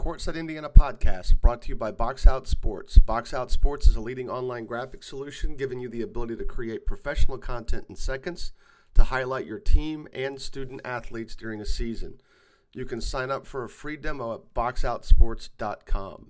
Courtside 0.00 0.36
Indiana 0.36 0.70
podcast 0.70 1.42
brought 1.42 1.60
to 1.60 1.68
you 1.68 1.76
by 1.76 1.90
Box 1.90 2.26
Out 2.26 2.48
Sports. 2.48 2.96
Box 2.96 3.34
Out 3.34 3.50
Sports 3.50 3.86
is 3.86 3.96
a 3.96 4.00
leading 4.00 4.30
online 4.30 4.64
graphic 4.64 5.02
solution 5.02 5.56
giving 5.56 5.78
you 5.78 5.90
the 5.90 6.00
ability 6.00 6.36
to 6.36 6.44
create 6.46 6.86
professional 6.86 7.36
content 7.36 7.84
in 7.90 7.96
seconds 7.96 8.52
to 8.94 9.04
highlight 9.04 9.44
your 9.44 9.58
team 9.58 10.08
and 10.14 10.40
student 10.40 10.80
athletes 10.86 11.36
during 11.36 11.60
a 11.60 11.66
season. 11.66 12.18
You 12.72 12.86
can 12.86 13.02
sign 13.02 13.30
up 13.30 13.46
for 13.46 13.62
a 13.62 13.68
free 13.68 13.98
demo 13.98 14.32
at 14.32 14.54
boxoutsports.com. 14.54 16.28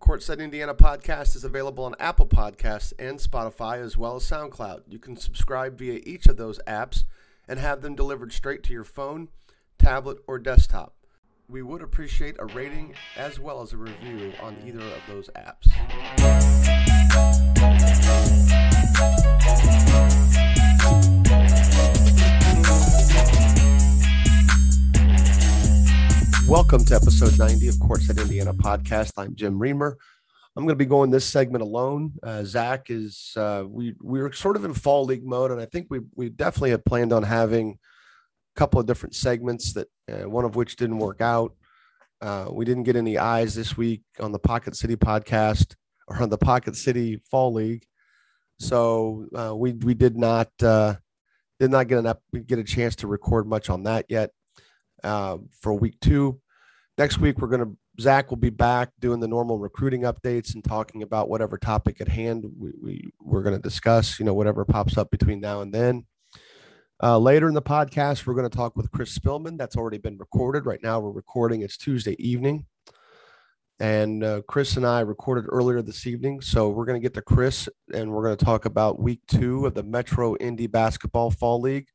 Courtside 0.00 0.40
Indiana 0.42 0.74
podcast 0.74 1.36
is 1.36 1.44
available 1.44 1.84
on 1.84 1.94
Apple 2.00 2.26
Podcasts 2.26 2.94
and 2.98 3.18
Spotify 3.18 3.82
as 3.82 3.98
well 3.98 4.16
as 4.16 4.22
SoundCloud. 4.22 4.84
You 4.88 4.98
can 4.98 5.16
subscribe 5.16 5.78
via 5.78 6.00
each 6.06 6.24
of 6.24 6.38
those 6.38 6.58
apps 6.66 7.04
and 7.46 7.58
have 7.58 7.82
them 7.82 7.94
delivered 7.94 8.32
straight 8.32 8.62
to 8.62 8.72
your 8.72 8.82
phone, 8.82 9.28
tablet, 9.78 10.20
or 10.26 10.38
desktop 10.38 10.94
we 11.48 11.60
would 11.62 11.82
appreciate 11.82 12.36
a 12.38 12.46
rating 12.46 12.94
as 13.16 13.38
well 13.38 13.62
as 13.62 13.72
a 13.72 13.76
review 13.76 14.32
on 14.40 14.56
either 14.64 14.80
of 14.80 15.02
those 15.08 15.28
apps. 15.36 15.68
Welcome 26.48 26.84
to 26.84 26.94
episode 26.94 27.38
90 27.38 27.68
of 27.68 27.74
Courtside 27.76 28.20
Indiana 28.20 28.52
podcast. 28.54 29.12
I'm 29.16 29.34
Jim 29.34 29.58
Reamer. 29.58 29.98
I'm 30.54 30.64
going 30.64 30.74
to 30.74 30.76
be 30.76 30.84
going 30.84 31.10
this 31.10 31.24
segment 31.24 31.62
alone. 31.62 32.12
Uh, 32.22 32.44
Zach 32.44 32.90
is 32.90 33.32
uh, 33.36 33.64
we 33.66 33.94
we 34.02 34.20
are 34.20 34.32
sort 34.32 34.56
of 34.56 34.64
in 34.64 34.74
fall 34.74 35.04
league 35.04 35.24
mode, 35.24 35.50
and 35.50 35.60
I 35.60 35.64
think 35.64 35.86
we 35.88 36.00
we 36.14 36.28
definitely 36.28 36.70
had 36.70 36.84
planned 36.84 37.12
on 37.12 37.22
having 37.22 37.78
couple 38.56 38.80
of 38.80 38.86
different 38.86 39.14
segments 39.14 39.72
that 39.72 39.88
uh, 40.10 40.28
one 40.28 40.44
of 40.44 40.56
which 40.56 40.76
didn't 40.76 40.98
work 40.98 41.20
out. 41.20 41.54
Uh, 42.20 42.48
we 42.52 42.64
didn't 42.64 42.84
get 42.84 42.96
any 42.96 43.18
eyes 43.18 43.54
this 43.54 43.76
week 43.76 44.02
on 44.20 44.30
the 44.32 44.38
Pocket 44.38 44.76
City 44.76 44.96
podcast 44.96 45.74
or 46.06 46.22
on 46.22 46.28
the 46.28 46.38
Pocket 46.38 46.76
City 46.76 47.20
Fall 47.30 47.52
League, 47.52 47.84
so 48.58 49.26
uh, 49.34 49.54
we 49.54 49.72
we 49.72 49.94
did 49.94 50.16
not 50.16 50.48
uh, 50.62 50.94
did 51.58 51.70
not 51.70 51.88
get 51.88 51.98
enough 51.98 52.18
get 52.46 52.58
a 52.58 52.64
chance 52.64 52.94
to 52.96 53.06
record 53.08 53.46
much 53.46 53.70
on 53.70 53.84
that 53.84 54.06
yet 54.08 54.30
uh, 55.02 55.38
for 55.60 55.74
week 55.74 55.98
two. 56.00 56.40
Next 56.98 57.18
week 57.18 57.38
we're 57.38 57.48
going 57.48 57.64
to 57.64 57.76
Zach 58.00 58.30
will 58.30 58.36
be 58.36 58.50
back 58.50 58.90
doing 59.00 59.20
the 59.20 59.28
normal 59.28 59.58
recruiting 59.58 60.02
updates 60.02 60.54
and 60.54 60.64
talking 60.64 61.02
about 61.02 61.28
whatever 61.28 61.58
topic 61.58 62.00
at 62.00 62.08
hand 62.08 62.46
we, 62.58 62.72
we 62.80 63.12
we're 63.20 63.42
going 63.42 63.56
to 63.56 63.62
discuss. 63.62 64.18
You 64.18 64.24
know 64.24 64.34
whatever 64.34 64.64
pops 64.64 64.96
up 64.96 65.10
between 65.10 65.40
now 65.40 65.60
and 65.60 65.74
then. 65.74 66.06
Uh, 67.04 67.18
later 67.18 67.48
in 67.48 67.54
the 67.54 67.60
podcast, 67.60 68.26
we're 68.26 68.34
going 68.34 68.48
to 68.48 68.56
talk 68.56 68.76
with 68.76 68.88
Chris 68.92 69.18
Spillman. 69.18 69.58
That's 69.58 69.74
already 69.74 69.98
been 69.98 70.16
recorded. 70.18 70.66
Right 70.66 70.78
now, 70.84 71.00
we're 71.00 71.10
recording. 71.10 71.62
It's 71.62 71.76
Tuesday 71.76 72.14
evening. 72.24 72.64
And 73.80 74.22
uh, 74.22 74.42
Chris 74.46 74.76
and 74.76 74.86
I 74.86 75.00
recorded 75.00 75.46
earlier 75.48 75.82
this 75.82 76.06
evening. 76.06 76.40
So 76.40 76.68
we're 76.68 76.84
going 76.84 77.00
to 77.00 77.04
get 77.04 77.14
to 77.14 77.22
Chris 77.22 77.68
and 77.92 78.12
we're 78.12 78.22
going 78.22 78.36
to 78.36 78.44
talk 78.44 78.66
about 78.66 79.00
week 79.00 79.18
two 79.26 79.66
of 79.66 79.74
the 79.74 79.82
Metro 79.82 80.36
Indy 80.36 80.68
Basketball 80.68 81.32
Fall 81.32 81.60
League. 81.60 81.88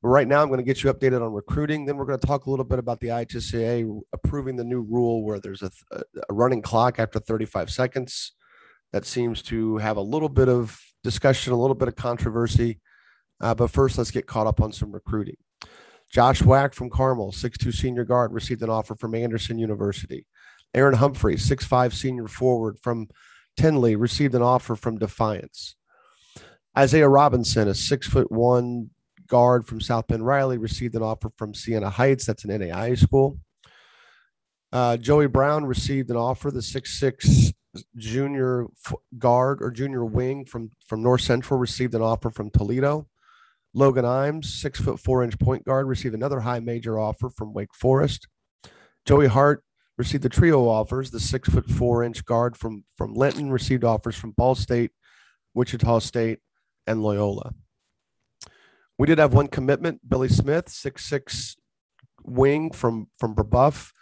But 0.00 0.08
right 0.08 0.26
now, 0.26 0.40
I'm 0.40 0.48
going 0.48 0.60
to 0.60 0.64
get 0.64 0.82
you 0.82 0.90
updated 0.90 1.20
on 1.20 1.34
recruiting. 1.34 1.84
Then 1.84 1.98
we're 1.98 2.06
going 2.06 2.18
to 2.18 2.26
talk 2.26 2.46
a 2.46 2.50
little 2.50 2.64
bit 2.64 2.78
about 2.78 3.00
the 3.00 3.08
IHSAA 3.08 4.00
approving 4.14 4.56
the 4.56 4.64
new 4.64 4.80
rule 4.80 5.24
where 5.24 5.40
there's 5.40 5.60
a, 5.60 5.70
a 5.92 6.02
running 6.30 6.62
clock 6.62 6.98
after 6.98 7.18
35 7.18 7.68
seconds. 7.68 8.32
That 8.94 9.04
seems 9.04 9.42
to 9.42 9.76
have 9.76 9.98
a 9.98 10.02
little 10.02 10.30
bit 10.30 10.48
of 10.48 10.80
discussion, 11.04 11.52
a 11.52 11.60
little 11.60 11.74
bit 11.74 11.88
of 11.88 11.96
controversy. 11.96 12.80
Uh, 13.40 13.54
but 13.54 13.70
first, 13.70 13.98
let's 13.98 14.10
get 14.10 14.26
caught 14.26 14.46
up 14.46 14.60
on 14.60 14.72
some 14.72 14.92
recruiting. 14.92 15.36
Josh 16.10 16.42
Wack 16.42 16.72
from 16.72 16.90
Carmel, 16.90 17.32
6'2 17.32 17.74
senior 17.74 18.04
guard, 18.04 18.32
received 18.32 18.62
an 18.62 18.70
offer 18.70 18.94
from 18.94 19.14
Anderson 19.14 19.58
University. 19.58 20.26
Aaron 20.74 20.94
Humphrey, 20.94 21.36
6'5 21.36 21.92
senior 21.92 22.28
forward 22.28 22.78
from 22.78 23.08
Tindley, 23.56 23.96
received 23.96 24.34
an 24.34 24.42
offer 24.42 24.76
from 24.76 24.98
Defiance. 24.98 25.74
Isaiah 26.76 27.08
Robinson, 27.08 27.68
a 27.68 27.72
6'1 27.72 28.88
guard 29.26 29.66
from 29.66 29.80
South 29.80 30.06
Bend 30.06 30.24
Riley, 30.24 30.58
received 30.58 30.94
an 30.94 31.02
offer 31.02 31.30
from 31.36 31.54
Siena 31.54 31.90
Heights. 31.90 32.26
That's 32.26 32.44
an 32.44 32.50
NAIA 32.50 32.98
school. 32.98 33.38
Uh, 34.72 34.96
Joey 34.96 35.26
Brown 35.26 35.64
received 35.64 36.10
an 36.10 36.16
offer, 36.16 36.50
the 36.50 36.60
6'6 36.60 37.54
junior 37.96 38.66
guard 39.18 39.62
or 39.62 39.70
junior 39.70 40.04
wing 40.04 40.44
from, 40.44 40.70
from 40.86 41.02
North 41.02 41.22
Central, 41.22 41.58
received 41.58 41.94
an 41.94 42.02
offer 42.02 42.30
from 42.30 42.50
Toledo. 42.50 43.06
Logan 43.76 44.06
Imes, 44.06 44.46
six 44.46 44.80
foot 44.80 44.98
four 44.98 45.22
inch 45.22 45.38
point 45.38 45.66
guard, 45.66 45.86
received 45.86 46.14
another 46.14 46.40
high 46.40 46.60
major 46.60 46.98
offer 46.98 47.28
from 47.28 47.52
Wake 47.52 47.74
Forest. 47.74 48.26
Joey 49.04 49.26
Hart 49.26 49.62
received 49.98 50.22
the 50.22 50.30
trio 50.30 50.66
offers. 50.66 51.10
The 51.10 51.20
six 51.20 51.50
foot 51.50 51.68
four 51.68 52.02
inch 52.02 52.24
guard 52.24 52.56
from 52.56 52.84
from 52.96 53.12
Linton 53.12 53.50
received 53.50 53.84
offers 53.84 54.16
from 54.16 54.30
Ball 54.30 54.54
State, 54.54 54.92
Wichita 55.52 55.98
State, 55.98 56.38
and 56.86 57.02
Loyola. 57.02 57.52
We 58.96 59.06
did 59.06 59.18
have 59.18 59.34
one 59.34 59.48
commitment. 59.48 60.00
Billy 60.08 60.30
Smith, 60.30 60.70
six 60.70 61.04
six 61.04 61.54
wing 62.24 62.70
from 62.70 63.08
from 63.18 63.34
Brebeuf, 63.34 63.92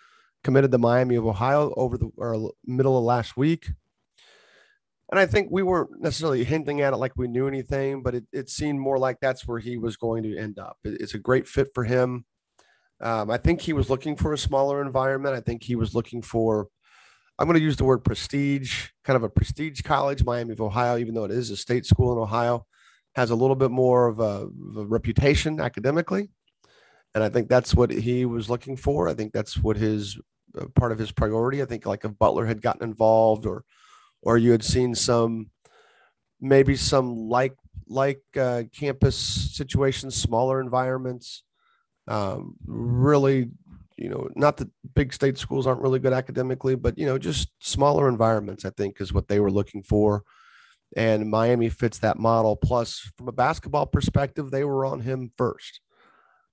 committed 0.45 0.71
to 0.71 0.79
Miami 0.79 1.17
of 1.17 1.27
Ohio 1.27 1.75
over 1.77 1.99
the 1.99 2.11
middle 2.65 2.97
of 2.97 3.03
last 3.03 3.37
week 3.37 3.71
and 5.15 5.21
I 5.21 5.27
think 5.27 5.47
we 5.49 5.63
weren't 5.63 6.01
necessarily 6.01 6.43
hinting 6.43 6.81
at 6.81 6.93
it 6.93 6.97
like 6.97 7.13
we 7.15 7.29
knew 7.29 7.47
anything, 7.47 8.03
but 8.03 8.17
it, 8.17 8.25
it 8.33 8.51
seemed 8.51 8.81
more 8.81 8.99
like 8.99 9.21
that's 9.21 9.47
where 9.47 9.61
he 9.61 9.77
was 9.77 9.97
going 9.97 10.25
to 10.25 10.37
end 10.37 10.59
up. 10.59 10.77
It, 10.83 11.01
it's 11.01 11.15
a 11.15 11.21
great 11.21 11.47
fit 11.47 11.69
for 11.73 11.85
him. 11.85 12.25
Um, 13.01 13.31
I 13.31 13.37
think 13.37 13.61
he 13.61 13.73
was 13.73 13.89
looking 13.89 14.17
for 14.17 14.33
a 14.33 14.39
smaller 14.39 14.83
environment. 14.83 15.37
I 15.37 15.41
think 15.41 15.63
he 15.63 15.77
was 15.77 15.95
looking 15.95 16.21
for, 16.21 16.67
I'm 17.39 17.47
going 17.47 17.57
to 17.57 17.63
use 17.63 17.77
the 17.77 17.85
word 17.85 18.03
prestige, 18.03 18.89
kind 19.05 19.17
of 19.17 19.23
a 19.23 19.29
prestige 19.29 19.83
college, 19.83 20.25
Miami 20.25 20.55
of 20.55 20.61
Ohio, 20.61 20.99
even 20.99 21.15
though 21.15 21.27
it 21.27 21.31
is 21.31 21.49
a 21.51 21.57
state 21.57 21.87
school 21.87 22.13
in 22.13 22.19
Ohio, 22.19 22.67
has 23.15 23.31
a 23.31 23.37
little 23.37 23.55
bit 23.55 23.71
more 23.71 24.09
of 24.09 24.19
a, 24.19 24.49
of 24.49 24.77
a 24.79 24.85
reputation 24.85 25.61
academically. 25.61 26.29
And 27.15 27.23
I 27.23 27.29
think 27.29 27.49
that's 27.49 27.73
what 27.73 27.93
he 27.93 28.25
was 28.25 28.51
looking 28.51 28.77
for. 28.77 29.09
I 29.09 29.15
think 29.15 29.33
that's 29.33 29.59
what 29.59 29.77
his 29.77 30.19
uh, 30.61 30.67
part 30.75 30.91
of 30.91 30.99
his 30.99 31.13
priority. 31.13 31.63
I 31.63 31.67
think 31.67 31.87
like 31.87 32.05
if 32.05 32.19
Butler 32.19 32.47
had 32.47 32.61
gotten 32.61 32.83
involved 32.83 33.47
or, 33.47 33.63
or 34.25 34.39
you 34.39 34.51
had 34.51 34.65
seen 34.65 34.95
some 34.95 35.51
maybe 36.41 36.77
some 36.77 37.29
like 37.29 37.55
like 37.87 38.23
uh, 38.39 38.63
campus 38.73 39.17
situations, 39.17 40.17
smaller 40.17 40.61
environments. 40.61 41.43
Um, 42.09 42.57
really, 42.67 43.51
you 43.97 44.09
know, 44.09 44.29
not 44.35 44.57
that 44.59 44.69
big 44.95 45.13
state 45.13 45.39
schools 45.39 45.67
aren't 45.67 45.83
really 45.83 45.99
good 45.99 46.13
academically, 46.13 46.75
but 46.75 46.99
you 46.99 47.07
know, 47.07 47.19
just 47.19 47.51
smaller 47.61 48.09
environments. 48.09 48.65
I 48.65 48.71
think 48.71 49.01
is 49.01 49.13
what 49.13 49.29
they 49.29 49.41
were 49.41 49.51
looking 49.51 49.83
for, 49.83 50.25
and 50.97 51.31
Miami 51.31 51.69
fits 51.69 51.99
that 51.99 52.19
model. 52.19 52.57
Plus, 52.57 53.11
from 53.17 53.29
a 53.29 53.33
basketball 53.33 53.87
perspective, 53.87 54.51
they 54.51 54.65
were 54.65 54.85
on 54.85 55.01
him 55.01 55.33
first. 55.37 55.81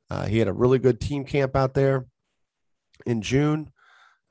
Uh, 0.10 0.26
he 0.26 0.40
had 0.40 0.50
a 0.50 0.54
really 0.54 0.80
good 0.80 1.00
team 1.00 1.24
camp 1.24 1.56
out 1.56 1.74
there 1.74 2.06
in 3.06 3.22
June 3.22 3.72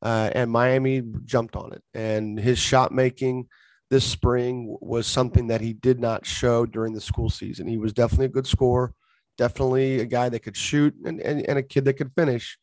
uh, 0.02 0.30
and 0.34 0.50
Miami 0.50 1.02
jumped 1.24 1.56
on 1.56 1.72
it. 1.72 1.82
And 1.94 2.38
his 2.38 2.58
shot 2.58 2.92
making 2.92 3.48
this 3.90 4.04
spring 4.04 4.76
was 4.80 5.06
something 5.06 5.48
that 5.48 5.60
he 5.60 5.72
did 5.72 6.00
not 6.00 6.24
show 6.24 6.64
during 6.64 6.92
the 6.94 7.00
school 7.00 7.28
season. 7.28 7.66
He 7.66 7.78
was 7.78 7.92
definitely 7.92 8.26
a 8.26 8.30
good 8.30 8.46
scorer, 8.46 8.94
definitely 9.36 10.00
a 10.00 10.06
guy 10.06 10.28
that 10.28 10.40
could 10.40 10.56
shoot 10.56 10.94
and, 11.04 11.20
and, 11.20 11.46
and 11.48 11.58
a 11.58 11.62
kid 11.62 11.84
that 11.84 11.94
could 11.94 12.12
finish. 12.14 12.56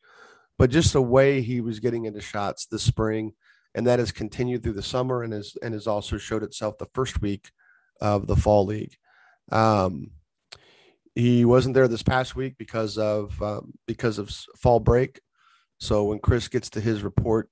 But 0.57 0.71
just 0.71 0.93
the 0.93 1.01
way 1.01 1.41
he 1.41 1.61
was 1.61 1.79
getting 1.79 2.05
into 2.05 2.21
shots 2.21 2.65
this 2.65 2.81
spring, 2.81 3.33
and 3.75 3.85
that 3.85 3.99
has 3.99 4.11
continued 4.11 4.63
through 4.63 4.73
the 4.73 4.81
summer 4.81 5.21
and 5.21 5.31
has 5.31 5.55
and 5.61 5.75
has 5.75 5.85
also 5.85 6.17
showed 6.17 6.41
itself 6.41 6.79
the 6.79 6.87
first 6.95 7.21
week 7.21 7.51
of 8.01 8.25
the 8.25 8.35
fall 8.35 8.65
league. 8.65 8.95
Um, 9.51 10.11
he 11.13 11.45
wasn't 11.45 11.75
there 11.75 11.87
this 11.87 12.01
past 12.01 12.35
week 12.35 12.55
because 12.57 12.97
of 12.97 13.39
um, 13.41 13.73
because 13.85 14.17
of 14.17 14.31
fall 14.57 14.79
break, 14.79 15.19
so 15.79 16.05
when 16.05 16.19
Chris 16.19 16.47
gets 16.47 16.69
to 16.71 16.81
his 16.81 17.03
report, 17.03 17.49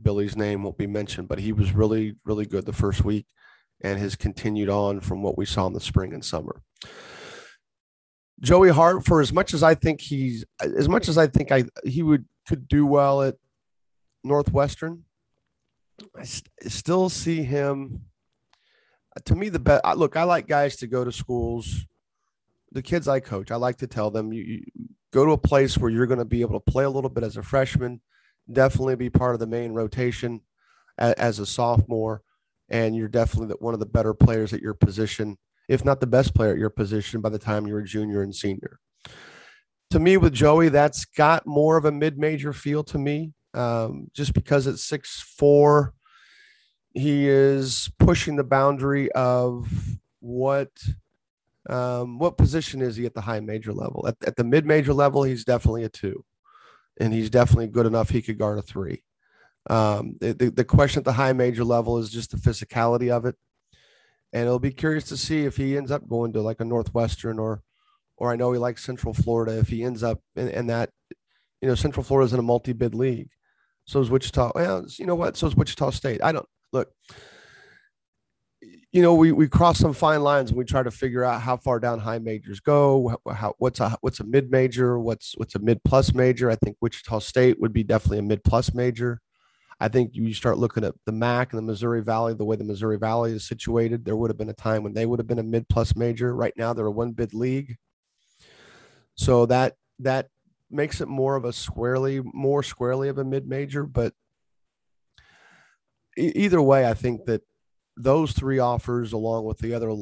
Billy's 0.00 0.36
name 0.36 0.62
won't 0.62 0.78
be 0.78 0.86
mentioned, 0.86 1.28
but 1.28 1.38
he 1.38 1.52
was 1.52 1.72
really, 1.72 2.16
really 2.24 2.46
good 2.46 2.66
the 2.66 2.72
first 2.72 3.04
week 3.04 3.26
and 3.80 3.98
has 3.98 4.16
continued 4.16 4.68
on 4.68 5.00
from 5.00 5.22
what 5.22 5.38
we 5.38 5.44
saw 5.44 5.66
in 5.66 5.72
the 5.72 5.80
spring 5.80 6.12
and 6.12 6.24
summer. 6.24 6.62
Joey 8.40 8.70
Hart, 8.70 9.04
for 9.04 9.20
as 9.20 9.32
much 9.32 9.54
as 9.54 9.62
I 9.62 9.74
think 9.74 10.00
he's 10.00 10.44
as 10.62 10.88
much 10.88 11.08
as 11.08 11.18
I 11.18 11.26
think 11.26 11.50
I 11.50 11.64
he 11.84 12.02
would 12.02 12.24
could 12.46 12.68
do 12.68 12.86
well 12.86 13.22
at 13.22 13.34
Northwestern, 14.22 15.04
I 16.16 16.22
st- 16.24 16.48
still 16.72 17.08
see 17.08 17.42
him. 17.42 18.04
To 19.24 19.34
me, 19.34 19.48
the 19.48 19.58
best. 19.58 19.84
Look, 19.96 20.16
I 20.16 20.22
like 20.22 20.46
guys 20.46 20.76
to 20.76 20.86
go 20.86 21.04
to 21.04 21.10
schools. 21.10 21.84
The 22.70 22.82
kids 22.82 23.08
I 23.08 23.18
coach, 23.18 23.50
I 23.50 23.56
like 23.56 23.78
to 23.78 23.88
tell 23.88 24.10
them 24.10 24.32
you, 24.32 24.42
you 24.42 24.62
go 25.12 25.24
to 25.24 25.32
a 25.32 25.38
place 25.38 25.78
where 25.78 25.90
you're 25.90 26.06
going 26.06 26.18
to 26.18 26.24
be 26.24 26.40
able 26.42 26.60
to 26.60 26.70
play 26.72 26.84
a 26.84 26.90
little 26.90 27.10
bit 27.10 27.24
as 27.24 27.36
a 27.36 27.42
freshman, 27.42 28.00
definitely 28.50 28.96
be 28.96 29.10
part 29.10 29.34
of 29.34 29.40
the 29.40 29.46
main 29.46 29.72
rotation 29.72 30.40
as, 30.98 31.14
as 31.14 31.38
a 31.38 31.46
sophomore, 31.46 32.22
and 32.68 32.94
you're 32.94 33.08
definitely 33.08 33.54
one 33.60 33.74
of 33.74 33.80
the 33.80 33.86
better 33.86 34.14
players 34.14 34.52
at 34.52 34.60
your 34.60 34.74
position, 34.74 35.38
if 35.68 35.84
not 35.84 36.00
the 36.00 36.06
best 36.06 36.34
player 36.34 36.52
at 36.52 36.58
your 36.58 36.70
position 36.70 37.20
by 37.20 37.28
the 37.28 37.38
time 37.38 37.66
you're 37.66 37.80
a 37.80 37.84
junior 37.84 38.22
and 38.22 38.34
senior. 38.34 38.78
To 39.90 39.98
me, 39.98 40.18
with 40.18 40.34
Joey, 40.34 40.68
that's 40.68 41.06
got 41.06 41.46
more 41.46 41.78
of 41.78 41.86
a 41.86 41.92
mid-major 41.92 42.52
feel 42.52 42.84
to 42.84 42.98
me. 42.98 43.32
um, 43.54 44.10
just 44.14 44.34
because 44.34 44.66
it's 44.66 44.82
six 44.82 45.20
four. 45.20 45.94
He 46.94 47.28
is 47.28 47.90
pushing 47.98 48.36
the 48.36 48.44
boundary 48.44 49.10
of 49.12 49.68
what 50.20 50.70
um, 51.68 52.18
what 52.18 52.36
position 52.36 52.80
is 52.80 52.96
he 52.96 53.06
at 53.06 53.14
the 53.14 53.20
high 53.20 53.40
major 53.40 53.72
level? 53.72 54.06
At, 54.06 54.16
at 54.26 54.36
the 54.36 54.44
mid 54.44 54.64
major 54.64 54.92
level, 54.94 55.22
he's 55.22 55.44
definitely 55.44 55.84
a 55.84 55.88
two, 55.88 56.24
and 56.98 57.12
he's 57.12 57.30
definitely 57.30 57.68
good 57.68 57.86
enough. 57.86 58.10
He 58.10 58.22
could 58.22 58.38
guard 58.38 58.58
a 58.58 58.62
three. 58.62 59.02
Um, 59.68 60.16
the, 60.20 60.32
the, 60.32 60.50
the 60.50 60.64
question 60.64 61.00
at 61.00 61.04
the 61.04 61.12
high 61.12 61.32
major 61.32 61.64
level 61.64 61.98
is 61.98 62.10
just 62.10 62.30
the 62.30 62.38
physicality 62.38 63.10
of 63.10 63.26
it, 63.26 63.36
and 64.32 64.44
it'll 64.44 64.58
be 64.58 64.70
curious 64.72 65.04
to 65.04 65.16
see 65.16 65.44
if 65.44 65.56
he 65.56 65.76
ends 65.76 65.90
up 65.90 66.08
going 66.08 66.32
to 66.32 66.40
like 66.40 66.60
a 66.60 66.64
Northwestern 66.64 67.38
or, 67.38 67.62
or 68.16 68.32
I 68.32 68.36
know 68.36 68.52
he 68.52 68.58
likes 68.58 68.84
Central 68.84 69.12
Florida. 69.12 69.58
If 69.58 69.68
he 69.68 69.84
ends 69.84 70.02
up 70.02 70.20
in, 70.36 70.48
in 70.48 70.66
that, 70.68 70.90
you 71.60 71.68
know, 71.68 71.74
Central 71.74 72.02
Florida 72.02 72.26
is 72.26 72.32
in 72.32 72.38
a 72.38 72.42
multi-bid 72.42 72.94
league, 72.94 73.30
so 73.84 74.00
is 74.00 74.10
Wichita. 74.10 74.52
Well, 74.54 74.86
you 74.98 75.06
know 75.06 75.14
what? 75.14 75.36
So 75.36 75.46
is 75.46 75.56
Wichita 75.56 75.90
State. 75.90 76.22
I 76.22 76.32
don't 76.32 76.48
look 76.72 76.90
you 78.92 79.02
know, 79.02 79.14
we 79.14 79.32
we 79.32 79.48
cross 79.48 79.78
some 79.78 79.92
fine 79.92 80.22
lines 80.22 80.50
and 80.50 80.58
we 80.58 80.64
try 80.64 80.82
to 80.82 80.90
figure 80.90 81.22
out 81.22 81.42
how 81.42 81.56
far 81.58 81.78
down 81.78 81.98
high 81.98 82.18
majors 82.18 82.60
go. 82.60 83.18
How, 83.30 83.54
what's 83.58 83.80
a 83.80 83.96
what's 84.00 84.20
a 84.20 84.24
mid 84.24 84.50
major? 84.50 84.98
What's 84.98 85.34
what's 85.36 85.54
a 85.54 85.58
mid 85.58 85.84
plus 85.84 86.14
major? 86.14 86.50
I 86.50 86.56
think 86.56 86.78
Wichita 86.80 87.18
State 87.18 87.60
would 87.60 87.72
be 87.72 87.82
definitely 87.82 88.20
a 88.20 88.22
mid 88.22 88.42
plus 88.44 88.72
major. 88.72 89.20
I 89.80 89.88
think 89.88 90.12
you 90.14 90.32
start 90.32 90.58
looking 90.58 90.84
at 90.84 90.94
the 91.06 91.12
MAC 91.12 91.52
and 91.52 91.58
the 91.58 91.62
Missouri 91.62 92.02
Valley, 92.02 92.34
the 92.34 92.44
way 92.44 92.56
the 92.56 92.64
Missouri 92.64 92.98
Valley 92.98 93.32
is 93.32 93.46
situated. 93.46 94.04
There 94.04 94.16
would 94.16 94.30
have 94.30 94.38
been 94.38 94.48
a 94.48 94.54
time 94.54 94.82
when 94.82 94.94
they 94.94 95.06
would 95.06 95.20
have 95.20 95.28
been 95.28 95.38
a 95.38 95.44
mid 95.44 95.68
plus 95.68 95.94
major. 95.94 96.34
Right 96.34 96.54
now, 96.56 96.72
they're 96.72 96.86
a 96.86 96.90
one 96.90 97.12
bid 97.12 97.34
league, 97.34 97.76
so 99.16 99.44
that 99.46 99.74
that 99.98 100.28
makes 100.70 101.02
it 101.02 101.08
more 101.08 101.36
of 101.36 101.44
a 101.44 101.52
squarely 101.52 102.22
more 102.24 102.62
squarely 102.62 103.10
of 103.10 103.18
a 103.18 103.24
mid 103.24 103.46
major. 103.46 103.84
But 103.84 104.14
either 106.16 106.62
way, 106.62 106.88
I 106.88 106.94
think 106.94 107.26
that 107.26 107.42
those 107.98 108.32
three 108.32 108.58
offers, 108.58 109.12
along 109.12 109.44
with 109.44 109.58
the 109.58 109.74
other 109.74 109.94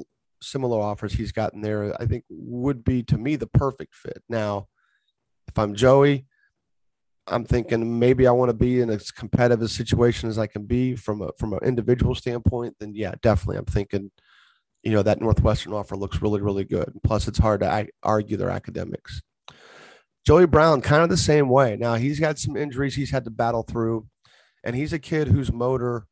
similar 0.43 0.81
offers 0.81 1.13
he's 1.13 1.33
gotten 1.33 1.61
there, 1.61 1.95
I 2.01 2.07
think 2.07 2.25
would 2.29 2.85
be 2.85 3.03
to 3.05 3.19
me 3.19 3.37
the 3.37 3.47
perfect 3.47 3.95
fit. 3.95 4.23
Now, 4.29 4.69
if 5.49 5.59
I'm 5.59 5.75
Joey, 5.75 6.27
I'm 7.27 7.45
thinking 7.45 7.99
maybe 7.99 8.27
I 8.27 8.33
want 8.33 8.51
to 8.51 8.57
be 8.57 8.81
in 8.81 8.91
as 8.91 9.11
competitive 9.11 9.63
a 9.63 9.69
situation 9.69 10.29
as 10.29 10.39
I 10.39 10.47
can 10.47 10.65
be 10.65 10.95
from 10.95 11.23
a 11.23 11.31
from 11.39 11.53
an 11.55 11.61
individual 11.65 12.15
standpoint. 12.15 12.77
Then 12.79 12.93
yeah, 12.95 13.15
definitely, 13.23 13.59
I'm 13.59 13.65
thinking, 13.65 14.11
you 14.83 14.93
know, 14.93 15.03
that 15.03 15.21
Northwestern 15.21 15.73
offer 15.73 15.97
looks 15.97 16.23
really 16.23 16.41
really 16.41 16.65
good. 16.65 16.93
Plus, 17.03 17.27
it's 17.27 17.39
hard 17.39 17.61
to 17.61 17.89
argue 18.03 18.37
their 18.37 18.51
academics. 18.51 19.23
Joey 20.25 20.47
Brown, 20.47 20.81
kind 20.81 21.03
of 21.03 21.09
the 21.09 21.17
same 21.17 21.49
way. 21.49 21.77
Now 21.77 21.95
he's 21.95 22.21
got 22.21 22.39
some 22.39 22.57
injuries 22.57 22.95
he's 22.95 23.11
had 23.11 23.25
to 23.25 23.31
battle 23.31 23.63
through, 23.63 24.07
and 24.65 24.77
he's 24.77 24.93
a 24.93 24.99
kid 24.99 25.29
whose 25.29 25.53
motor 25.53 26.07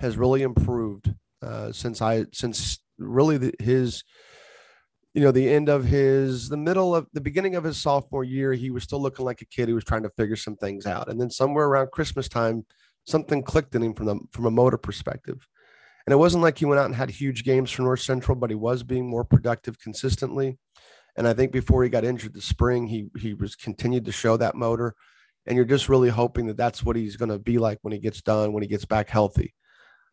has 0.00 0.16
really 0.16 0.42
improved 0.42 1.14
uh, 1.42 1.72
since 1.72 2.02
I 2.02 2.26
since 2.32 2.78
really 2.98 3.38
the, 3.38 3.54
his 3.58 4.04
you 5.14 5.22
know 5.22 5.32
the 5.32 5.50
end 5.50 5.68
of 5.68 5.84
his 5.84 6.48
the 6.48 6.56
middle 6.56 6.94
of 6.94 7.06
the 7.12 7.20
beginning 7.20 7.56
of 7.56 7.64
his 7.64 7.78
sophomore 7.78 8.24
year 8.24 8.52
he 8.52 8.70
was 8.70 8.84
still 8.84 9.00
looking 9.00 9.24
like 9.24 9.42
a 9.42 9.46
kid. 9.46 9.68
Who 9.68 9.74
was 9.74 9.84
trying 9.84 10.04
to 10.04 10.10
figure 10.10 10.36
some 10.36 10.56
things 10.56 10.86
out. 10.86 11.08
And 11.08 11.20
then 11.20 11.30
somewhere 11.30 11.66
around 11.66 11.90
christmas 11.90 12.28
time 12.28 12.64
something 13.04 13.42
clicked 13.42 13.74
in 13.74 13.82
him 13.82 13.94
from 13.94 14.06
the 14.06 14.20
from 14.30 14.46
a 14.46 14.50
motor 14.50 14.78
perspective. 14.78 15.46
And 16.06 16.12
it 16.12 16.16
wasn't 16.16 16.42
like 16.42 16.58
he 16.58 16.64
went 16.64 16.80
out 16.80 16.86
and 16.86 16.94
had 16.94 17.10
huge 17.10 17.44
games 17.44 17.70
for 17.70 17.82
north 17.82 18.00
central 18.00 18.36
but 18.36 18.50
he 18.50 18.56
was 18.56 18.82
being 18.82 19.08
more 19.08 19.24
productive 19.24 19.78
consistently. 19.80 20.58
And 21.16 21.26
i 21.26 21.34
think 21.34 21.50
before 21.52 21.82
he 21.82 21.90
got 21.90 22.04
injured 22.04 22.34
this 22.34 22.44
spring 22.44 22.86
he 22.86 23.08
he 23.18 23.34
was 23.34 23.56
continued 23.56 24.04
to 24.04 24.12
show 24.12 24.36
that 24.36 24.54
motor. 24.54 24.94
And 25.46 25.56
you're 25.56 25.64
just 25.64 25.88
really 25.88 26.10
hoping 26.10 26.46
that 26.46 26.58
that's 26.58 26.84
what 26.84 26.96
he's 26.96 27.16
going 27.16 27.30
to 27.30 27.38
be 27.38 27.58
like 27.58 27.78
when 27.82 27.92
he 27.92 27.98
gets 27.98 28.20
done 28.20 28.52
when 28.52 28.62
he 28.62 28.68
gets 28.68 28.84
back 28.84 29.08
healthy. 29.08 29.54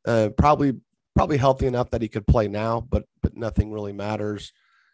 Uh, 0.08 0.30
probably 0.38 0.74
probably 1.18 1.38
healthy 1.38 1.66
enough 1.66 1.90
that 1.90 2.04
he 2.04 2.08
could 2.08 2.28
play 2.28 2.48
now, 2.48 2.80
but 2.80 3.06
but 3.24 3.36
nothing 3.36 3.72
really 3.72 3.92
matters. 3.92 4.54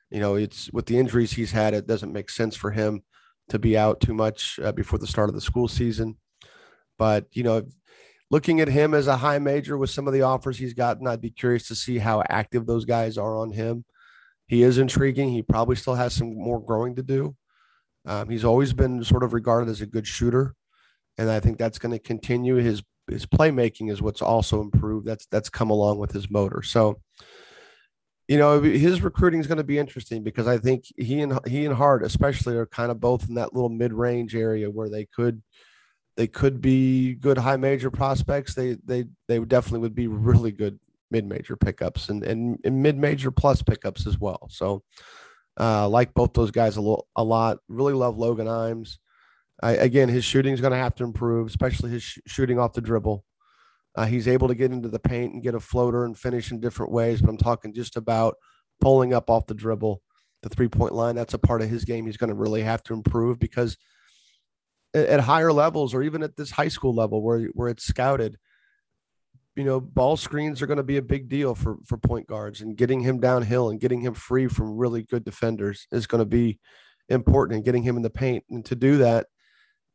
You 0.10 0.22
know, 0.22 0.36
it's 0.36 0.72
with 0.72 0.86
the 0.86 0.98
injuries 0.98 1.34
he's 1.34 1.52
had, 1.52 1.74
it 1.74 1.86
doesn't 1.86 2.14
make 2.14 2.30
sense 2.30 2.56
for 2.56 2.72
him 2.72 3.04
to 3.50 3.60
be 3.60 3.78
out 3.78 4.00
too 4.00 4.14
much 4.14 4.58
uh, 4.64 4.72
before 4.72 5.00
the 5.00 5.08
start 5.08 5.28
of 5.28 5.36
the 5.36 5.42
school 5.42 5.68
season. 5.68 6.16
But 6.98 7.26
you 7.34 7.44
know, 7.44 7.64
looking 8.32 8.62
at 8.62 8.70
him 8.70 8.94
as 8.94 9.08
a 9.08 9.18
high 9.18 9.40
major 9.40 9.78
with 9.78 9.90
some 9.90 10.08
of 10.08 10.14
the 10.14 10.22
offers 10.22 10.58
he's 10.58 10.74
gotten, 10.74 11.08
I'd 11.08 11.20
be 11.20 11.30
curious 11.30 11.68
to 11.68 11.76
see 11.76 11.98
how 11.98 12.24
active 12.30 12.66
those 12.66 12.86
guys 12.86 13.18
are 13.18 13.38
on 13.38 13.52
him. 13.52 13.84
He 14.48 14.64
is 14.64 14.78
intriguing. 14.78 15.30
He 15.30 15.42
probably 15.42 15.76
still 15.76 15.96
has 15.96 16.14
some 16.14 16.34
more 16.34 16.64
growing 16.64 16.96
to 16.96 17.04
do. 17.04 17.36
Um, 18.06 18.30
he's 18.30 18.46
always 18.46 18.72
been 18.72 19.04
sort 19.04 19.24
of 19.24 19.34
regarded 19.34 19.70
as 19.70 19.82
a 19.82 19.86
good 19.86 20.08
shooter, 20.08 20.56
and 21.18 21.30
I 21.30 21.42
think 21.42 21.58
that's 21.58 21.80
going 21.80 21.92
to 21.92 22.00
continue. 22.00 22.56
His 22.56 22.82
his 23.14 23.26
playmaking 23.26 23.92
is 23.92 24.02
what's 24.02 24.22
also 24.22 24.62
improved. 24.62 25.08
That's 25.08 25.26
that's 25.28 25.50
come 25.50 25.70
along 25.70 26.00
with 26.00 26.12
his 26.12 26.30
motor. 26.30 26.62
So, 26.64 27.02
you 28.28 28.38
know, 28.38 28.62
his 28.62 29.02
recruiting 29.02 29.40
is 29.40 29.48
going 29.48 29.58
to 29.58 29.64
be 29.64 29.78
interesting 29.78 30.24
because 30.24 30.48
I 30.48 30.58
think 30.58 30.86
he 30.98 31.22
and 31.22 31.40
he 31.48 31.66
and 31.66 31.76
Hart 31.76 32.04
especially 32.04 32.56
are 32.56 32.66
kind 32.66 32.92
of 32.92 33.00
both 33.00 33.30
in 33.30 33.36
that 33.36 33.54
little 33.54 33.70
mid 33.70 33.94
range 33.94 34.36
area 34.36 34.70
where 34.70 34.90
they 34.90 35.06
could 35.06 35.42
they 36.16 36.28
could 36.28 36.62
be 36.62 37.14
good 37.16 37.38
high 37.38 37.58
major 37.58 37.92
prospects. 37.92 38.54
They 38.54 38.78
they 38.86 39.06
they 39.28 39.40
definitely 39.40 39.80
would 39.80 39.96
be 39.96 40.08
really 40.08 40.52
good 40.52 40.80
mid 41.12 41.26
major 41.26 41.56
pickups 41.56 42.10
and 42.10 42.24
and, 42.24 42.60
and 42.64 42.82
mid 42.82 42.98
major 42.98 43.32
plus 43.32 43.62
pickups 43.62 44.08
as 44.08 44.20
well. 44.20 44.48
So, 44.50 44.84
uh, 45.60 45.88
like 45.88 46.14
both 46.14 46.34
those 46.34 46.52
guys 46.52 46.78
a, 46.78 46.82
little, 46.82 47.08
a 47.16 47.24
lot. 47.24 47.60
Really 47.68 47.94
love 47.94 48.18
Logan 48.18 48.48
Imes. 48.48 48.98
I, 49.62 49.74
again, 49.74 50.10
his 50.10 50.26
shooting 50.26 50.54
is 50.54 50.62
going 50.62 50.72
to 50.72 50.78
have 50.78 50.96
to 50.96 51.04
improve, 51.04 51.48
especially 51.48 51.92
his 51.92 52.04
sh- 52.04 52.20
shooting 52.26 52.60
off 52.60 52.74
the 52.74 52.82
dribble. 52.82 53.24
Uh, 53.96 54.06
he's 54.06 54.28
able 54.28 54.48
to 54.48 54.56
get 54.56 54.72
into 54.72 54.90
the 54.90 55.00
paint 55.00 55.34
and 55.34 55.44
get 55.44 55.56
a 55.56 55.60
floater 55.60 56.06
and 56.06 56.18
finish 56.18 56.52
in 56.52 56.60
different 56.60 56.92
ways, 56.92 57.22
but 57.22 57.30
I'm 57.30 57.38
talking 57.38 57.74
just 57.74 57.96
about 57.96 58.36
pulling 58.82 59.14
up 59.14 59.30
off 59.30 59.46
the 59.46 59.54
dribble, 59.54 60.02
the 60.42 60.50
three 60.50 60.68
point 60.68 60.94
line. 60.94 61.16
That's 61.16 61.36
a 61.36 61.40
part 61.40 61.62
of 61.62 61.70
his 61.70 61.86
game 61.86 62.06
he's 62.06 62.18
going 62.18 62.30
to 62.30 62.36
really 62.36 62.64
have 62.64 62.82
to 62.84 62.94
improve 62.94 63.40
because 63.40 63.78
at, 64.96 65.06
at 65.06 65.20
higher 65.20 65.54
levels 65.54 65.94
or 65.94 66.02
even 66.02 66.24
at 66.24 66.36
this 66.36 66.52
high 66.52 66.68
school 66.68 66.94
level 66.94 67.22
where, 67.22 67.44
where 67.54 67.70
it's 67.70 67.86
scouted, 67.86 68.38
you 69.56 69.64
know, 69.64 69.80
ball 69.80 70.18
screens 70.18 70.62
are 70.62 70.68
going 70.68 70.78
to 70.78 70.84
be 70.84 70.98
a 70.98 71.02
big 71.02 71.30
deal 71.30 71.54
for, 71.54 71.78
for 71.86 71.98
point 71.98 72.28
guards 72.28 72.62
and 72.62 72.76
getting 72.76 73.02
him 73.02 73.20
downhill 73.20 73.70
and 73.70 73.80
getting 73.80 74.02
him 74.02 74.16
free 74.16 74.48
from 74.48 74.76
really 74.76 75.04
good 75.04 75.24
defenders 75.24 75.88
is 75.92 76.08
going 76.08 76.20
to 76.20 76.26
be 76.26 76.60
important 77.10 77.56
and 77.56 77.66
getting 77.66 77.84
him 77.84 77.96
in 77.96 78.02
the 78.02 78.10
paint. 78.10 78.44
And 78.50 78.66
to 78.66 78.76
do 78.76 78.98
that, 78.98 79.28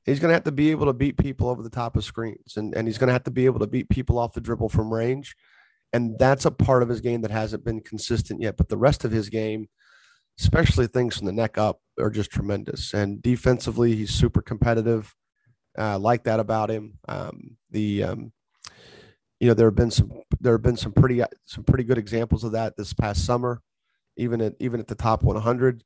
he's 0.04 0.20
going 0.20 0.30
to 0.30 0.34
have 0.34 0.44
to 0.44 0.52
be 0.52 0.70
able 0.70 0.86
to 0.86 0.92
beat 0.92 1.16
people 1.16 1.48
over 1.48 1.62
the 1.62 1.70
top 1.70 1.96
of 1.96 2.04
screens 2.04 2.56
and, 2.56 2.74
and 2.74 2.86
he's 2.86 2.98
going 2.98 3.08
to 3.08 3.12
have 3.12 3.24
to 3.24 3.30
be 3.30 3.46
able 3.46 3.60
to 3.60 3.66
beat 3.66 3.88
people 3.88 4.18
off 4.18 4.32
the 4.32 4.40
dribble 4.40 4.68
from 4.68 4.92
range. 4.92 5.34
And 5.92 6.18
that's 6.18 6.44
a 6.44 6.50
part 6.50 6.82
of 6.82 6.88
his 6.88 7.00
game 7.00 7.22
that 7.22 7.30
hasn't 7.30 7.64
been 7.64 7.80
consistent 7.80 8.40
yet. 8.42 8.56
But 8.56 8.68
the 8.68 8.76
rest 8.76 9.04
of 9.04 9.10
his 9.10 9.28
game, 9.28 9.68
especially 10.38 10.86
things 10.86 11.16
from 11.16 11.26
the 11.26 11.32
neck 11.32 11.56
up, 11.56 11.80
are 11.98 12.10
just 12.10 12.30
tremendous. 12.30 12.92
And 12.92 13.22
defensively, 13.22 13.96
he's 13.96 14.10
super 14.10 14.42
competitive. 14.42 15.14
Uh, 15.78 15.98
like 15.98 16.24
that 16.24 16.40
about 16.40 16.70
him. 16.70 16.98
Um, 17.08 17.56
the 17.70 18.02
um, 18.02 18.32
you 19.38 19.46
know 19.46 19.54
there 19.54 19.68
have 19.68 19.76
been 19.76 19.92
some 19.92 20.10
there 20.40 20.54
have 20.54 20.62
been 20.62 20.76
some 20.76 20.92
pretty 20.92 21.22
some 21.46 21.62
pretty 21.62 21.84
good 21.84 21.98
examples 21.98 22.42
of 22.42 22.52
that 22.52 22.76
this 22.76 22.92
past 22.92 23.24
summer, 23.24 23.62
even 24.16 24.40
at 24.40 24.54
even 24.58 24.80
at 24.80 24.88
the 24.88 24.96
top 24.96 25.22
100. 25.22 25.84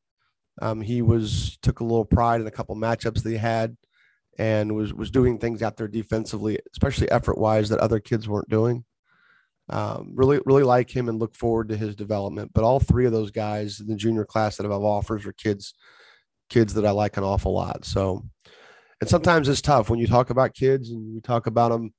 Um, 0.62 0.80
he 0.80 1.02
was 1.02 1.58
took 1.60 1.80
a 1.80 1.84
little 1.84 2.06
pride 2.06 2.40
in 2.40 2.46
a 2.46 2.50
couple 2.50 2.74
matchups 2.74 3.22
that 3.22 3.30
he 3.30 3.36
had 3.36 3.76
and 4.38 4.74
was 4.74 4.94
was 4.94 5.10
doing 5.10 5.38
things 5.38 5.62
out 5.62 5.76
there 5.76 5.88
defensively, 5.88 6.58
especially 6.72 7.10
effort 7.10 7.38
wise 7.38 7.68
that 7.68 7.80
other 7.80 8.00
kids 8.00 8.28
weren't 8.28 8.48
doing. 8.48 8.84
Um, 9.68 10.12
really, 10.14 10.40
really 10.44 10.64
like 10.64 10.94
him 10.94 11.08
and 11.08 11.18
look 11.18 11.34
forward 11.34 11.68
to 11.68 11.76
his 11.76 11.94
development. 11.94 12.52
But 12.52 12.64
all 12.64 12.80
three 12.80 13.06
of 13.06 13.12
those 13.12 13.30
guys 13.30 13.80
in 13.80 13.86
the 13.86 13.96
junior 13.96 14.24
class 14.24 14.56
that 14.56 14.64
have 14.64 14.72
offers 14.72 15.24
are 15.24 15.32
kids, 15.32 15.74
kids 16.50 16.74
that 16.74 16.84
I 16.84 16.90
like 16.90 17.16
an 17.16 17.24
awful 17.24 17.54
lot. 17.54 17.84
So, 17.84 18.24
and 19.00 19.08
sometimes 19.08 19.48
it's 19.48 19.62
tough 19.62 19.88
when 19.88 19.98
you 19.98 20.06
talk 20.06 20.30
about 20.30 20.54
kids 20.54 20.90
and 20.90 21.14
we 21.14 21.20
talk 21.20 21.46
about 21.46 21.70
them. 21.70 21.94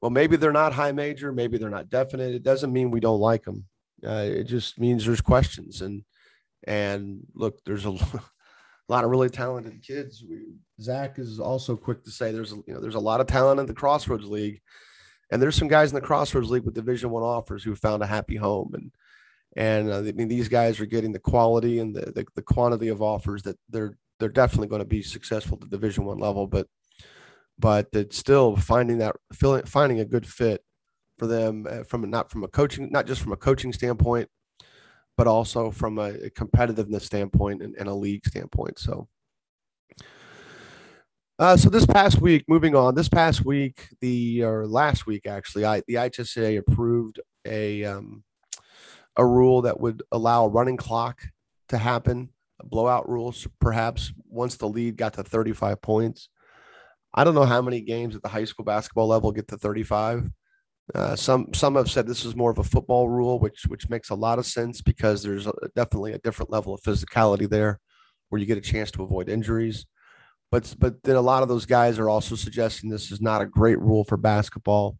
Well, 0.00 0.10
maybe 0.10 0.36
they're 0.36 0.52
not 0.52 0.72
high 0.72 0.92
major, 0.92 1.32
maybe 1.32 1.58
they're 1.58 1.70
not 1.70 1.88
definite. 1.88 2.34
It 2.34 2.42
doesn't 2.42 2.72
mean 2.72 2.90
we 2.90 3.00
don't 3.00 3.20
like 3.20 3.44
them. 3.44 3.64
Uh, 4.06 4.26
it 4.26 4.44
just 4.44 4.78
means 4.78 5.04
there's 5.04 5.20
questions 5.20 5.82
and 5.82 6.04
and 6.64 7.20
look, 7.34 7.58
there's 7.64 7.86
a 7.86 7.96
a 8.88 8.92
lot 8.92 9.04
of 9.04 9.10
really 9.10 9.28
talented 9.28 9.82
kids. 9.82 10.24
We, 10.28 10.46
Zach 10.80 11.18
is 11.18 11.38
also 11.38 11.76
quick 11.76 12.04
to 12.04 12.10
say 12.10 12.32
there's 12.32 12.52
you 12.52 12.74
know 12.74 12.80
there's 12.80 12.94
a 12.94 13.00
lot 13.00 13.20
of 13.20 13.26
talent 13.26 13.60
in 13.60 13.66
the 13.66 13.74
Crossroads 13.74 14.26
League, 14.26 14.60
and 15.30 15.42
there's 15.42 15.56
some 15.56 15.68
guys 15.68 15.90
in 15.90 15.94
the 15.94 16.00
Crossroads 16.00 16.50
League 16.50 16.64
with 16.64 16.74
Division 16.74 17.10
One 17.10 17.22
offers 17.22 17.62
who 17.62 17.74
found 17.74 18.02
a 18.02 18.06
happy 18.06 18.36
home, 18.36 18.70
and 18.74 18.92
and 19.56 19.90
uh, 19.90 19.98
I 19.98 20.12
mean 20.12 20.28
these 20.28 20.48
guys 20.48 20.80
are 20.80 20.86
getting 20.86 21.12
the 21.12 21.18
quality 21.18 21.80
and 21.80 21.94
the, 21.94 22.12
the, 22.12 22.26
the 22.34 22.42
quantity 22.42 22.88
of 22.88 23.02
offers 23.02 23.42
that 23.42 23.58
they're 23.68 23.96
they're 24.18 24.28
definitely 24.28 24.68
going 24.68 24.80
to 24.80 24.86
be 24.86 25.02
successful 25.02 25.58
at 25.60 25.68
the 25.68 25.76
Division 25.76 26.04
One 26.04 26.18
level, 26.18 26.46
but 26.46 26.66
but 27.58 27.88
it's 27.92 28.16
still 28.16 28.56
finding 28.56 28.98
that 28.98 29.16
finding 29.66 30.00
a 30.00 30.04
good 30.04 30.26
fit 30.26 30.62
for 31.18 31.26
them 31.26 31.66
uh, 31.68 31.82
from 31.82 32.08
not 32.08 32.30
from 32.30 32.44
a 32.44 32.48
coaching 32.48 32.88
not 32.90 33.06
just 33.06 33.20
from 33.20 33.32
a 33.32 33.36
coaching 33.36 33.72
standpoint 33.72 34.28
but 35.18 35.26
also 35.26 35.72
from 35.72 35.98
a 35.98 36.12
competitiveness 36.30 37.02
standpoint 37.02 37.60
and, 37.60 37.74
and 37.76 37.88
a 37.88 37.94
league 37.94 38.24
standpoint. 38.26 38.78
So, 38.78 39.08
Uh, 41.40 41.56
so 41.56 41.68
this 41.68 41.86
past 41.86 42.20
week, 42.20 42.44
moving 42.48 42.74
on, 42.74 42.94
this 42.94 43.08
past 43.08 43.44
week, 43.44 43.88
the 44.00 44.42
or 44.42 44.66
last 44.66 45.06
week 45.06 45.26
actually, 45.26 45.64
I 45.64 45.82
the 45.86 45.94
IHSAA 45.94 46.58
approved 46.58 47.20
a 47.44 47.84
um, 47.84 48.24
a 49.16 49.26
rule 49.26 49.62
that 49.62 49.78
would 49.80 50.02
allow 50.12 50.44
a 50.44 50.48
running 50.48 50.76
clock 50.76 51.20
to 51.68 51.78
happen, 51.78 52.30
blowout 52.64 53.08
rules, 53.08 53.46
perhaps 53.60 54.12
once 54.28 54.56
the 54.56 54.68
lead 54.68 54.96
got 54.96 55.14
to 55.14 55.24
35 55.24 55.82
points. 55.82 56.28
I 57.14 57.24
don't 57.24 57.34
know 57.34 57.44
how 57.44 57.62
many 57.62 57.80
games 57.80 58.14
at 58.14 58.22
the 58.22 58.28
high 58.28 58.44
school 58.44 58.64
basketball 58.64 59.08
level 59.08 59.32
get 59.32 59.48
to 59.48 59.58
35. 59.58 60.30
Uh, 60.94 61.14
some 61.14 61.52
some 61.52 61.74
have 61.74 61.90
said 61.90 62.06
this 62.06 62.24
is 62.24 62.34
more 62.34 62.50
of 62.50 62.58
a 62.58 62.64
football 62.64 63.08
rule, 63.08 63.38
which 63.38 63.64
which 63.66 63.90
makes 63.90 64.08
a 64.08 64.14
lot 64.14 64.38
of 64.38 64.46
sense 64.46 64.80
because 64.80 65.22
there's 65.22 65.46
a, 65.46 65.52
definitely 65.76 66.12
a 66.12 66.18
different 66.18 66.50
level 66.50 66.72
of 66.72 66.80
physicality 66.80 67.48
there, 67.48 67.78
where 68.28 68.40
you 68.40 68.46
get 68.46 68.58
a 68.58 68.62
chance 68.62 68.90
to 68.92 69.02
avoid 69.02 69.28
injuries. 69.28 69.86
But 70.50 70.74
but 70.78 71.02
then 71.02 71.16
a 71.16 71.20
lot 71.20 71.42
of 71.42 71.48
those 71.48 71.66
guys 71.66 71.98
are 71.98 72.08
also 72.08 72.36
suggesting 72.36 72.88
this 72.88 73.10
is 73.10 73.20
not 73.20 73.42
a 73.42 73.46
great 73.46 73.78
rule 73.78 74.04
for 74.04 74.16
basketball. 74.16 74.98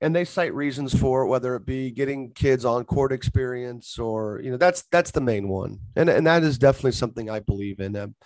And 0.00 0.14
they 0.14 0.24
cite 0.24 0.52
reasons 0.52 0.92
for 0.98 1.22
it, 1.22 1.28
whether 1.28 1.54
it 1.54 1.64
be 1.64 1.90
getting 1.90 2.32
kids 2.32 2.64
on 2.64 2.84
court 2.84 3.12
experience 3.12 3.96
or 3.98 4.40
you 4.42 4.50
know 4.50 4.56
that's 4.56 4.82
that's 4.90 5.12
the 5.12 5.20
main 5.20 5.48
one, 5.48 5.78
and 5.94 6.08
and 6.08 6.26
that 6.26 6.42
is 6.42 6.58
definitely 6.58 6.92
something 6.92 7.30
I 7.30 7.38
believe 7.38 7.78
in. 7.78 7.94
Um, 7.94 8.16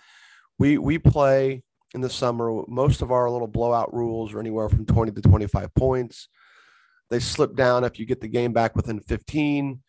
we 0.57 0.79
we 0.79 0.97
play 0.97 1.63
in 1.93 2.01
the 2.01 2.09
summer. 2.09 2.63
Most 2.67 3.01
of 3.01 3.11
our 3.11 3.29
little 3.29 3.47
blowout 3.47 3.93
rules 3.93 4.33
are 4.33 4.39
anywhere 4.39 4.69
from 4.69 4.85
20 4.85 5.11
to 5.11 5.21
25 5.21 5.73
points. 5.73 6.27
They 7.09 7.19
slip 7.19 7.55
down 7.55 7.83
if 7.83 7.99
you 7.99 8.05
get 8.05 8.21
the 8.21 8.27
game 8.27 8.53
back 8.53 8.75
within 8.75 8.99
15, 8.99 9.81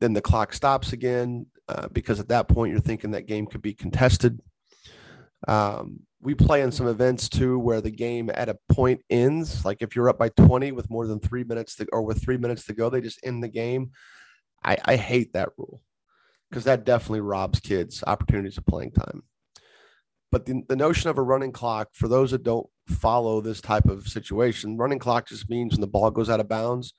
then 0.00 0.12
the 0.12 0.20
clock 0.20 0.52
stops 0.52 0.92
again 0.92 1.46
uh, 1.68 1.88
because 1.88 2.20
at 2.20 2.28
that 2.28 2.48
point 2.48 2.72
you're 2.72 2.80
thinking 2.80 3.12
that 3.12 3.26
game 3.26 3.46
could 3.46 3.62
be 3.62 3.74
contested. 3.74 4.40
Um, 5.48 6.00
we 6.20 6.34
play 6.34 6.62
in 6.62 6.72
some 6.72 6.88
events 6.88 7.28
too 7.28 7.58
where 7.58 7.80
the 7.80 7.90
game 7.90 8.30
at 8.34 8.48
a 8.48 8.58
point 8.68 9.02
ends. 9.08 9.64
Like 9.64 9.80
if 9.80 9.94
you're 9.94 10.08
up 10.08 10.18
by 10.18 10.28
20 10.30 10.72
with 10.72 10.90
more 10.90 11.06
than 11.06 11.20
three 11.20 11.44
minutes 11.44 11.76
to, 11.76 11.86
or 11.92 12.02
with 12.02 12.22
three 12.22 12.36
minutes 12.36 12.66
to 12.66 12.74
go, 12.74 12.90
they 12.90 13.00
just 13.00 13.20
end 13.24 13.42
the 13.42 13.48
game. 13.48 13.92
I, 14.62 14.76
I 14.84 14.96
hate 14.96 15.32
that 15.32 15.50
rule 15.56 15.80
because 16.50 16.64
that 16.64 16.84
definitely 16.84 17.20
robs 17.20 17.60
kids 17.60 18.02
opportunities 18.06 18.58
of 18.58 18.66
playing 18.66 18.92
time. 18.92 19.22
But 20.32 20.46
the, 20.46 20.62
the 20.68 20.76
notion 20.76 21.08
of 21.10 21.18
a 21.18 21.22
running 21.22 21.52
clock, 21.52 21.88
for 21.92 22.08
those 22.08 22.32
that 22.32 22.42
don't 22.42 22.66
follow 22.88 23.40
this 23.40 23.60
type 23.60 23.86
of 23.86 24.08
situation, 24.08 24.76
running 24.76 24.98
clock 24.98 25.28
just 25.28 25.48
means 25.48 25.72
when 25.72 25.80
the 25.80 25.86
ball 25.86 26.10
goes 26.10 26.28
out 26.28 26.40
of 26.40 26.48
bounds, 26.48 26.94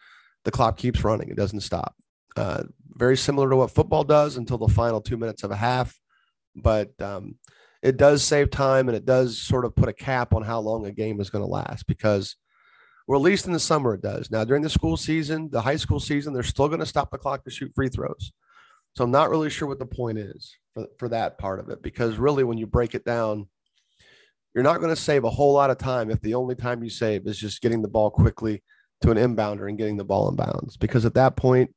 the 0.45 0.51
clock 0.51 0.77
keeps 0.77 1.03
running. 1.03 1.29
It 1.29 1.37
doesn't 1.37 1.61
stop. 1.61 1.95
Uh, 2.35 2.63
very 2.93 3.17
similar 3.17 3.49
to 3.49 3.55
what 3.55 3.71
football 3.71 4.03
does 4.03 4.37
until 4.37 4.57
the 4.57 4.67
final 4.67 5.01
two 5.01 5.17
minutes 5.17 5.43
of 5.43 5.51
a 5.51 5.55
half. 5.55 5.99
But 6.55 6.99
um, 7.01 7.35
it 7.81 7.97
does 7.97 8.23
save 8.23 8.49
time 8.49 8.87
and 8.87 8.97
it 8.97 9.05
does 9.05 9.37
sort 9.37 9.65
of 9.65 9.75
put 9.75 9.89
a 9.89 9.93
cap 9.93 10.33
on 10.33 10.43
how 10.43 10.59
long 10.59 10.85
a 10.85 10.91
game 10.91 11.19
is 11.19 11.29
going 11.29 11.43
to 11.43 11.49
last 11.49 11.85
because, 11.87 12.35
well, 13.07 13.19
at 13.19 13.23
least 13.23 13.45
in 13.45 13.53
the 13.53 13.59
summer 13.59 13.93
it 13.93 14.01
does. 14.01 14.31
Now, 14.31 14.43
during 14.43 14.63
the 14.63 14.69
school 14.69 14.97
season, 14.97 15.49
the 15.51 15.61
high 15.61 15.75
school 15.75 15.99
season, 15.99 16.33
they're 16.33 16.43
still 16.43 16.67
going 16.67 16.79
to 16.79 16.85
stop 16.85 17.11
the 17.11 17.17
clock 17.17 17.43
to 17.43 17.51
shoot 17.51 17.71
free 17.75 17.89
throws. 17.89 18.31
So 18.97 19.03
I'm 19.03 19.11
not 19.11 19.29
really 19.29 19.51
sure 19.51 19.67
what 19.67 19.77
the 19.77 19.85
point 19.85 20.17
is 20.17 20.57
for, 20.73 20.87
for 20.97 21.09
that 21.09 21.37
part 21.37 21.59
of 21.59 21.69
it 21.69 21.83
because 21.83 22.17
really, 22.17 22.43
when 22.43 22.57
you 22.57 22.65
break 22.65 22.95
it 22.95 23.05
down, 23.05 23.47
you're 24.55 24.63
not 24.63 24.79
going 24.79 24.89
to 24.89 24.99
save 24.99 25.23
a 25.23 25.29
whole 25.29 25.53
lot 25.53 25.69
of 25.69 25.77
time 25.77 26.09
if 26.09 26.19
the 26.21 26.33
only 26.33 26.55
time 26.55 26.83
you 26.83 26.89
save 26.89 27.27
is 27.27 27.37
just 27.37 27.61
getting 27.61 27.83
the 27.83 27.87
ball 27.87 28.09
quickly 28.09 28.63
to 29.01 29.11
an 29.11 29.17
inbounder 29.17 29.69
and 29.69 29.77
getting 29.77 29.97
the 29.97 30.03
ball 30.03 30.27
in 30.29 30.35
bounds. 30.35 30.77
Because 30.77 31.05
at 31.05 31.13
that 31.13 31.35
point, 31.35 31.75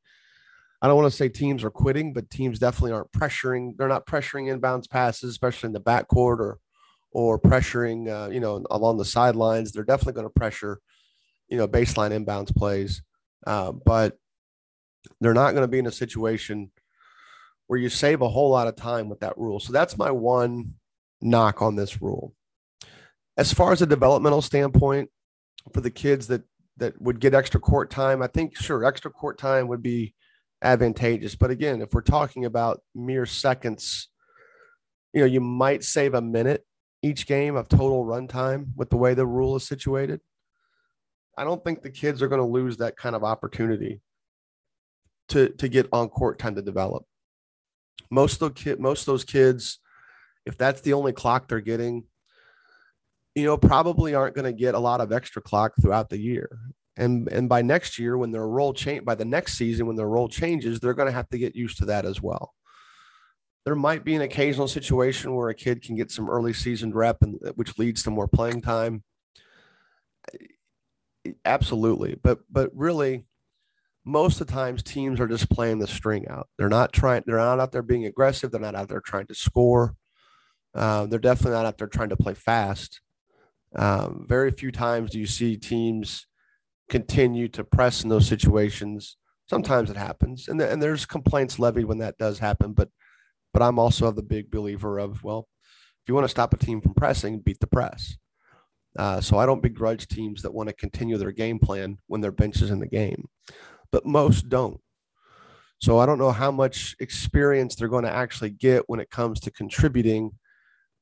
I 0.81 0.87
don't 0.87 0.97
want 0.97 1.13
to 1.13 1.17
say 1.17 1.29
teams 1.29 1.63
are 1.63 1.71
quitting, 1.71 2.15
but 2.15 2.31
teams 2.31 2.59
definitely 2.59 2.93
aren't 2.93 3.13
pressuring. 3.13 3.77
They're 3.77 3.87
not 3.87 4.07
pressuring 4.07 4.47
inbounds 4.59 4.89
passes, 4.89 5.29
especially 5.29 5.67
in 5.67 5.75
the 5.75 5.81
backcourt 5.81 6.39
or 6.39 6.59
or 7.13 7.39
pressuring, 7.39 8.09
uh, 8.09 8.31
you 8.31 8.41
know, 8.41 8.65
along 8.71 8.97
the 8.97 9.05
sidelines. 9.05 9.73
They're 9.73 9.85
definitely 9.85 10.15
going 10.15 10.27
to 10.27 10.41
pressure, 10.41 10.81
you 11.49 11.59
know, 11.59 11.69
baseline 11.69 12.13
inbounds 12.13 12.57
plays, 12.57 13.03
uh, 13.47 13.73
but 13.73 14.17
they're 15.21 15.35
not 15.35 15.51
going 15.51 15.65
to 15.65 15.69
be 15.69 15.81
in 15.81 15.87
a 15.87 15.93
situation 15.93 16.71
where 17.71 17.79
you 17.79 17.89
save 17.89 18.21
a 18.21 18.29
whole 18.29 18.51
lot 18.51 18.67
of 18.67 18.75
time 18.75 19.09
with 19.09 19.21
that 19.21 19.39
rule. 19.39 19.61
So 19.61 19.73
that's 19.73 19.97
my 19.97 20.11
one 20.11 20.75
knock 21.21 21.63
on 21.63 21.77
this 21.77 22.03
rule. 22.03 22.35
As 23.37 23.53
far 23.53 23.71
as 23.71 23.81
a 23.81 23.87
developmental 23.87 24.43
standpoint, 24.43 25.09
for 25.73 25.81
the 25.81 25.91
kids 25.93 26.27
that 26.27 26.43
that 26.79 27.01
would 27.01 27.21
get 27.21 27.33
extra 27.33 27.61
court 27.61 27.89
time, 27.89 28.23
I 28.23 28.27
think 28.27 28.57
sure 28.57 28.85
extra 28.85 29.13
court 29.13 29.39
time 29.39 29.69
would 29.69 29.85
be 29.85 30.15
advantageous. 30.61 31.37
But 31.37 31.53
again, 31.53 31.81
if 31.81 31.95
we're 31.95 32.01
talking 32.01 32.45
about 32.45 32.81
mere 32.93 33.25
seconds, 33.25 34.09
you 35.13 35.21
know, 35.21 35.27
you 35.27 35.41
might 35.41 35.85
save 35.85 36.15
a 36.15 36.21
minute 36.21 36.67
each 37.03 37.25
game 37.25 37.55
of 37.55 37.69
total 37.69 38.05
runtime 38.05 38.75
with 38.75 38.91
the 38.91 38.97
way 38.97 39.15
the 39.15 39.29
rule 39.29 39.55
is 39.55 39.65
situated. 39.65 40.21
I 41.39 41.45
don't 41.45 41.63
think 41.63 41.83
the 41.83 41.91
kids 41.91 42.21
are 42.21 42.27
going 42.27 42.41
to 42.41 42.53
lose 42.53 42.79
that 42.79 42.97
kind 42.97 43.15
of 43.15 43.23
opportunity 43.23 44.01
to 45.29 45.51
to 45.51 45.69
get 45.69 45.89
on 45.93 46.09
court 46.09 46.41
time 46.41 46.57
to 46.57 46.63
develop 46.63 47.05
most 48.11 48.43
of 48.43 48.55
the 48.55 48.61
kid, 48.61 48.81
most 48.81 49.03
of 49.03 49.07
those 49.07 49.25
kids, 49.25 49.79
if 50.47 50.57
that's 50.57 50.81
the 50.81 50.93
only 50.93 51.13
clock 51.13 51.49
they're 51.49 51.61
getting, 51.61 52.05
you 53.35 53.45
know, 53.45 53.57
probably 53.57 54.15
aren't 54.15 54.35
going 54.35 54.45
to 54.45 54.53
get 54.53 54.75
a 54.75 54.79
lot 54.79 55.01
of 55.01 55.13
extra 55.13 55.43
clock 55.43 55.73
throughout 55.81 56.11
the 56.11 56.19
year. 56.19 56.59
And 56.97 57.29
and 57.29 57.49
by 57.49 57.63
next 57.63 57.99
year, 57.99 58.19
when 58.19 58.33
their 58.33 58.47
role 58.47 58.75
change, 58.75 59.05
by 59.05 59.15
the 59.15 59.25
next 59.25 59.55
season, 59.55 59.87
when 59.87 59.97
their 59.97 60.09
role 60.09 60.29
changes, 60.29 60.81
they're 60.81 60.95
going 60.95 61.07
to 61.07 61.13
have 61.13 61.29
to 61.31 61.39
get 61.39 61.55
used 61.57 61.79
to 61.79 61.87
that 61.87 62.05
as 62.05 62.21
well. 62.21 62.55
There 63.65 63.77
might 63.77 64.05
be 64.05 64.15
an 64.15 64.23
occasional 64.23 64.69
situation 64.69 65.35
where 65.35 65.49
a 65.49 65.55
kid 65.55 65.83
can 65.83 65.95
get 65.95 66.11
some 66.11 66.29
early 66.29 66.53
season 66.53 66.93
rep, 66.93 67.23
and 67.23 67.39
uh, 67.47 67.53
which 67.53 67.79
leads 67.79 68.03
to 68.03 68.11
more 68.11 68.29
playing 68.29 68.63
time. 68.63 69.05
Absolutely, 71.45 72.17
but 72.23 72.41
but 72.51 72.71
really, 72.75 73.25
most 74.05 74.41
of 74.41 74.47
the 74.47 74.53
times 74.53 74.83
teams 74.83 75.21
are 75.21 75.29
just 75.29 75.51
playing 75.51 75.79
the 75.79 75.87
string 75.87 76.27
out. 76.29 76.49
They're 76.57 76.69
not 76.69 76.93
trying, 76.93 77.23
they're 77.27 77.37
not 77.37 77.61
out 77.61 77.73
there 77.73 77.83
being 77.83 78.07
aggressive. 78.07 78.51
They're 78.51 78.61
not 78.61 78.75
out 78.75 78.89
there 78.89 79.01
trying 79.01 79.27
to 79.27 79.35
score. 79.35 79.95
Uh, 80.75 81.07
they're 81.07 81.19
definitely 81.19 81.53
not 81.53 81.67
out 81.67 81.79
there 81.79 81.87
trying 81.87 82.11
to 82.11 82.17
play 82.17 82.35
fast. 82.35 83.01
Um, 83.77 84.27
very 84.29 84.51
few 84.51 84.73
times 84.73 85.11
do 85.11 85.19
you 85.19 85.27
see 85.27 85.57
teams 85.57 86.27
continue 86.89 87.49
to 87.49 87.65
press 87.65 88.03
in 88.03 88.09
those 88.09 88.27
situations. 88.27 89.17
Sometimes 89.49 89.91
it 89.91 89.97
happens, 89.97 90.49
and, 90.49 90.61
the, 90.61 90.71
and 90.71 90.83
there's 90.83 91.07
complaints 91.07 91.59
levied 91.59 91.87
when 91.87 91.99
that 91.99 92.19
does 92.19 92.39
happen. 92.39 92.73
But 92.73 92.89
but 93.53 93.63
I'm 93.63 93.79
also 93.81 94.11
the 94.13 94.23
big 94.23 94.51
believer 94.51 94.99
of 94.99 95.25
well, 95.25 95.49
if 96.03 96.09
you 96.09 96.15
want 96.15 96.25
to 96.25 96.29
stop 96.29 96.53
a 96.53 96.57
team 96.57 96.81
from 96.81 96.95
pressing, 96.95 97.41
beat 97.41 97.61
the 97.61 97.67
press. 97.67 98.17
Uh, 98.99 99.21
so 99.21 99.39
I 99.39 99.47
don't 99.47 99.63
begrudge 99.63 100.09
teams 100.09 100.43
that 100.43 100.53
want 100.53 100.69
to 100.69 100.75
continue 100.75 101.17
their 101.17 101.31
game 101.31 101.61
plan 101.61 101.99
when 102.09 102.21
their 102.21 102.33
bench 102.33 102.61
is 102.61 102.71
in 102.71 102.81
the 102.81 102.89
game 102.89 103.29
but 103.93 104.07
most 104.07 104.49
don't. 104.49 104.81
So 105.81 105.99
I 105.99 106.07
don't 106.07 106.19
know 106.19 106.33
how 106.33 106.51
much 106.51 106.95
experience 107.01 107.75
they're 107.75 107.89
going 107.89 108.05
to 108.05 108.11
actually 108.11 108.51
get 108.51 108.89
when 108.89 109.01
it 109.01 109.11
comes 109.11 109.41
to 109.41 109.51
contributing 109.51 110.33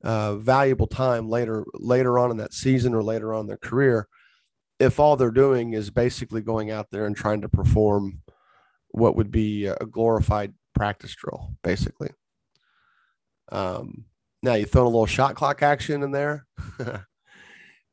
uh, 0.05 0.37
valuable 0.37 0.87
time 0.87 1.29
later 1.29 1.65
later 1.75 2.19
on 2.19 2.31
in 2.31 2.37
that 2.37 2.55
season 2.55 2.95
or 2.95 3.03
later 3.03 3.35
on 3.35 3.41
in 3.41 3.47
their 3.49 3.57
career. 3.57 4.07
If 4.79 5.01
all 5.01 5.17
they're 5.17 5.33
doing 5.33 5.73
is 5.73 5.91
basically 5.91 6.41
going 6.41 6.71
out 6.71 6.87
there 6.93 7.07
and 7.07 7.17
trying 7.17 7.41
to 7.41 7.49
perform 7.49 8.21
what 8.91 9.17
would 9.17 9.33
be 9.33 9.67
a 9.67 9.75
glorified 9.77 10.55
practice 10.75 11.15
drill, 11.15 11.55
basically. 11.65 12.11
Um, 13.51 14.05
now 14.43 14.55
you 14.55 14.67
throw 14.67 14.85
a 14.85 14.85
little 14.85 15.07
shot 15.07 15.35
clock 15.35 15.63
action 15.63 16.05
in 16.05 16.13
there. 16.13 16.47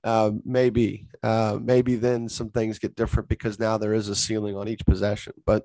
uh, 0.05 0.31
maybe 0.45 1.07
uh, 1.23 1.57
maybe 1.59 1.95
then 1.95 2.29
some 2.29 2.51
things 2.51 2.77
get 2.77 2.95
different 2.95 3.27
because 3.27 3.59
now 3.59 3.77
there 3.77 3.93
is 3.93 4.07
a 4.07 4.15
ceiling 4.15 4.55
on 4.55 4.67
each 4.67 4.85
possession. 4.85 5.33
But 5.45 5.63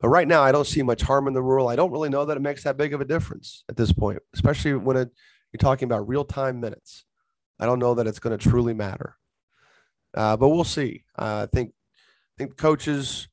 but 0.00 0.08
right 0.08 0.28
now 0.28 0.42
I 0.42 0.52
don't 0.52 0.66
see 0.66 0.82
much 0.82 1.02
harm 1.02 1.26
in 1.26 1.34
the 1.34 1.42
rule. 1.42 1.66
I 1.66 1.76
don't 1.76 1.90
really 1.90 2.08
know 2.08 2.24
that 2.24 2.36
it 2.36 2.40
makes 2.40 2.62
that 2.62 2.76
big 2.76 2.94
of 2.94 3.00
a 3.00 3.04
difference 3.04 3.64
at 3.68 3.76
this 3.76 3.92
point, 3.92 4.20
especially 4.32 4.74
when 4.74 4.96
it, 4.96 5.10
you're 5.52 5.58
talking 5.58 5.86
about 5.86 6.08
real 6.08 6.24
time 6.24 6.60
minutes. 6.60 7.04
I 7.58 7.66
don't 7.66 7.80
know 7.80 7.94
that 7.94 8.06
it's 8.06 8.20
going 8.20 8.36
to 8.36 8.48
truly 8.48 8.74
matter. 8.74 9.16
Uh, 10.14 10.36
but 10.36 10.50
we'll 10.50 10.62
see. 10.62 11.04
Uh, 11.18 11.42
I 11.42 11.46
think 11.52 11.72
I 11.72 12.34
think 12.38 12.56
coaches 12.56 13.26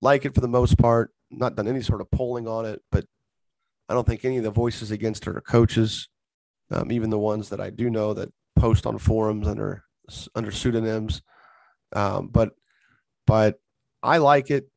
like 0.00 0.24
it 0.24 0.34
for 0.34 0.40
the 0.40 0.48
most 0.48 0.78
part. 0.78 1.12
Not 1.30 1.56
done 1.56 1.66
any 1.66 1.82
sort 1.82 2.00
of 2.00 2.10
polling 2.12 2.46
on 2.46 2.66
it, 2.66 2.80
but 2.92 3.04
I 3.88 3.94
don't 3.94 4.06
think 4.06 4.24
any 4.24 4.38
of 4.38 4.44
the 4.44 4.50
voices 4.50 4.92
against 4.92 5.26
it 5.26 5.36
are 5.36 5.40
coaches. 5.40 6.08
Um, 6.70 6.92
even 6.92 7.10
the 7.10 7.18
ones 7.18 7.48
that 7.48 7.60
I 7.60 7.70
do 7.70 7.90
know 7.90 8.14
that 8.14 8.32
post 8.56 8.86
on 8.86 8.98
forums 8.98 9.46
and 9.46 9.60
are 9.60 9.84
under 10.34 10.50
pseudonyms. 10.50 11.22
Um, 11.94 12.28
but 12.28 12.52
but 13.26 13.56
I 14.02 14.18
like 14.18 14.50
it. 14.50 14.68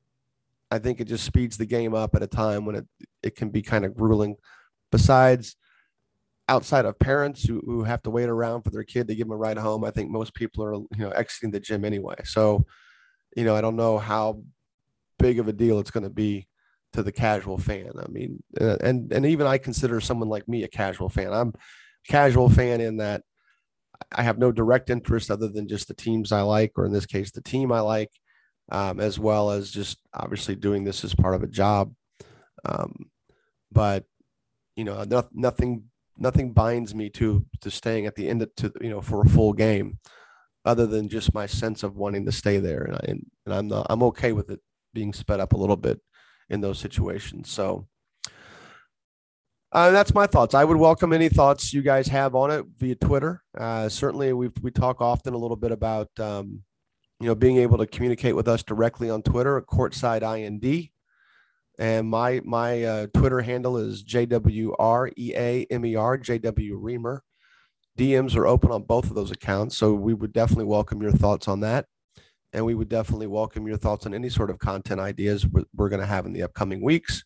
I 0.70 0.80
think 0.80 1.00
it 1.00 1.06
just 1.06 1.26
speeds 1.26 1.58
the 1.58 1.66
game 1.66 1.94
up 1.94 2.16
at 2.16 2.24
a 2.24 2.28
time 2.28 2.66
when 2.66 2.76
it 2.76 2.86
it 3.24 3.36
can 3.36 3.50
be 3.50 3.62
kind 3.62 3.86
of 3.86 3.96
grueling. 3.96 4.36
Besides, 4.92 5.56
outside 6.48 6.86
of 6.86 7.00
parents 7.00 7.44
who, 7.44 7.62
who 7.66 7.84
have 7.84 8.02
to 8.04 8.10
wait 8.10 8.30
around 8.30 8.64
for 8.64 8.72
their 8.72 8.84
kid 8.84 9.08
to 9.08 9.16
give 9.16 9.28
them 9.28 9.34
a 9.34 9.38
ride 9.38 9.58
home, 9.58 9.84
I 9.84 9.92
think 9.92 10.10
most 10.10 10.34
people 10.34 10.64
are 10.64 10.74
you 10.74 10.88
know 10.98 11.12
exiting 11.12 11.52
the 11.52 11.60
gym 11.60 11.86
anyway. 11.86 12.16
So, 12.24 12.66
you 13.36 13.46
know, 13.46 13.56
I 13.56 13.62
don't 13.62 13.76
know 13.76 13.98
how 13.98 14.44
big 15.20 15.40
of 15.40 15.48
a 15.48 15.54
deal 15.54 15.80
it's 15.80 15.92
going 15.92 16.04
to 16.04 16.10
be 16.10 16.48
to 16.94 17.04
the 17.04 17.12
casual 17.12 17.58
fan. 17.58 17.92
I 17.98 18.08
mean, 18.10 18.44
uh, 18.60 18.78
and 18.82 19.12
and 19.12 19.26
even 19.26 19.48
I 19.48 19.58
consider 19.58 20.02
someone 20.02 20.30
like 20.30 20.48
me 20.48 20.64
a 20.64 20.68
casual 20.68 21.10
fan. 21.10 21.34
I'm 21.34 21.54
casual 22.08 22.50
fan 22.50 22.82
in 22.82 22.98
that 22.98 23.24
I 24.12 24.24
have 24.24 24.38
no 24.38 24.52
direct 24.52 24.90
interest 24.90 25.32
other 25.32 25.48
than 25.48 25.68
just 25.68 25.88
the 25.88 25.94
teams 25.94 26.32
I 26.32 26.42
like, 26.42 26.74
or 26.78 26.86
in 26.86 26.94
this 26.94 27.06
case, 27.06 27.32
the 27.32 27.42
team 27.42 27.72
I 27.72 27.82
like, 27.82 28.12
um, 28.72 29.00
as 29.00 29.20
well 29.20 29.52
as 29.52 29.72
just 29.72 30.00
obviously 30.14 30.56
doing 30.56 30.84
this 30.84 31.04
as 31.04 31.14
part 31.16 31.36
of 31.36 31.44
a 31.44 31.48
job. 31.48 31.94
Um, 32.66 33.10
but 33.72 34.06
you 34.76 34.84
know, 34.84 35.04
no, 35.04 35.28
nothing 35.34 35.86
nothing 36.18 36.54
binds 36.54 36.94
me 36.94 37.10
to 37.10 37.46
to 37.62 37.72
staying 37.72 38.06
at 38.06 38.16
the 38.16 38.30
end 38.30 38.42
of, 38.42 38.56
to 38.56 38.72
you 38.82 38.90
know 38.90 39.02
for 39.02 39.22
a 39.22 39.30
full 39.30 39.54
game, 39.54 40.00
other 40.66 40.86
than 40.88 41.10
just 41.10 41.34
my 41.34 41.46
sense 41.46 41.84
of 41.84 41.96
wanting 41.96 42.26
to 42.26 42.32
stay 42.32 42.58
there, 42.58 42.84
and 42.84 42.96
I, 42.96 43.00
and, 43.08 43.26
and 43.46 43.54
I'm 43.74 43.84
I'm 43.90 44.04
okay 44.04 44.32
with 44.32 44.50
it 44.50 44.60
being 44.94 45.14
sped 45.14 45.40
up 45.40 45.54
a 45.54 45.58
little 45.58 45.78
bit 45.78 46.00
in 46.50 46.62
those 46.62 46.80
situations. 46.80 47.50
So 47.50 47.88
uh, 49.74 49.92
that's 49.92 50.14
my 50.14 50.28
thoughts. 50.28 50.54
I 50.54 50.66
would 50.66 50.78
welcome 50.78 51.14
any 51.14 51.30
thoughts 51.30 51.74
you 51.74 51.82
guys 51.82 52.08
have 52.08 52.36
on 52.36 52.52
it 52.52 52.66
via 52.78 52.96
Twitter. 52.96 53.42
Uh, 53.58 53.88
certainly, 53.88 54.34
we 54.34 54.50
we 54.62 54.70
talk 54.70 55.00
often 55.02 55.34
a 55.34 55.38
little 55.38 55.56
bit 55.56 55.72
about 55.72 56.10
um, 56.20 56.64
you 57.22 57.28
know 57.28 57.36
being 57.36 57.58
able 57.58 57.78
to 57.78 57.88
communicate 57.88 58.36
with 58.36 58.50
us 58.50 58.64
directly 58.64 59.10
on 59.10 59.22
Twitter 59.22 59.58
at 59.58 59.68
Courtside 59.68 60.24
IND, 60.24 60.90
and 61.80 62.10
my 62.10 62.42
my 62.44 62.84
uh, 62.84 63.08
Twitter 63.14 63.40
handle 63.42 63.78
is 63.78 64.04
JWREAMER 64.04 65.14
JW 65.18 66.72
Reamer. 66.74 67.24
DMs 67.98 68.36
are 68.36 68.48
open 68.48 68.72
on 68.72 68.84
both 68.84 69.06
of 69.06 69.16
those 69.16 69.32
accounts, 69.32 69.78
so 69.78 69.94
we 69.94 70.14
would 70.14 70.34
definitely 70.34 70.66
welcome 70.66 71.02
your 71.02 71.12
thoughts 71.12 71.48
on 71.48 71.62
that, 71.62 71.86
and 72.52 72.66
we 72.66 72.76
would 72.76 72.90
definitely 72.90 73.28
welcome 73.28 73.68
your 73.68 73.78
thoughts 73.78 74.06
on 74.06 74.14
any 74.14 74.30
sort 74.30 74.50
of 74.50 74.60
content 74.60 75.00
ideas 75.00 75.48
we're, 75.48 75.64
we're 75.74 75.90
going 75.90 76.02
to 76.02 76.06
have 76.06 76.26
in 76.26 76.34
the 76.34 76.44
upcoming 76.44 76.82
weeks. 76.82 77.24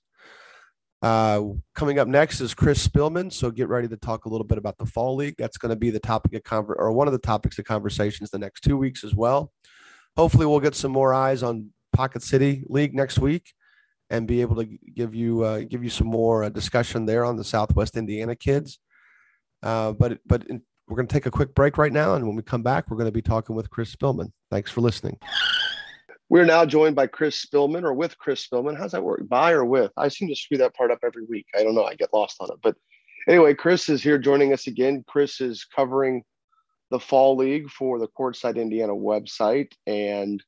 Uh, 1.02 1.44
coming 1.76 2.00
up 2.00 2.08
next 2.08 2.42
is 2.42 2.54
Chris 2.54 2.86
Spillman. 2.86 3.32
So 3.32 3.52
get 3.52 3.68
ready 3.68 3.88
to 3.88 3.98
talk 3.98 4.26
a 4.26 4.30
little 4.30 4.46
bit 4.46 4.58
about 4.58 4.78
the 4.78 4.86
fall 4.86 5.16
league. 5.16 5.36
That's 5.38 5.58
going 5.58 5.70
to 5.70 5.76
be 5.76 5.90
the 5.90 6.00
topic 6.00 6.34
of 6.34 6.44
conver- 6.44 6.76
or 6.78 6.92
one 6.92 7.08
of 7.08 7.14
the 7.14 7.20
topics 7.20 7.60
of 7.60 7.66
conversations 7.66 8.32
the 8.32 8.40
next 8.40 8.62
two 8.62 8.78
weeks 8.78 9.04
as 9.04 9.14
well. 9.14 9.52
Hopefully, 10.18 10.46
we'll 10.46 10.62
get 10.62 10.76
some 10.76 10.92
more 10.92 11.14
eyes 11.14 11.44
on 11.44 11.72
Pocket 11.94 12.24
City 12.24 12.64
League 12.68 12.96
next 12.96 13.20
week 13.20 13.54
and 14.10 14.28
be 14.28 14.42
able 14.42 14.56
to 14.56 14.66
give 14.66 15.14
you 15.16 15.44
uh, 15.44 15.60
give 15.60 15.84
you 15.84 15.90
some 15.90 16.08
more 16.08 16.44
uh, 16.44 16.50
discussion 16.50 17.06
there 17.06 17.26
on 17.26 17.38
the 17.38 17.44
Southwest 17.44 17.98
Indiana 17.98 18.36
kids. 18.36 18.80
Uh, 19.62 19.92
but 19.92 20.20
but 20.26 20.46
in, 20.48 20.62
we're 20.88 20.96
going 20.96 21.08
to 21.08 21.14
take 21.14 21.26
a 21.26 21.32
quick 21.32 21.56
break 21.56 21.78
right 21.78 21.92
now, 21.92 22.16
and 22.16 22.26
when 22.28 22.36
we 22.36 22.44
come 22.44 22.64
back, 22.64 22.90
we're 22.90 22.98
going 22.98 23.08
to 23.08 23.12
be 23.12 23.22
talking 23.22 23.56
with 23.56 23.70
Chris 23.70 23.96
Spillman. 23.96 24.32
Thanks 24.52 24.72
for 24.72 24.82
listening. 24.82 25.18
We're 26.30 26.46
now 26.46 26.66
joined 26.66 26.96
by 26.96 27.08
Chris 27.08 27.46
Spillman 27.46 27.84
or 27.84 27.94
with 27.94 28.18
Chris 28.18 28.48
Spillman. 28.48 28.78
How's 28.78 28.94
that 28.94 29.04
work? 29.04 29.28
By 29.28 29.52
or 29.52 29.64
with? 29.64 29.92
I 29.96 30.08
seem 30.08 30.28
to 30.30 30.36
screw 30.36 30.58
that 30.58 30.76
part 30.76 30.92
up 30.92 31.00
every 31.04 31.24
week. 31.26 31.46
I 31.56 31.64
don't 31.64 31.76
know. 31.76 31.84
I 31.84 31.94
get 31.96 32.14
lost 32.14 32.38
on 32.40 32.50
it. 32.52 32.58
But 32.64 32.76
anyway, 33.28 33.54
Chris 33.54 33.90
is 33.90 34.02
here 34.02 34.18
joining 34.18 34.52
us 34.52 34.66
again. 34.66 35.04
Chris 35.08 35.40
is 35.40 35.66
covering 35.66 36.24
the 36.90 37.00
fall 37.00 37.36
league 37.36 37.70
for 37.70 38.00
the 38.00 38.08
Courtside 38.08 38.56
Indiana 38.56 38.94
website 38.94 39.74
and 39.86 40.44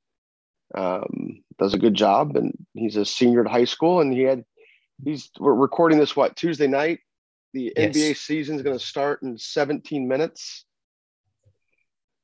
um, 0.76 1.44
does 1.60 1.76
a 1.76 1.80
good 1.80 1.94
job. 1.94 2.36
And 2.36 2.54
he's 2.74 2.98
a 2.98 3.06
senior 3.06 3.42
at 3.46 3.52
high 3.52 3.66
school 3.66 4.02
and 4.02 4.12
he 4.12 4.24
had, 4.24 4.44
he's, 5.04 5.30
we're 5.40 5.54
recording 5.54 6.00
this 6.00 6.16
what, 6.16 6.36
Tuesday 6.36 6.68
night? 6.68 7.00
The 7.54 7.72
yes. 7.76 7.96
NBA 7.96 8.18
season 8.18 8.56
is 8.56 8.64
going 8.64 8.78
to 8.78 8.84
start 8.84 9.22
in 9.22 9.38
17 9.38 10.08
minutes. 10.08 10.66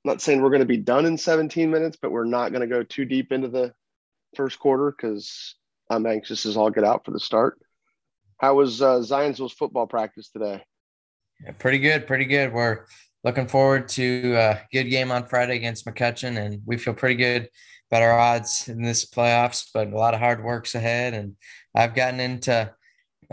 Not 0.05 0.21
saying 0.21 0.41
we're 0.41 0.49
going 0.49 0.59
to 0.59 0.65
be 0.65 0.77
done 0.77 1.05
in 1.05 1.17
17 1.17 1.71
minutes, 1.71 1.97
but 2.01 2.11
we're 2.11 2.25
not 2.25 2.51
going 2.51 2.61
to 2.61 2.67
go 2.67 2.83
too 2.83 3.05
deep 3.05 3.31
into 3.31 3.47
the 3.47 3.73
first 4.35 4.59
quarter 4.59 4.91
because 4.91 5.55
I'm 5.89 6.05
anxious 6.05 6.45
as 6.45 6.57
all 6.57 6.69
get 6.69 6.83
out 6.83 7.05
for 7.05 7.11
the 7.11 7.19
start. 7.19 7.59
How 8.37 8.55
was 8.55 8.81
uh, 8.81 8.99
Zionsville's 8.99 9.53
football 9.53 9.87
practice 9.87 10.29
today? 10.29 10.63
Yeah, 11.43 11.51
pretty 11.51 11.79
good, 11.79 12.07
pretty 12.07 12.25
good. 12.25 12.51
We're 12.51 12.85
looking 13.23 13.47
forward 13.47 13.87
to 13.89 14.35
a 14.35 14.61
good 14.71 14.85
game 14.85 15.11
on 15.11 15.27
Friday 15.27 15.55
against 15.55 15.85
McCutcheon, 15.85 16.37
and 16.37 16.61
we 16.65 16.77
feel 16.77 16.93
pretty 16.93 17.15
good 17.15 17.49
about 17.89 18.03
our 18.03 18.19
odds 18.19 18.67
in 18.67 18.81
this 18.81 19.05
playoffs. 19.05 19.69
But 19.73 19.87
a 19.87 19.97
lot 19.97 20.13
of 20.13 20.19
hard 20.19 20.43
works 20.43 20.75
ahead, 20.75 21.13
and 21.13 21.35
I've 21.73 21.95
gotten 21.95 22.19
into 22.19 22.73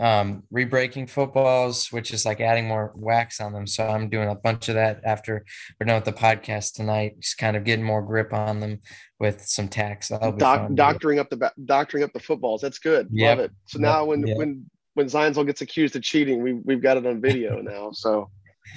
um, 0.01 0.43
rebreaking 0.51 1.07
footballs, 1.07 1.91
which 1.91 2.11
is 2.11 2.25
like 2.25 2.41
adding 2.41 2.67
more 2.67 2.91
wax 2.95 3.39
on 3.39 3.53
them. 3.53 3.67
So 3.67 3.87
I'm 3.87 4.09
doing 4.09 4.29
a 4.29 4.35
bunch 4.35 4.67
of 4.67 4.75
that 4.75 4.99
after 5.03 5.45
we're 5.79 5.85
done 5.85 5.95
with 5.95 6.05
the 6.05 6.11
podcast 6.11 6.73
tonight, 6.73 7.19
just 7.19 7.37
kind 7.37 7.55
of 7.55 7.63
getting 7.63 7.85
more 7.85 8.01
grip 8.01 8.33
on 8.33 8.59
them 8.59 8.79
with 9.19 9.45
some 9.45 9.67
tacks. 9.67 10.09
Doc, 10.09 10.69
doctoring 10.73 11.19
up 11.19 11.29
the 11.29 11.51
doctoring 11.65 12.03
up 12.03 12.11
the 12.13 12.19
footballs. 12.19 12.61
That's 12.61 12.79
good. 12.79 13.09
Yep. 13.11 13.37
Love 13.37 13.45
it. 13.45 13.51
So 13.67 13.77
yep. 13.77 13.81
now 13.83 14.05
when 14.05 14.25
yep. 14.25 14.37
when 14.37 14.65
when 14.95 15.05
Zionsville 15.05 15.45
gets 15.45 15.61
accused 15.61 15.95
of 15.95 16.01
cheating, 16.01 16.41
we 16.41 16.53
we've 16.53 16.81
got 16.81 16.97
it 16.97 17.05
on 17.05 17.21
video 17.21 17.61
now. 17.61 17.91
So 17.91 18.31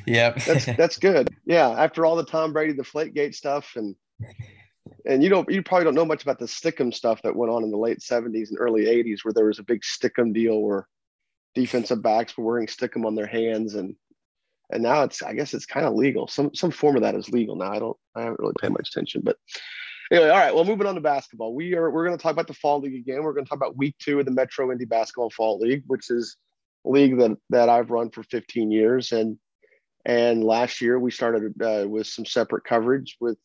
yep, 0.06 0.36
that's 0.44 0.66
that's 0.76 0.98
good. 0.98 1.34
Yeah, 1.46 1.70
after 1.70 2.04
all 2.04 2.16
the 2.16 2.26
Tom 2.26 2.52
Brady, 2.52 2.74
the 2.74 2.82
Flakegate 2.82 3.34
stuff, 3.34 3.72
and 3.76 3.96
and 5.06 5.22
you 5.22 5.30
don't 5.30 5.50
you 5.50 5.62
probably 5.62 5.84
don't 5.84 5.94
know 5.94 6.04
much 6.04 6.22
about 6.22 6.38
the 6.38 6.44
Stickum 6.44 6.92
stuff 6.92 7.22
that 7.22 7.34
went 7.34 7.50
on 7.50 7.64
in 7.64 7.70
the 7.70 7.78
late 7.78 8.00
70s 8.00 8.50
and 8.50 8.58
early 8.58 8.84
80s 8.84 9.24
where 9.24 9.32
there 9.32 9.46
was 9.46 9.58
a 9.58 9.64
big 9.64 9.80
Stickum 9.80 10.34
deal 10.34 10.60
where 10.60 10.86
defensive 11.54 12.02
backs 12.02 12.36
were 12.36 12.44
wearing 12.44 12.66
Stickum 12.66 13.06
on 13.06 13.14
their 13.14 13.26
hands 13.26 13.74
and 13.74 13.96
and 14.70 14.82
now 14.82 15.02
it's 15.02 15.22
I 15.22 15.34
guess 15.34 15.54
it's 15.54 15.66
kind 15.66 15.86
of 15.86 15.94
legal. 15.94 16.26
Some 16.26 16.54
some 16.54 16.70
form 16.70 16.96
of 16.96 17.02
that 17.02 17.14
is 17.14 17.30
legal 17.30 17.56
now. 17.56 17.72
I 17.72 17.78
don't 17.78 17.96
I 18.14 18.22
haven't 18.22 18.40
really 18.40 18.54
paid 18.60 18.72
much 18.72 18.88
attention, 18.88 19.22
but 19.24 19.36
anyway, 20.10 20.30
all 20.30 20.38
right. 20.38 20.54
Well, 20.54 20.64
moving 20.64 20.86
on 20.86 20.94
to 20.94 21.00
basketball, 21.00 21.54
we 21.54 21.74
are 21.74 21.90
we're 21.90 22.06
going 22.06 22.16
to 22.16 22.22
talk 22.22 22.32
about 22.32 22.46
the 22.46 22.54
fall 22.54 22.80
league 22.80 22.94
again. 22.94 23.22
We're 23.22 23.34
going 23.34 23.44
to 23.44 23.48
talk 23.48 23.58
about 23.58 23.76
week 23.76 23.96
two 23.98 24.18
of 24.18 24.26
the 24.26 24.32
Metro 24.32 24.70
Indy 24.72 24.84
Basketball 24.84 25.30
Fall 25.30 25.58
League, 25.58 25.84
which 25.86 26.10
is 26.10 26.36
a 26.86 26.90
league 26.90 27.18
that 27.18 27.36
that 27.50 27.68
I've 27.68 27.90
run 27.90 28.10
for 28.10 28.22
15 28.22 28.70
years, 28.70 29.12
and 29.12 29.38
and 30.04 30.44
last 30.44 30.80
year 30.80 30.98
we 30.98 31.10
started 31.10 31.52
uh, 31.62 31.86
with 31.88 32.06
some 32.06 32.26
separate 32.26 32.64
coverage 32.64 33.16
with 33.20 33.38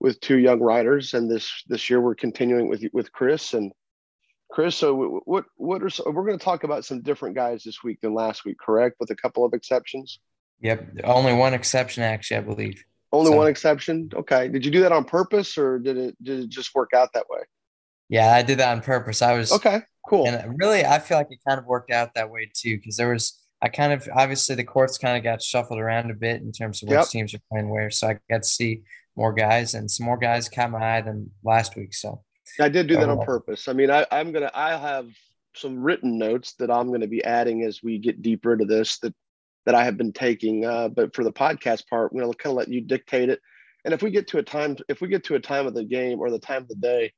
with 0.00 0.20
two 0.20 0.38
young 0.38 0.60
writers, 0.60 1.14
and 1.14 1.30
this 1.30 1.50
this 1.68 1.88
year 1.88 2.00
we're 2.00 2.14
continuing 2.14 2.68
with 2.68 2.84
with 2.92 3.12
Chris 3.12 3.54
and 3.54 3.72
Chris, 4.50 4.76
so 4.76 5.20
what 5.24 5.44
what 5.56 5.82
are 5.82 5.90
so 5.90 6.10
we're 6.10 6.24
going 6.24 6.38
to 6.38 6.44
talk 6.44 6.64
about 6.64 6.84
some 6.84 7.02
different 7.02 7.34
guys 7.34 7.62
this 7.64 7.82
week 7.82 8.00
than 8.00 8.14
last 8.14 8.44
week, 8.44 8.58
correct? 8.58 8.96
With 8.98 9.10
a 9.10 9.16
couple 9.16 9.44
of 9.44 9.52
exceptions. 9.52 10.20
Yep, 10.60 11.00
only 11.04 11.32
one 11.32 11.54
exception 11.54 12.02
actually, 12.02 12.38
I 12.38 12.40
believe. 12.40 12.84
Only 13.12 13.30
so, 13.30 13.36
one 13.36 13.46
exception. 13.46 14.10
Okay. 14.14 14.48
Did 14.48 14.64
you 14.64 14.70
do 14.70 14.80
that 14.80 14.92
on 14.92 15.04
purpose, 15.04 15.56
or 15.58 15.78
did 15.78 15.96
it 15.96 16.16
did 16.22 16.40
it 16.40 16.48
just 16.48 16.74
work 16.74 16.90
out 16.94 17.12
that 17.14 17.26
way? 17.28 17.40
Yeah, 18.08 18.34
I 18.34 18.42
did 18.42 18.58
that 18.58 18.74
on 18.74 18.82
purpose. 18.82 19.22
I 19.22 19.36
was 19.36 19.52
okay. 19.52 19.82
Cool. 20.08 20.26
And 20.26 20.36
uh, 20.36 20.54
really, 20.56 20.84
I 20.84 20.98
feel 20.98 21.18
like 21.18 21.28
it 21.30 21.38
kind 21.46 21.58
of 21.58 21.66
worked 21.66 21.90
out 21.90 22.14
that 22.14 22.30
way 22.30 22.50
too, 22.52 22.76
because 22.76 22.96
there 22.96 23.12
was 23.12 23.38
I 23.60 23.68
kind 23.68 23.92
of 23.92 24.08
obviously 24.14 24.54
the 24.54 24.64
courts 24.64 24.98
kind 24.98 25.16
of 25.16 25.24
got 25.24 25.42
shuffled 25.42 25.78
around 25.78 26.10
a 26.10 26.14
bit 26.14 26.40
in 26.40 26.52
terms 26.52 26.82
of 26.82 26.88
which 26.88 26.98
yep. 26.98 27.08
teams 27.08 27.34
are 27.34 27.40
playing 27.50 27.68
where, 27.68 27.90
so 27.90 28.08
I 28.08 28.18
got 28.30 28.42
to 28.42 28.48
see 28.48 28.82
more 29.16 29.32
guys, 29.32 29.74
and 29.74 29.90
some 29.90 30.06
more 30.06 30.16
guys 30.16 30.48
caught 30.48 30.70
my 30.70 30.96
eye 30.96 31.00
than 31.00 31.30
last 31.42 31.76
week. 31.76 31.92
So 31.94 32.22
I 32.60 32.68
did 32.68 32.86
do 32.86 32.96
that 32.96 33.08
on 33.08 33.24
purpose. 33.24 33.68
I 33.68 33.72
mean, 33.72 33.90
I, 33.90 34.06
I'm 34.10 34.32
gonna 34.32 34.50
I 34.54 34.76
have 34.76 35.08
some 35.54 35.82
written 35.82 36.18
notes 36.18 36.54
that 36.54 36.70
I'm 36.70 36.88
going 36.88 37.00
to 37.00 37.08
be 37.08 37.24
adding 37.24 37.62
as 37.64 37.82
we 37.82 37.98
get 37.98 38.22
deeper 38.22 38.52
into 38.52 38.64
this 38.64 38.98
that 39.00 39.14
that 39.66 39.74
I 39.74 39.84
have 39.84 39.98
been 39.98 40.12
taking. 40.12 40.64
Uh, 40.64 40.88
but 40.88 41.14
for 41.14 41.24
the 41.24 41.32
podcast 41.32 41.88
part, 41.88 42.12
going 42.12 42.30
to 42.30 42.38
kind 42.38 42.52
of 42.52 42.56
let 42.56 42.68
you 42.68 42.80
dictate 42.80 43.28
it. 43.28 43.40
And 43.84 43.92
if 43.92 44.02
we 44.02 44.10
get 44.10 44.28
to 44.28 44.38
a 44.38 44.42
time, 44.42 44.76
if 44.88 45.00
we 45.00 45.08
get 45.08 45.24
to 45.24 45.34
a 45.34 45.40
time 45.40 45.66
of 45.66 45.74
the 45.74 45.84
game 45.84 46.20
or 46.20 46.30
the 46.30 46.38
time 46.38 46.62
of 46.62 46.68
the 46.68 46.74
day, 46.76 47.12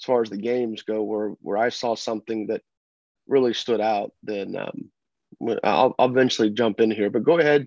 as 0.00 0.04
far 0.04 0.22
as 0.22 0.30
the 0.30 0.36
games 0.36 0.82
go, 0.82 1.02
where 1.02 1.30
where 1.40 1.56
I 1.56 1.68
saw 1.70 1.94
something 1.94 2.48
that 2.48 2.62
really 3.26 3.54
stood 3.54 3.80
out, 3.80 4.12
then 4.22 4.56
um, 4.56 5.58
I'll, 5.62 5.94
I'll 5.98 6.10
eventually 6.10 6.50
jump 6.50 6.80
in 6.80 6.90
here. 6.90 7.10
But 7.10 7.24
go 7.24 7.38
ahead. 7.38 7.66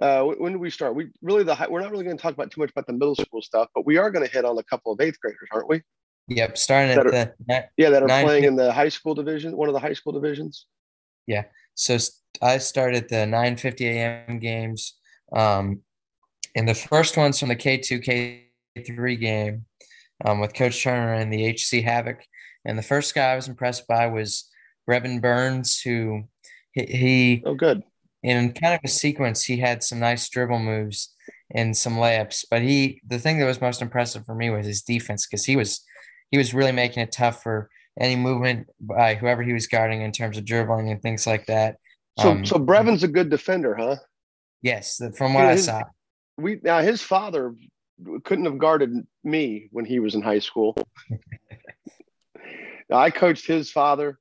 Uh, 0.00 0.22
when 0.24 0.54
do 0.54 0.58
we 0.58 0.70
start? 0.70 0.94
We 0.94 1.10
really 1.20 1.42
the 1.42 1.66
we're 1.68 1.80
not 1.80 1.90
really 1.90 2.04
going 2.04 2.16
to 2.16 2.22
talk 2.22 2.32
about 2.32 2.50
too 2.50 2.60
much 2.60 2.70
about 2.70 2.86
the 2.86 2.94
middle 2.94 3.14
school 3.14 3.42
stuff, 3.42 3.68
but 3.74 3.84
we 3.84 3.98
are 3.98 4.10
going 4.10 4.26
to 4.26 4.32
hit 4.32 4.44
on 4.44 4.56
a 4.56 4.64
couple 4.64 4.92
of 4.92 5.00
eighth 5.00 5.20
graders, 5.20 5.48
aren't 5.52 5.68
we? 5.68 5.82
Yep, 6.30 6.56
starting 6.58 6.92
at 6.92 7.06
are, 7.06 7.10
the 7.10 7.34
yeah 7.76 7.90
that 7.90 8.04
are 8.04 8.06
nine, 8.06 8.24
playing 8.24 8.44
in 8.44 8.54
the 8.54 8.72
high 8.72 8.88
school 8.88 9.14
division, 9.14 9.56
one 9.56 9.68
of 9.68 9.74
the 9.74 9.80
high 9.80 9.92
school 9.92 10.12
divisions. 10.12 10.66
Yeah, 11.26 11.44
so 11.74 11.98
I 12.40 12.58
started 12.58 13.04
at 13.04 13.08
the 13.08 13.26
9:50 13.26 13.80
a.m. 13.80 14.38
games, 14.38 14.96
um, 15.32 15.80
and 16.54 16.68
the 16.68 16.74
first 16.74 17.16
one's 17.16 17.40
from 17.40 17.48
the 17.48 17.56
K2 17.56 18.46
K3 18.78 19.20
game 19.20 19.64
um, 20.24 20.38
with 20.38 20.54
Coach 20.54 20.82
Turner 20.82 21.14
and 21.14 21.32
the 21.32 21.46
HC 21.46 21.82
Havoc. 21.84 22.24
And 22.64 22.78
the 22.78 22.82
first 22.82 23.12
guy 23.14 23.32
I 23.32 23.36
was 23.36 23.48
impressed 23.48 23.88
by 23.88 24.06
was 24.06 24.48
Brevin 24.88 25.20
Burns, 25.20 25.80
who 25.80 26.24
he, 26.72 26.84
he 26.84 27.42
oh 27.44 27.54
good 27.54 27.82
in 28.22 28.52
kind 28.52 28.74
of 28.74 28.80
a 28.84 28.88
sequence 28.88 29.42
he 29.42 29.56
had 29.56 29.82
some 29.82 29.98
nice 29.98 30.28
dribble 30.28 30.58
moves 30.58 31.14
and 31.54 31.76
some 31.76 31.94
layups. 31.94 32.44
But 32.50 32.62
he 32.62 33.00
the 33.06 33.18
thing 33.18 33.38
that 33.38 33.46
was 33.46 33.60
most 33.60 33.82
impressive 33.82 34.24
for 34.24 34.34
me 34.34 34.50
was 34.50 34.66
his 34.66 34.82
defense 34.82 35.26
because 35.26 35.44
he 35.44 35.56
was 35.56 35.84
he 36.30 36.38
was 36.38 36.54
really 36.54 36.72
making 36.72 37.02
it 37.02 37.12
tough 37.12 37.42
for 37.42 37.70
any 37.98 38.16
movement 38.16 38.68
by 38.80 39.14
whoever 39.14 39.42
he 39.42 39.52
was 39.52 39.66
guarding 39.66 40.02
in 40.02 40.12
terms 40.12 40.38
of 40.38 40.44
dribbling 40.44 40.90
and 40.90 41.02
things 41.02 41.26
like 41.26 41.46
that. 41.46 41.76
So, 42.18 42.30
um, 42.30 42.44
so 42.44 42.58
Brevin's 42.58 43.02
a 43.02 43.08
good 43.08 43.30
defender, 43.30 43.74
huh? 43.74 43.96
Yes, 44.62 45.00
from 45.16 45.34
what 45.34 45.50
his, 45.50 45.68
I 45.68 45.72
saw. 45.72 45.82
We 46.36 46.60
now 46.62 46.80
his 46.80 47.02
father 47.02 47.54
couldn't 48.24 48.44
have 48.44 48.58
guarded 48.58 48.94
me 49.24 49.68
when 49.72 49.84
he 49.84 50.00
was 50.00 50.14
in 50.14 50.22
high 50.22 50.38
school. 50.38 50.76
I 52.92 53.10
coached 53.10 53.46
his 53.46 53.70
father. 53.70 54.18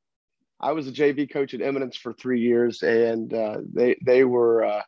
I 0.60 0.74
was 0.74 0.88
a 0.88 0.92
JV 0.92 1.32
coach 1.32 1.54
at 1.54 1.62
Eminence 1.62 1.98
for 1.98 2.14
three 2.14 2.42
years, 2.42 2.84
and 2.84 3.34
uh, 3.34 3.58
they 3.74 3.98
they 4.06 4.24
were 4.24 4.64
uh, 4.64 4.82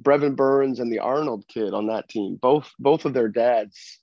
Brevin 0.00 0.36
Burns 0.36 0.80
and 0.80 0.92
the 0.92 1.00
Arnold 1.00 1.44
kid 1.48 1.74
on 1.74 1.88
that 1.88 2.08
team. 2.08 2.38
Both 2.40 2.70
both 2.78 3.04
of 3.04 3.14
their 3.14 3.28
dads 3.28 4.00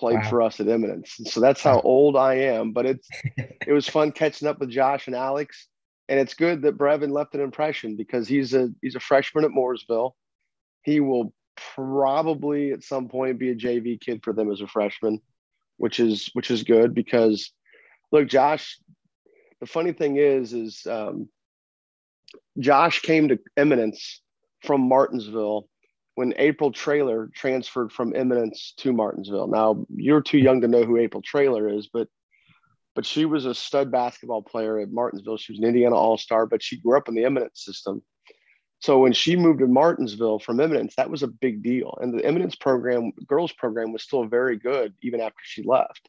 played 0.00 0.16
wow. 0.16 0.30
for 0.30 0.42
us 0.42 0.58
at 0.58 0.68
Eminence. 0.68 1.20
So 1.26 1.40
that's 1.40 1.62
how 1.62 1.80
old 1.80 2.16
I 2.16 2.34
am. 2.34 2.72
But 2.72 2.86
it's 2.86 3.08
it 3.36 3.72
was 3.72 3.86
fun 3.86 4.10
catching 4.10 4.48
up 4.48 4.58
with 4.58 4.70
Josh 4.70 5.06
and 5.06 5.14
Alex. 5.14 5.68
And 6.08 6.18
it's 6.18 6.34
good 6.34 6.62
that 6.62 6.76
Brevin 6.76 7.12
left 7.12 7.34
an 7.34 7.40
impression 7.40 7.94
because 7.94 8.26
he's 8.26 8.54
a 8.54 8.70
he's 8.82 8.96
a 8.96 9.00
freshman 9.00 9.44
at 9.44 9.52
Mooresville. 9.52 10.12
He 10.82 10.98
will 10.98 11.32
probably 11.74 12.72
at 12.72 12.82
some 12.82 13.08
point 13.08 13.38
be 13.38 13.50
a 13.50 13.54
JV 13.54 14.00
kid 14.00 14.22
for 14.24 14.32
them 14.32 14.50
as 14.50 14.62
a 14.62 14.66
freshman, 14.66 15.20
which 15.76 16.00
is 16.00 16.30
which 16.32 16.50
is 16.50 16.64
good 16.64 16.94
because 16.94 17.52
look, 18.10 18.26
Josh. 18.26 18.78
The 19.60 19.66
funny 19.66 19.92
thing 19.92 20.16
is, 20.16 20.54
is 20.54 20.86
um, 20.86 21.28
Josh 22.58 23.00
came 23.00 23.28
to 23.28 23.38
Eminence 23.58 24.22
from 24.62 24.88
Martinsville 24.88 25.68
when 26.20 26.34
April 26.36 26.70
Trailer 26.70 27.30
transferred 27.34 27.90
from 27.90 28.14
Eminence 28.14 28.74
to 28.76 28.92
Martinsville. 28.92 29.46
Now 29.48 29.86
you're 29.96 30.20
too 30.20 30.36
young 30.36 30.60
to 30.60 30.68
know 30.68 30.84
who 30.84 30.98
April 30.98 31.22
Trailer 31.22 31.66
is, 31.66 31.88
but 31.90 32.08
but 32.94 33.06
she 33.06 33.24
was 33.24 33.46
a 33.46 33.54
stud 33.54 33.90
basketball 33.90 34.42
player 34.42 34.78
at 34.80 34.92
Martinsville. 34.92 35.38
She 35.38 35.52
was 35.52 35.60
an 35.60 35.64
Indiana 35.64 35.96
All 35.96 36.18
Star, 36.18 36.44
but 36.44 36.62
she 36.62 36.76
grew 36.76 36.98
up 36.98 37.08
in 37.08 37.14
the 37.14 37.24
Eminence 37.24 37.64
system. 37.64 38.02
So 38.80 38.98
when 38.98 39.14
she 39.14 39.34
moved 39.34 39.60
to 39.60 39.66
Martinsville 39.66 40.40
from 40.40 40.60
Eminence, 40.60 40.94
that 40.96 41.08
was 41.08 41.22
a 41.22 41.26
big 41.26 41.62
deal. 41.62 41.96
And 42.02 42.12
the 42.12 42.22
Eminence 42.22 42.54
program, 42.54 43.12
girls 43.26 43.52
program, 43.52 43.90
was 43.90 44.02
still 44.02 44.26
very 44.26 44.58
good 44.58 44.92
even 45.02 45.22
after 45.22 45.40
she 45.42 45.62
left. 45.62 46.06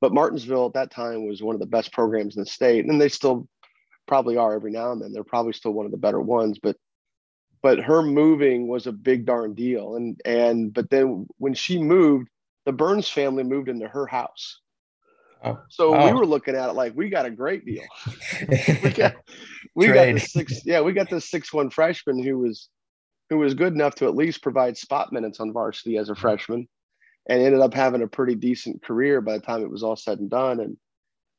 But 0.00 0.14
Martinsville 0.14 0.66
at 0.66 0.74
that 0.74 0.92
time 0.92 1.26
was 1.26 1.42
one 1.42 1.56
of 1.56 1.60
the 1.60 1.66
best 1.66 1.90
programs 1.92 2.36
in 2.36 2.44
the 2.44 2.48
state, 2.48 2.86
and 2.86 3.00
they 3.00 3.08
still 3.08 3.48
probably 4.06 4.36
are 4.36 4.54
every 4.54 4.70
now 4.70 4.92
and 4.92 5.02
then. 5.02 5.12
They're 5.12 5.24
probably 5.24 5.52
still 5.52 5.72
one 5.72 5.86
of 5.86 5.90
the 5.90 5.98
better 5.98 6.20
ones, 6.20 6.60
but 6.62 6.76
but 7.62 7.78
her 7.78 8.02
moving 8.02 8.66
was 8.66 8.86
a 8.86 8.92
big 8.92 9.24
darn 9.24 9.54
deal. 9.54 9.96
And 9.96 10.20
and 10.24 10.74
but 10.74 10.90
then 10.90 11.26
when 11.38 11.54
she 11.54 11.78
moved, 11.78 12.28
the 12.66 12.72
Burns 12.72 13.08
family 13.08 13.44
moved 13.44 13.68
into 13.68 13.88
her 13.88 14.06
house. 14.06 14.60
Oh. 15.44 15.58
So 15.68 15.94
oh. 15.94 16.06
we 16.06 16.12
were 16.12 16.26
looking 16.26 16.54
at 16.54 16.70
it 16.70 16.74
like 16.74 16.94
we 16.94 17.08
got 17.08 17.26
a 17.26 17.30
great 17.30 17.64
deal. 17.64 17.84
we 18.82 18.90
got 18.90 19.14
we 19.74 19.86
got 19.88 20.12
the 20.12 20.18
six 20.18 20.64
yeah 20.64 20.80
we 20.80 20.92
got 20.92 21.10
the 21.10 21.20
six 21.20 21.52
one 21.52 21.70
freshman 21.70 22.22
who 22.22 22.38
was 22.38 22.68
who 23.30 23.38
was 23.38 23.54
good 23.54 23.72
enough 23.72 23.94
to 23.96 24.06
at 24.06 24.14
least 24.14 24.42
provide 24.42 24.76
spot 24.76 25.12
minutes 25.12 25.40
on 25.40 25.52
varsity 25.52 25.96
as 25.96 26.10
a 26.10 26.14
freshman, 26.14 26.68
and 27.28 27.42
ended 27.42 27.60
up 27.60 27.74
having 27.74 28.02
a 28.02 28.08
pretty 28.08 28.34
decent 28.34 28.82
career 28.82 29.20
by 29.20 29.38
the 29.38 29.44
time 29.44 29.62
it 29.62 29.70
was 29.70 29.82
all 29.82 29.96
said 29.96 30.18
and 30.18 30.30
done. 30.30 30.60
And 30.60 30.76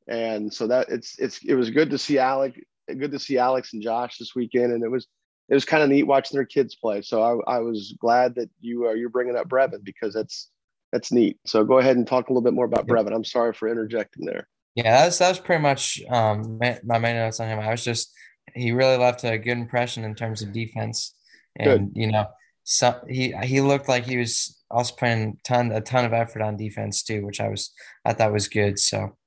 and 0.07 0.53
so 0.53 0.67
that 0.67 0.89
it's 0.89 1.17
it's 1.19 1.39
it 1.43 1.55
was 1.55 1.69
good 1.69 1.89
to 1.91 1.97
see 1.97 2.17
Alex 2.17 2.57
good 2.87 3.11
to 3.11 3.19
see 3.19 3.37
Alex 3.37 3.73
and 3.73 3.81
Josh 3.81 4.17
this 4.17 4.35
weekend, 4.35 4.73
and 4.73 4.83
it 4.83 4.91
was 4.91 5.07
it 5.49 5.53
was 5.53 5.65
kind 5.65 5.83
of 5.83 5.89
neat 5.89 6.03
watching 6.03 6.37
their 6.37 6.45
kids 6.45 6.75
play. 6.75 7.01
So 7.01 7.21
I, 7.21 7.55
I 7.55 7.59
was 7.59 7.95
glad 7.99 8.35
that 8.35 8.49
you 8.59 8.85
are 8.85 8.95
you're 8.95 9.09
bringing 9.09 9.35
up 9.35 9.49
Brevin 9.49 9.83
because 9.83 10.13
that's 10.13 10.49
that's 10.91 11.11
neat. 11.11 11.39
So 11.45 11.63
go 11.63 11.79
ahead 11.79 11.97
and 11.97 12.07
talk 12.07 12.29
a 12.29 12.31
little 12.31 12.43
bit 12.43 12.53
more 12.53 12.65
about 12.65 12.87
Brevin. 12.87 13.13
I'm 13.13 13.23
sorry 13.23 13.53
for 13.53 13.67
interjecting 13.67 14.25
there. 14.25 14.47
Yeah, 14.75 15.03
that's 15.03 15.17
that 15.19 15.29
was 15.29 15.39
pretty 15.39 15.61
much 15.61 16.01
um, 16.09 16.59
my 16.83 16.99
main 16.99 17.15
notes 17.15 17.39
on 17.39 17.47
him. 17.47 17.59
I 17.59 17.71
was 17.71 17.83
just 17.83 18.11
he 18.55 18.71
really 18.71 18.97
left 18.97 19.23
a 19.23 19.37
good 19.37 19.57
impression 19.57 20.03
in 20.03 20.15
terms 20.15 20.41
of 20.41 20.51
defense, 20.51 21.15
and 21.57 21.93
good. 21.93 22.01
you 22.01 22.11
know, 22.11 22.27
so 22.63 22.99
he 23.07 23.33
he 23.43 23.61
looked 23.61 23.87
like 23.87 24.05
he 24.05 24.17
was 24.17 24.59
also 24.71 24.95
putting 24.95 25.37
ton 25.43 25.71
a 25.71 25.81
ton 25.81 26.05
of 26.05 26.13
effort 26.13 26.41
on 26.41 26.57
defense 26.57 27.03
too, 27.03 27.25
which 27.25 27.39
I 27.41 27.49
was 27.49 27.71
I 28.05 28.13
thought 28.13 28.33
was 28.33 28.47
good. 28.47 28.79
So 28.79 29.17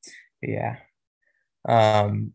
yeah, 0.43 0.77
um, 1.69 2.33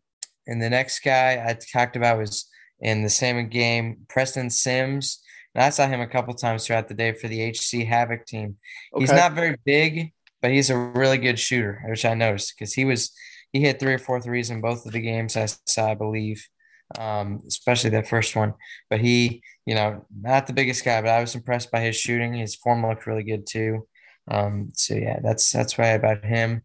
and 0.48 0.62
the 0.62 0.70
next 0.70 1.00
guy 1.00 1.44
I 1.46 1.54
talked 1.54 1.96
about 1.96 2.18
was 2.18 2.50
in 2.82 3.04
the 3.04 3.10
same 3.10 3.48
game, 3.50 4.06
Preston 4.10 4.50
Sims. 4.50 5.22
And 5.54 5.64
I 5.64 5.70
saw 5.70 5.88
him 5.88 6.02
a 6.02 6.08
couple 6.08 6.34
times 6.34 6.66
throughout 6.66 6.88
the 6.88 6.94
day 6.94 7.14
for 7.14 7.28
the 7.28 7.42
HC 7.42 7.86
Havoc 7.88 8.26
team. 8.26 8.58
Okay. 8.94 9.04
He's 9.04 9.12
not 9.12 9.34
very 9.34 9.56
big, 9.66 10.14
but 10.42 10.52
he's 10.52 10.70
a 10.70 10.78
really 10.78 11.18
good 11.18 11.40
shooter, 11.40 11.84
which 11.88 12.06
I 12.06 12.14
noticed 12.14 12.54
because 12.58 12.74
he 12.74 12.86
was 12.86 13.12
he 13.52 13.60
hit 13.60 13.80
three 13.80 13.94
or 13.94 14.00
four 14.00 14.22
threes 14.22 14.50
in 14.50 14.62
both 14.62 14.86
of 14.86 14.94
the 14.94 15.02
games 15.02 15.36
I 15.36 15.48
saw, 15.66 15.92
I 15.92 15.96
believe, 15.96 16.48
um, 16.98 17.42
especially 17.48 17.90
that 17.92 18.08
first 18.08 18.36
one. 18.36 18.54
But 18.90 19.02
he, 19.02 19.44
you 19.66 19.76
know, 19.76 20.06
not 20.22 20.48
the 20.48 20.54
biggest 20.54 20.86
guy, 20.86 21.02
but 21.02 21.10
I 21.10 21.20
was 21.20 21.36
impressed 21.36 21.70
by 21.70 21.82
his 21.82 21.98
shooting. 21.98 22.34
His 22.34 22.56
form 22.56 22.86
looked 22.86 23.06
really 23.08 23.24
good 23.24 23.46
too. 23.46 23.88
Um, 24.30 24.70
so 24.74 24.96
yeah, 24.96 25.20
that's 25.22 25.52
that's 25.52 25.78
why 25.78 25.88
about 25.88 26.24
him. 26.24 26.64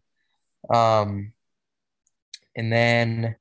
Um, 0.73 1.33
and 2.55 2.71
then 2.71 3.35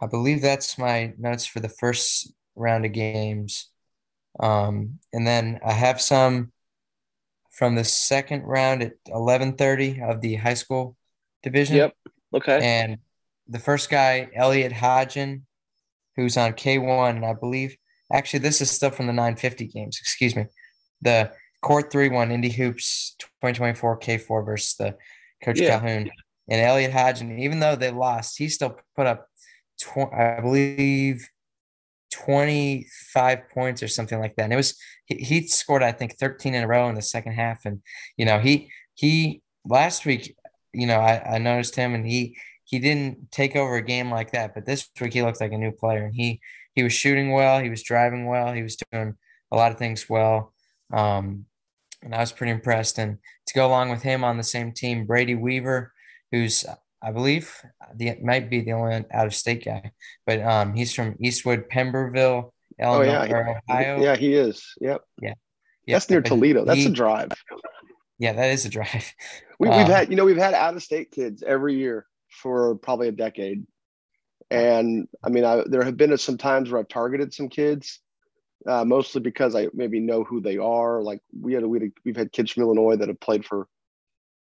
I 0.00 0.06
believe 0.06 0.42
that's 0.42 0.78
my 0.78 1.14
notes 1.18 1.46
for 1.46 1.60
the 1.60 1.68
first 1.68 2.32
round 2.56 2.84
of 2.84 2.92
games. 2.92 3.70
Um, 4.40 4.98
and 5.12 5.26
then 5.26 5.60
I 5.64 5.72
have 5.72 6.00
some 6.00 6.52
from 7.50 7.76
the 7.76 7.84
second 7.84 8.42
round 8.42 8.82
at 8.82 8.92
11:30 9.08 10.02
of 10.02 10.20
the 10.20 10.34
high 10.36 10.54
school 10.54 10.96
division. 11.42 11.76
Yep. 11.76 11.96
Okay. 12.34 12.60
And 12.62 12.98
the 13.46 13.60
first 13.60 13.90
guy, 13.90 14.28
Elliot 14.34 14.72
Hodgen, 14.72 15.42
who's 16.16 16.36
on 16.36 16.52
K1, 16.52 17.16
and 17.16 17.24
I 17.24 17.34
believe 17.34 17.76
actually 18.12 18.40
this 18.40 18.60
is 18.60 18.70
stuff 18.70 18.96
from 18.96 19.06
the 19.06 19.12
950 19.12 19.66
games. 19.68 19.98
Excuse 20.00 20.34
me. 20.34 20.46
The 21.02 21.32
court 21.62 21.90
three 21.90 22.08
one 22.08 22.30
Indy 22.30 22.50
Hoops 22.50 23.16
2024 23.18 24.00
K4 24.00 24.44
versus 24.44 24.74
the 24.74 24.96
Coach 25.42 25.60
yeah. 25.60 25.70
Calhoun 25.70 26.10
and 26.48 26.60
Elliot 26.60 26.92
Hodgen. 26.92 27.38
Even 27.38 27.60
though 27.60 27.76
they 27.76 27.90
lost, 27.90 28.38
he 28.38 28.48
still 28.48 28.78
put 28.96 29.06
up, 29.06 29.28
tw- 29.84 30.12
I 30.12 30.40
believe, 30.40 31.28
25 32.12 33.50
points 33.52 33.82
or 33.82 33.88
something 33.88 34.20
like 34.20 34.36
that. 34.36 34.44
And 34.44 34.52
it 34.52 34.56
was 34.56 34.78
he, 35.06 35.16
he, 35.16 35.46
scored, 35.48 35.82
I 35.82 35.92
think, 35.92 36.16
13 36.16 36.54
in 36.54 36.62
a 36.62 36.68
row 36.68 36.88
in 36.88 36.94
the 36.94 37.02
second 37.02 37.32
half. 37.32 37.64
And 37.64 37.82
you 38.16 38.24
know, 38.24 38.38
he 38.38 38.70
he 38.94 39.42
last 39.64 40.06
week, 40.06 40.36
you 40.72 40.86
know, 40.86 41.00
I, 41.00 41.34
I 41.34 41.38
noticed 41.38 41.76
him 41.76 41.94
and 41.94 42.06
he 42.06 42.36
he 42.64 42.78
didn't 42.78 43.30
take 43.30 43.56
over 43.56 43.76
a 43.76 43.82
game 43.82 44.10
like 44.10 44.32
that, 44.32 44.54
but 44.54 44.64
this 44.64 44.88
week 45.00 45.12
he 45.12 45.22
looked 45.22 45.40
like 45.40 45.52
a 45.52 45.58
new 45.58 45.72
player 45.72 46.04
and 46.04 46.14
he 46.14 46.40
he 46.74 46.82
was 46.82 46.92
shooting 46.92 47.32
well, 47.32 47.60
he 47.60 47.70
was 47.70 47.82
driving 47.82 48.26
well, 48.26 48.52
he 48.52 48.62
was 48.62 48.76
doing 48.76 49.14
a 49.50 49.56
lot 49.56 49.72
of 49.72 49.78
things 49.78 50.08
well. 50.08 50.52
Um, 50.92 51.46
and 52.02 52.14
I 52.14 52.20
was 52.20 52.32
pretty 52.32 52.52
impressed. 52.52 52.98
And 52.98 53.18
to 53.46 53.54
go 53.54 53.66
along 53.66 53.90
with 53.90 54.02
him 54.02 54.22
on 54.22 54.36
the 54.36 54.42
same 54.42 54.72
team, 54.72 55.06
Brady 55.06 55.34
Weaver, 55.34 55.92
who's 56.30 56.64
I 57.04 57.12
believe 57.12 57.52
the 57.94 58.16
might 58.22 58.48
be 58.48 58.62
the 58.62 58.72
only 58.72 59.04
out 59.12 59.26
of 59.26 59.34
state 59.34 59.64
guy, 59.64 59.92
but 60.26 60.40
um, 60.40 60.74
he's 60.74 60.94
from 60.94 61.16
Eastwood, 61.20 61.68
Pemberville, 61.68 62.54
Illinois, 62.80 63.08
oh, 63.08 63.24
yeah. 63.24 63.60
Ohio. 63.68 64.02
Yeah, 64.02 64.16
he 64.16 64.34
is. 64.34 64.72
Yep. 64.80 65.02
Yeah. 65.20 65.34
That's 65.86 66.08
near 66.08 66.22
Toledo. 66.22 66.64
That's 66.64 66.80
he, 66.80 66.86
a 66.86 66.90
drive. 66.90 67.30
Yeah, 68.18 68.32
that 68.32 68.50
is 68.50 68.64
a 68.64 68.68
drive. 68.68 69.12
We, 69.60 69.68
have 69.68 69.86
um, 69.86 69.92
had, 69.92 70.10
you 70.10 70.16
know, 70.16 70.24
we've 70.24 70.36
had 70.36 70.52
out 70.52 70.74
of 70.74 70.82
state 70.82 71.12
kids 71.12 71.44
every 71.46 71.76
year 71.76 72.06
for 72.28 72.74
probably 72.74 73.06
a 73.06 73.12
decade, 73.12 73.64
and 74.50 75.06
I 75.22 75.28
mean, 75.28 75.44
I, 75.44 75.62
there 75.64 75.84
have 75.84 75.96
been 75.96 76.18
some 76.18 76.36
times 76.36 76.70
where 76.70 76.80
I've 76.80 76.88
targeted 76.88 77.32
some 77.32 77.48
kids, 77.48 78.00
uh, 78.66 78.84
mostly 78.84 79.20
because 79.20 79.54
I 79.54 79.68
maybe 79.72 80.00
know 80.00 80.24
who 80.24 80.40
they 80.40 80.58
are. 80.58 81.02
Like 81.02 81.20
we 81.40 81.54
had, 81.54 81.64
we 81.64 81.78
had 81.78 81.92
we've 82.04 82.16
had 82.16 82.32
kids 82.32 82.50
from 82.50 82.64
Illinois 82.64 82.96
that 82.96 83.06
have 83.06 83.20
played 83.20 83.44
for 83.44 83.68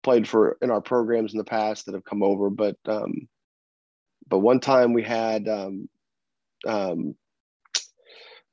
played 0.04 0.28
for 0.28 0.58
in 0.62 0.72
our 0.72 0.82
programs 0.82 1.34
in 1.34 1.38
the 1.38 1.44
past 1.44 1.86
that 1.86 1.96
have 1.96 2.04
come 2.04 2.24
over, 2.24 2.50
but 2.50 2.78
um, 2.86 3.28
but 4.28 4.40
one 4.40 4.60
time 4.60 4.94
we 4.94 5.04
had 5.04 5.48
um, 5.48 5.90
um, 6.66 7.16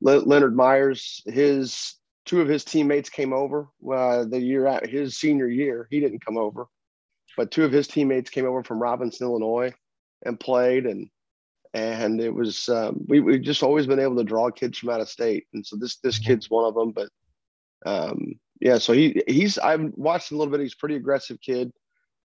Le- 0.01 0.19
Leonard 0.19 0.57
Myers, 0.57 1.23
his 1.27 1.95
two 2.27 2.41
of 2.41 2.49
his 2.49 2.65
teammates 2.65 3.09
came 3.09 3.33
over 3.33 3.69
uh, 3.93 4.25
the 4.25 4.41
year 4.41 4.67
at 4.67 4.89
his 4.89 5.19
senior 5.19 5.49
year. 5.49 5.87
He 5.91 6.01
didn't 6.01 6.25
come 6.25 6.37
over, 6.37 6.67
but 7.37 7.51
two 7.51 7.65
of 7.65 7.73
his 7.73 7.89
teammates 7.89 8.31
came 8.31 8.47
over 8.47 8.63
from 8.63 8.83
Robinson, 8.83 9.27
Illinois, 9.27 9.73
and 10.25 10.39
played 10.39 10.87
and 10.87 11.09
and 11.75 12.21
it 12.21 12.35
was 12.35 12.69
um, 12.69 13.05
we 13.09 13.21
we 13.21 13.39
just 13.39 13.63
always 13.63 13.87
been 13.87 14.01
able 14.01 14.17
to 14.17 14.25
draw 14.25 14.51
kids 14.51 14.79
from 14.79 14.91
out 14.91 15.01
of 15.01 15.09
state, 15.09 15.47
and 15.53 15.67
so 15.67 15.77
this 15.77 15.97
this 15.99 16.19
mm-hmm. 16.19 16.33
kid's 16.33 16.51
one 16.51 16.65
of 16.65 16.75
them. 16.75 16.93
But 16.93 17.09
um, 17.87 18.35
yeah, 18.61 18.79
so 18.79 18.93
he 18.93 19.23
he's 19.27 19.59
I've 19.59 19.93
watched 19.95 20.33
a 20.33 20.37
little 20.37 20.51
bit. 20.51 20.61
He's 20.61 20.75
pretty 20.75 20.97
aggressive 20.97 21.41
kid, 21.41 21.73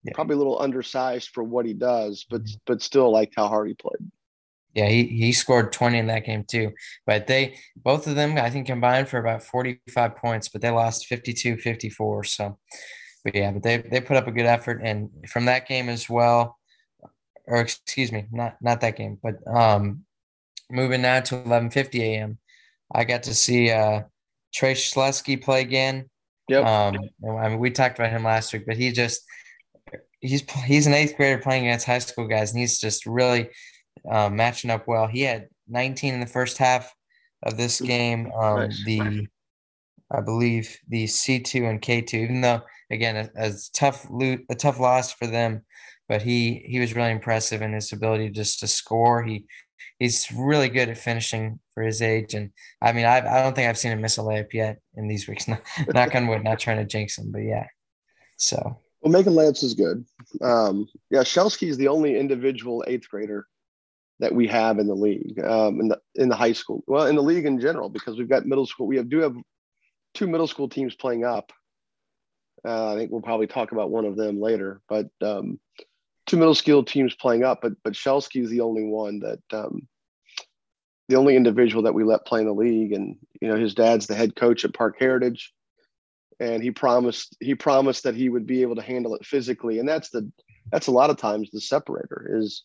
yeah. 0.04 0.14
probably 0.14 0.36
a 0.36 0.38
little 0.38 0.62
undersized 0.62 1.30
for 1.30 1.44
what 1.44 1.66
he 1.66 1.74
does, 1.74 2.26
but 2.30 2.44
mm-hmm. 2.44 2.58
but 2.66 2.82
still 2.82 3.12
liked 3.12 3.34
how 3.36 3.48
hard 3.48 3.68
he 3.68 3.74
played. 3.74 4.10
Yeah, 4.76 4.88
he, 4.88 5.06
he 5.06 5.34
scored 5.34 5.74
20 5.74 5.98
in 5.98 6.08
that 6.08 6.26
game 6.26 6.44
too. 6.44 6.74
But 7.06 7.28
they 7.28 7.58
both 7.76 8.08
of 8.08 8.16
them 8.16 8.38
I 8.38 8.50
think 8.50 8.68
combined 8.68 9.10
for 9.10 9.18
about 9.18 9.44
45 9.44 10.16
points, 10.16 10.50
but 10.50 10.62
they 10.62 10.70
lost 10.70 11.10
52-54. 11.10 12.26
So 12.26 12.58
but 13.24 13.36
yeah, 13.36 13.52
but 13.52 13.64
they 13.64 13.78
they 13.78 14.02
put 14.02 14.18
up 14.18 14.28
a 14.28 14.32
good 14.32 14.46
effort 14.46 14.82
and 14.84 15.10
from 15.30 15.46
that 15.46 15.68
game 15.68 15.90
as 15.90 16.10
well, 16.10 16.58
or 17.48 17.58
excuse 17.58 18.12
me, 18.12 18.26
not 18.32 18.58
not 18.62 18.82
that 18.82 18.96
game, 18.96 19.18
but 19.22 19.36
um 19.48 20.06
moving 20.70 21.02
now 21.02 21.20
to 21.22 21.36
11:50 21.36 22.00
a.m. 22.02 22.38
I 22.94 23.04
got 23.04 23.24
to 23.24 23.34
see 23.34 23.72
uh 23.72 24.04
Trey 24.54 24.74
Schlesky 24.74 25.42
play 25.42 25.62
again. 25.62 26.10
Yep. 26.48 26.66
Um, 26.66 26.98
I 27.40 27.50
mean, 27.50 27.60
we 27.60 27.70
talked 27.70 28.00
about 28.00 28.12
him 28.12 28.24
last 28.24 28.52
week, 28.54 28.64
but 28.66 28.78
he 28.78 28.92
just 28.92 29.22
he's 30.20 30.44
he's 30.66 30.88
an 30.88 30.94
eighth 30.94 31.16
grader 31.16 31.42
playing 31.42 31.68
against 31.68 31.86
high 31.86 32.00
school 32.00 32.28
guys, 32.28 32.52
and 32.52 32.60
he's 32.60 32.80
just 32.80 33.06
really 33.06 33.50
uh, 34.10 34.30
matching 34.30 34.72
up 34.72 34.88
well. 34.88 35.08
He 35.08 35.22
had 35.22 35.48
19 35.68 36.16
in 36.16 36.20
the 36.20 36.26
first 36.26 36.58
half, 36.58 36.94
of 37.44 37.58
this 37.58 37.82
game. 37.82 38.32
Um, 38.34 38.60
nice. 38.60 38.84
The 38.86 39.28
I 40.12 40.22
believe 40.22 40.76
the 40.88 41.08
C 41.08 41.40
two 41.40 41.66
and 41.66 41.82
K 41.82 42.02
two, 42.02 42.18
even 42.18 42.42
though 42.42 42.62
again 42.92 43.30
a, 43.36 43.48
a 43.48 43.54
tough 43.74 44.08
loot, 44.10 44.46
a 44.50 44.56
tough 44.56 44.80
loss 44.80 45.14
for 45.14 45.28
them, 45.28 45.64
but 46.08 46.22
he 46.22 46.64
he 46.66 46.80
was 46.80 46.96
really 46.96 47.12
impressive 47.12 47.62
in 47.62 47.74
his 47.74 47.92
ability 47.94 48.30
just 48.30 48.60
to 48.60 48.68
score. 48.68 49.24
He 49.24 49.46
he's 50.00 50.32
really 50.32 50.70
good 50.70 50.90
at 50.90 50.98
finishing 50.98 51.60
for 51.80 51.86
his 51.86 52.02
age, 52.02 52.34
and 52.34 52.52
I 52.82 52.92
mean 52.92 53.06
I 53.06 53.20
I 53.20 53.42
don't 53.42 53.56
think 53.56 53.70
I've 53.70 53.78
seen 53.78 53.94
him 53.94 54.02
miss 54.02 54.18
a 54.18 54.22
layup 54.22 54.52
yet 54.52 54.80
in 54.96 55.08
these 55.08 55.30
weeks. 55.30 55.48
Not, 55.48 55.62
knock 55.94 56.14
on 56.16 56.28
wood, 56.28 56.44
not 56.44 56.60
trying 56.60 56.78
to 56.78 56.86
jinx 56.86 57.18
him, 57.18 57.32
but 57.32 57.40
yeah. 57.40 57.68
So 58.36 58.78
well, 59.02 59.14
making 59.14 59.32
layups 59.32 59.64
is 59.64 59.76
good. 59.76 60.06
Um, 60.42 60.90
yeah, 61.10 61.22
Shelsky 61.22 61.70
is 61.70 61.78
the 61.78 61.88
only 61.88 62.20
individual 62.20 62.84
eighth 62.86 63.10
grader 63.10 63.48
that 64.20 64.36
we 64.36 64.46
have 64.48 64.80
in 64.80 64.88
the 64.88 64.94
league, 64.94 65.40
um, 65.42 65.80
in 65.80 65.88
the 65.88 66.02
in 66.16 66.28
the 66.28 66.36
high 66.36 66.52
school. 66.52 66.84
Well, 66.86 67.08
in 67.08 67.16
the 67.16 67.24
league 67.24 67.46
in 67.46 67.62
general, 67.62 67.88
because 67.88 68.18
we've 68.18 68.30
got 68.30 68.46
middle 68.46 68.66
school. 68.66 68.86
We 68.86 68.98
have 68.98 69.10
do 69.10 69.20
have 69.20 69.38
two 70.14 70.28
middle 70.28 70.48
school 70.48 70.68
teams 70.68 70.96
playing 70.96 71.24
up. 71.24 71.54
Uh, 72.68 72.92
I 72.92 72.98
think 72.98 73.10
we'll 73.10 73.22
probably 73.22 73.48
talk 73.48 73.72
about 73.72 73.90
one 73.90 74.04
of 74.04 74.18
them 74.18 74.42
later, 74.42 74.82
but 74.90 75.08
um, 75.22 75.62
two 76.28 76.36
middle 76.36 76.56
school 76.56 76.84
teams 76.84 77.16
playing 77.16 77.46
up. 77.46 77.60
But 77.62 77.74
but 77.86 77.94
Shelsky 77.94 78.44
is 78.44 78.50
the 78.50 78.60
only 78.60 78.84
one 78.84 79.22
that 79.22 79.40
um, 79.54 79.88
the 81.10 81.16
only 81.16 81.36
individual 81.36 81.84
that 81.84 81.94
we 81.94 82.04
let 82.04 82.26
play 82.26 82.40
in 82.40 82.46
the 82.46 82.54
league, 82.54 82.94
and 82.94 83.18
you 83.42 83.50
know 83.50 83.58
his 83.58 83.74
dad's 83.74 84.08
the 84.08 84.16
head 84.16 84.36
coach 84.36 84.64
at 84.64 84.74
Park 84.74 84.96
Heritage. 85.00 85.52
And 86.40 86.64
he 86.64 86.72
promised 86.72 87.36
he 87.42 87.56
promised 87.56 88.04
that 88.04 88.16
he 88.16 88.30
would 88.30 88.48
be 88.48 88.62
able 88.62 88.76
to 88.76 88.82
handle 88.82 89.16
it 89.16 89.26
physically. 89.26 89.80
And 89.80 89.90
that's 89.90 90.10
the 90.10 90.32
that's 90.72 90.88
a 90.88 90.92
lot 90.92 91.10
of 91.10 91.18
times 91.18 91.50
the 91.52 91.60
separator 91.60 92.38
is 92.38 92.64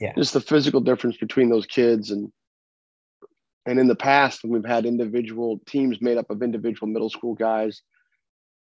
yeah. 0.00 0.14
just 0.16 0.32
the 0.32 0.40
physical 0.40 0.80
difference 0.80 1.18
between 1.18 1.50
those 1.50 1.66
kids. 1.66 2.10
And 2.10 2.32
and 3.66 3.78
in 3.78 3.86
the 3.86 3.94
past 3.94 4.42
when 4.42 4.52
we've 4.52 4.64
had 4.64 4.86
individual 4.86 5.60
teams 5.66 6.00
made 6.00 6.16
up 6.16 6.30
of 6.30 6.42
individual 6.42 6.88
middle 6.88 7.10
school 7.10 7.34
guys 7.34 7.82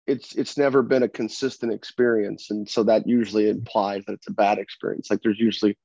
it's 0.07 0.33
it's 0.35 0.57
never 0.57 0.81
been 0.81 1.03
a 1.03 1.09
consistent 1.09 1.71
experience. 1.71 2.49
And 2.49 2.67
so 2.67 2.83
that 2.83 3.07
usually 3.07 3.47
implies 3.47 4.03
that 4.05 4.13
it's 4.13 4.27
a 4.27 4.31
bad 4.31 4.57
experience. 4.57 5.11
Like 5.11 5.21
there's 5.21 5.39
usually 5.39 5.77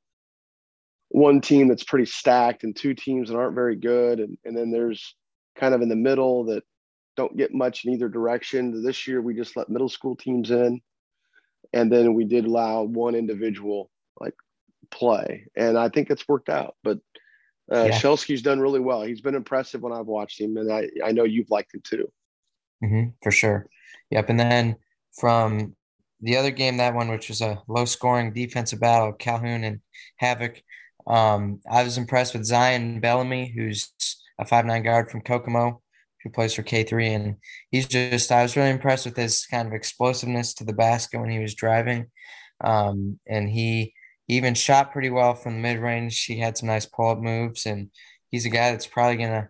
one 1.15 1.41
team 1.41 1.69
that's 1.69 1.85
pretty 1.85 2.07
stacked 2.07 2.65
and 2.65 2.75
two 2.75 2.93
teams 2.93 3.29
that 3.29 3.37
aren't 3.37 3.55
very 3.55 3.77
good 3.77 4.19
and, 4.19 4.37
and 4.45 4.57
then 4.57 4.73
there's 4.73 5.15
kind 5.55 5.73
of 5.73 5.81
in 5.81 5.89
the 5.89 5.95
middle 5.95 6.45
that 6.45 6.65
don't 7.17 7.37
get 7.37 7.55
much 7.55 7.85
in 7.85 7.93
either 7.93 8.09
direction. 8.09 8.83
This 8.83 9.07
year, 9.07 9.23
we 9.23 9.35
just 9.35 9.57
let 9.57 9.69
middle 9.69 9.89
school 9.89 10.17
teams 10.17 10.51
in, 10.51 10.81
and 11.73 11.93
then 11.93 12.15
we 12.15 12.25
did 12.25 12.45
allow 12.45 12.83
one 12.83 13.15
individual 13.15 13.91
like 14.21 14.35
play, 14.91 15.47
and 15.57 15.79
I 15.79 15.89
think 15.89 16.11
it's 16.11 16.27
worked 16.29 16.49
out. 16.49 16.75
But 16.83 16.99
uh, 17.73 17.85
yeah. 17.85 18.01
Shelsky's 18.01 18.43
done 18.43 18.61
really 18.61 18.81
well. 18.81 19.03
He's 19.03 19.21
been 19.21 19.35
impressive 19.35 19.83
when 19.83 19.93
I've 19.93 20.07
watched 20.07 20.41
him, 20.41 20.57
and 20.57 20.73
I 20.73 20.89
I 21.05 21.13
know 21.13 21.25
you've 21.25 21.51
liked 21.51 21.75
him 21.75 21.83
too. 21.85 22.11
Mm-hmm, 22.83 23.11
for 23.23 23.31
sure. 23.31 23.67
Yep. 24.11 24.31
And 24.31 24.41
then 24.41 24.77
from 25.19 25.77
the 26.21 26.37
other 26.37 26.51
game, 26.51 26.77
that 26.79 26.95
one, 26.95 27.09
which 27.09 27.29
was 27.29 27.41
a 27.41 27.63
low 27.69 27.85
scoring 27.85 28.33
defensive 28.33 28.81
battle, 28.81 29.13
Calhoun 29.13 29.65
and 29.65 29.81
Havoc. 30.17 30.61
Um, 31.07 31.61
I 31.71 31.83
was 31.83 31.99
impressed 31.99 32.35
with 32.35 32.45
Zion 32.45 33.01
Bellamy, 33.01 33.53
who's 33.55 33.93
a 34.39 34.45
five 34.45 34.65
nine 34.65 34.83
guard 34.83 35.11
from 35.11 35.21
Kokomo 35.21 35.83
who 36.25 36.31
plays 36.31 36.55
for 36.55 36.63
K3. 36.63 37.15
And 37.15 37.37
he's 37.71 37.87
just, 37.87 38.33
I 38.33 38.43
was 38.43 38.57
really 38.57 38.71
impressed 38.71 39.05
with 39.05 39.17
his 39.17 39.47
kind 39.47 39.69
of 39.69 39.75
explosiveness 39.75 40.55
to 40.55 40.65
the 40.65 40.73
basket 40.73 41.21
when 41.21 41.31
he 41.31 41.39
was 41.39 41.55
driving. 41.55 42.07
Um, 42.63 43.21
and 43.29 43.49
he 43.49 43.93
even 44.27 44.55
shot 44.55 44.91
pretty 44.91 45.11
well 45.11 45.35
from 45.35 45.55
the 45.55 45.61
mid 45.61 45.79
range. 45.79 46.25
He 46.25 46.39
had 46.39 46.57
some 46.57 46.69
nice 46.69 46.87
pull 46.87 47.11
up 47.11 47.19
moves. 47.19 47.67
And 47.67 47.91
he's 48.31 48.47
a 48.47 48.51
guy 48.51 48.71
that's 48.71 48.87
probably 48.87 49.19
going 49.19 49.31
to, 49.31 49.49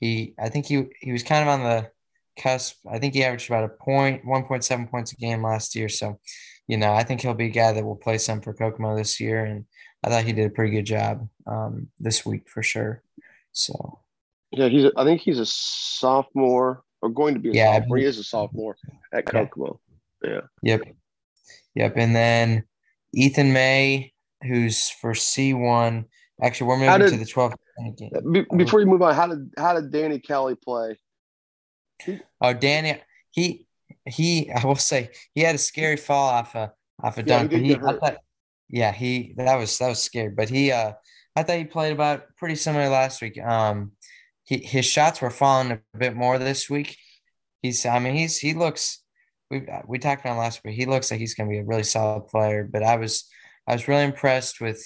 he, 0.00 0.34
I 0.38 0.48
think 0.48 0.66
he, 0.66 0.86
he 1.00 1.12
was 1.12 1.22
kind 1.22 1.42
of 1.42 1.48
on 1.48 1.62
the 1.62 1.90
cusp. 2.42 2.76
I 2.90 2.98
think 2.98 3.14
he 3.14 3.22
averaged 3.22 3.50
about 3.50 3.64
a 3.64 3.84
point, 3.84 4.24
1.7 4.24 4.90
points 4.90 5.12
a 5.12 5.16
game 5.16 5.42
last 5.42 5.76
year. 5.76 5.90
So, 5.90 6.18
you 6.66 6.78
know, 6.78 6.94
I 6.94 7.02
think 7.02 7.20
he'll 7.20 7.34
be 7.34 7.46
a 7.46 7.50
guy 7.50 7.72
that 7.72 7.84
will 7.84 7.96
play 7.96 8.16
some 8.16 8.40
for 8.40 8.54
Kokomo 8.54 8.96
this 8.96 9.20
year. 9.20 9.44
And 9.44 9.66
I 10.04 10.10
thought 10.10 10.24
he 10.24 10.32
did 10.32 10.46
a 10.46 10.50
pretty 10.50 10.72
good 10.72 10.86
job 10.86 11.28
um, 11.46 11.88
this 11.98 12.26
week 12.26 12.48
for 12.48 12.62
sure. 12.62 13.02
So, 13.52 14.00
yeah, 14.50 14.68
he's. 14.68 14.84
A, 14.84 14.92
I 14.96 15.04
think 15.04 15.20
he's 15.20 15.38
a 15.38 15.46
sophomore 15.46 16.82
or 17.00 17.08
going 17.08 17.34
to 17.34 17.40
be 17.40 17.50
a 17.50 17.52
yeah, 17.52 17.78
sophomore. 17.78 17.96
He 17.98 18.04
is 18.04 18.18
a 18.18 18.24
sophomore 18.24 18.76
at 19.12 19.26
Kokomo. 19.26 19.80
Yeah. 20.22 20.40
Yep. 20.62 20.82
Yep. 21.74 21.96
And 21.96 22.16
then 22.16 22.64
Ethan 23.12 23.52
May, 23.52 24.12
who's 24.42 24.88
for 24.88 25.14
C 25.14 25.54
one. 25.54 26.06
Actually, 26.42 26.68
we're 26.68 26.78
moving 26.78 26.98
did, 26.98 27.10
to 27.10 27.16
the 27.16 27.24
12th 27.24 27.54
game. 27.96 28.46
before 28.56 28.80
you 28.80 28.86
move 28.86 29.02
on, 29.02 29.14
how 29.14 29.26
did 29.26 29.50
how 29.56 29.74
did 29.74 29.92
Danny 29.92 30.18
Kelly 30.18 30.56
play? 30.56 30.98
Oh, 32.40 32.52
Danny, 32.52 33.00
he 33.30 33.66
he. 34.04 34.50
I 34.50 34.66
will 34.66 34.74
say 34.74 35.10
he 35.34 35.42
had 35.42 35.54
a 35.54 35.58
scary 35.58 35.96
fall 35.96 36.28
off 36.28 36.54
a 36.54 36.72
off 37.02 37.18
a 37.18 37.20
yeah, 37.20 37.38
dunk. 37.38 37.52
He, 37.52 37.58
he 37.64 37.74
I 37.76 37.78
thought, 37.78 38.16
yeah, 38.68 38.92
he 38.92 39.34
that 39.36 39.56
was 39.56 39.78
that 39.78 39.88
was 39.88 40.02
scary. 40.02 40.30
But 40.30 40.48
he, 40.48 40.72
uh, 40.72 40.92
I 41.36 41.42
thought 41.42 41.58
he 41.58 41.64
played 41.64 41.92
about 41.92 42.36
pretty 42.36 42.56
similar 42.56 42.88
last 42.88 43.20
week. 43.20 43.38
Um, 43.42 43.92
he, 44.44 44.58
his 44.58 44.86
shots 44.86 45.20
were 45.20 45.30
falling 45.30 45.72
a 45.72 45.98
bit 45.98 46.14
more 46.14 46.38
this 46.38 46.70
week. 46.70 46.96
He's, 47.62 47.84
I 47.86 47.98
mean, 47.98 48.14
he's, 48.14 48.38
he 48.38 48.54
looks, 48.54 49.02
we, 49.50 49.66
we 49.86 49.98
talked 49.98 50.24
about 50.24 50.38
last 50.38 50.60
week. 50.64 50.76
He 50.76 50.86
looks 50.86 51.10
like 51.10 51.18
he's 51.18 51.34
going 51.34 51.48
to 51.48 51.54
be 51.54 51.58
a 51.58 51.64
really 51.64 51.82
solid 51.82 52.28
player, 52.28 52.68
but 52.70 52.82
I 52.82 52.96
was, 52.96 53.28
I 53.66 53.72
was 53.72 53.88
really 53.88 54.04
impressed 54.04 54.60
with 54.60 54.82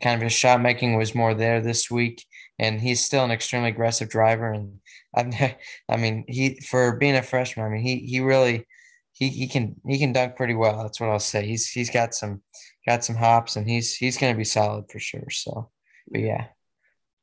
kind 0.00 0.16
of 0.16 0.22
his 0.22 0.32
shot 0.32 0.60
making 0.62 0.96
was 0.96 1.14
more 1.14 1.34
there 1.34 1.60
this 1.60 1.90
week. 1.90 2.24
And 2.58 2.80
he's 2.80 3.04
still 3.04 3.24
an 3.24 3.30
extremely 3.30 3.68
aggressive 3.68 4.08
driver. 4.08 4.50
And 4.50 4.80
I, 5.14 5.56
I 5.88 5.96
mean, 5.96 6.24
he, 6.26 6.58
for 6.60 6.96
being 6.96 7.16
a 7.16 7.22
freshman, 7.22 7.66
I 7.66 7.68
mean, 7.68 7.82
he, 7.82 7.98
he 7.98 8.20
really, 8.20 8.66
he, 9.12 9.28
he 9.28 9.48
can, 9.48 9.76
he 9.86 9.98
can 9.98 10.12
dunk 10.12 10.36
pretty 10.36 10.54
well. 10.54 10.82
That's 10.82 11.00
what 11.00 11.10
I'll 11.10 11.18
say. 11.18 11.46
He's, 11.46 11.68
he's 11.68 11.90
got 11.90 12.14
some, 12.14 12.42
got 12.86 13.04
some 13.04 13.16
hops 13.16 13.56
and 13.56 13.68
he's, 13.68 13.94
he's 13.94 14.18
going 14.18 14.32
to 14.32 14.38
be 14.38 14.44
solid 14.44 14.90
for 14.90 14.98
sure. 14.98 15.28
So, 15.30 15.70
but 16.10 16.20
yeah. 16.20 16.46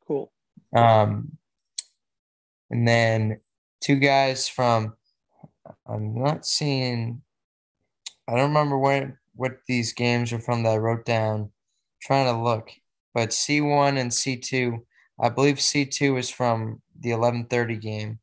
Cool. 0.08 0.32
Um, 0.76 1.38
and 2.70 2.88
then 2.88 3.40
two 3.82 3.96
guys 3.96 4.48
from 4.48 4.94
I'm 5.88 6.16
not 6.16 6.46
seeing 6.46 7.22
I 8.28 8.34
don't 8.34 8.50
remember 8.50 8.78
what 8.78 9.08
what 9.36 9.60
these 9.68 9.94
games 9.94 10.34
are 10.34 10.40
from 10.40 10.64
that 10.64 10.74
I 10.74 10.78
wrote 10.78 11.06
down. 11.06 11.42
I'm 11.42 11.52
trying 12.02 12.26
to 12.26 12.42
look. 12.42 12.70
But 13.14 13.30
C1 13.30 13.98
and 13.98 14.12
C2, 14.12 14.80
I 15.20 15.30
believe 15.30 15.56
C2 15.56 16.20
is 16.20 16.30
from 16.30 16.82
the 17.00 17.14
1130 17.14 17.78
game. 17.78 18.20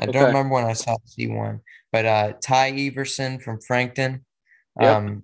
I 0.00 0.04
okay. 0.04 0.12
don't 0.12 0.28
remember 0.28 0.54
when 0.54 0.64
I 0.64 0.72
saw 0.72 0.96
C1. 1.06 1.60
But 1.92 2.06
uh 2.06 2.32
Ty 2.42 2.70
Everson 2.70 3.38
from 3.38 3.60
Frankton. 3.60 4.24
Yep. 4.80 4.96
Um 4.96 5.22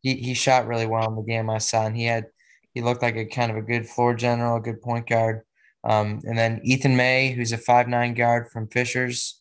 he, 0.00 0.14
he 0.14 0.34
shot 0.34 0.66
really 0.66 0.86
well 0.86 1.08
in 1.08 1.16
the 1.16 1.22
game 1.22 1.48
I 1.48 1.58
saw 1.58 1.86
and 1.86 1.96
he 1.96 2.04
had 2.04 2.26
he 2.74 2.80
looked 2.80 3.02
like 3.02 3.16
a 3.16 3.26
kind 3.26 3.50
of 3.50 3.56
a 3.56 3.62
good 3.62 3.88
floor 3.88 4.14
general, 4.14 4.56
a 4.56 4.60
good 4.60 4.80
point 4.80 5.06
guard. 5.06 5.42
Um, 5.84 6.20
and 6.24 6.38
then 6.38 6.60
Ethan 6.64 6.96
May, 6.96 7.32
who's 7.32 7.52
a 7.52 7.58
five 7.58 7.88
nine 7.88 8.14
guard 8.14 8.48
from 8.50 8.68
Fishers, 8.68 9.40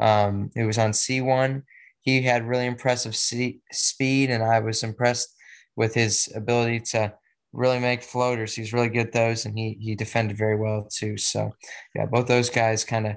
um, 0.00 0.50
who 0.54 0.66
was 0.66 0.78
on 0.78 0.90
C1. 0.92 1.62
He 2.00 2.22
had 2.22 2.46
really 2.46 2.66
impressive 2.66 3.14
C- 3.16 3.60
speed, 3.72 4.30
and 4.30 4.42
I 4.42 4.60
was 4.60 4.82
impressed 4.82 5.34
with 5.76 5.94
his 5.94 6.32
ability 6.34 6.80
to 6.80 7.14
really 7.52 7.78
make 7.78 8.02
floaters. 8.02 8.54
He's 8.54 8.72
really 8.72 8.88
good 8.88 9.06
at 9.06 9.12
those, 9.12 9.46
and 9.46 9.56
he 9.56 9.76
he 9.80 9.94
defended 9.94 10.36
very 10.36 10.56
well 10.56 10.88
too. 10.90 11.16
So, 11.16 11.52
yeah, 11.94 12.06
both 12.06 12.26
those 12.26 12.50
guys 12.50 12.84
kind 12.84 13.06
of 13.06 13.16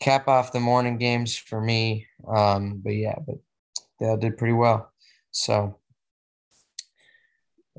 cap 0.00 0.28
off 0.28 0.52
the 0.52 0.60
morning 0.60 0.98
games 0.98 1.36
for 1.36 1.60
me. 1.60 2.06
Um, 2.26 2.80
but 2.82 2.94
yeah, 2.94 3.16
but 3.26 3.36
they 3.98 4.06
all 4.06 4.16
did 4.16 4.36
pretty 4.36 4.54
well. 4.54 4.92
So, 5.30 5.78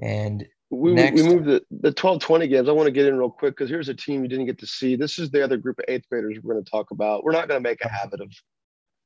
and 0.01 0.45
we, 0.69 0.93
Next. 0.93 1.21
we 1.21 1.27
moved 1.27 1.45
the, 1.45 1.63
the 1.71 1.91
12 1.91 2.19
20 2.21 2.47
games. 2.47 2.69
I 2.69 2.73
want 2.73 2.87
to 2.87 2.91
get 2.91 3.07
in 3.07 3.17
real 3.17 3.29
quick 3.29 3.55
because 3.55 3.69
here's 3.69 3.89
a 3.89 3.93
team 3.93 4.21
you 4.21 4.29
didn't 4.29 4.45
get 4.45 4.59
to 4.59 4.67
see. 4.67 4.95
This 4.95 5.17
is 5.17 5.31
the 5.31 5.43
other 5.43 5.57
group 5.57 5.79
of 5.79 5.85
eighth 5.87 6.07
graders 6.09 6.37
we're 6.43 6.53
going 6.53 6.63
to 6.63 6.69
talk 6.69 6.91
about. 6.91 7.23
We're 7.23 7.31
not 7.31 7.47
going 7.47 7.61
to 7.61 7.67
make 7.67 7.83
a 7.83 7.89
habit 7.89 8.21
of 8.21 8.31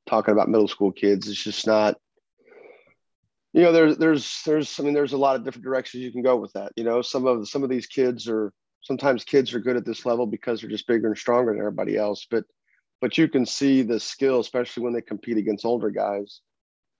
talking 0.06 0.32
about 0.32 0.50
middle 0.50 0.68
school 0.68 0.92
kids. 0.92 1.26
It's 1.28 1.42
just 1.42 1.66
not, 1.66 1.96
you 3.54 3.62
know, 3.62 3.72
there's, 3.72 3.96
there's, 3.96 4.42
there's, 4.44 4.78
I 4.78 4.82
mean, 4.82 4.92
there's 4.92 5.14
a 5.14 5.18
lot 5.18 5.36
of 5.36 5.44
different 5.44 5.64
directions 5.64 6.02
you 6.02 6.12
can 6.12 6.22
go 6.22 6.36
with 6.36 6.52
that. 6.52 6.72
You 6.76 6.84
know, 6.84 7.00
some 7.00 7.26
of, 7.26 7.48
some 7.48 7.62
of 7.62 7.70
these 7.70 7.86
kids 7.86 8.28
are, 8.28 8.52
sometimes 8.82 9.24
kids 9.24 9.54
are 9.54 9.60
good 9.60 9.76
at 9.76 9.86
this 9.86 10.04
level 10.04 10.26
because 10.26 10.60
they're 10.60 10.68
just 10.68 10.86
bigger 10.86 11.06
and 11.06 11.16
stronger 11.16 11.52
than 11.52 11.60
everybody 11.60 11.96
else. 11.96 12.26
But, 12.30 12.44
but 13.00 13.18
you 13.18 13.28
can 13.28 13.46
see 13.46 13.82
the 13.82 14.00
skill, 14.00 14.40
especially 14.40 14.82
when 14.82 14.92
they 14.92 15.02
compete 15.02 15.36
against 15.36 15.64
older 15.64 15.90
guys, 15.90 16.40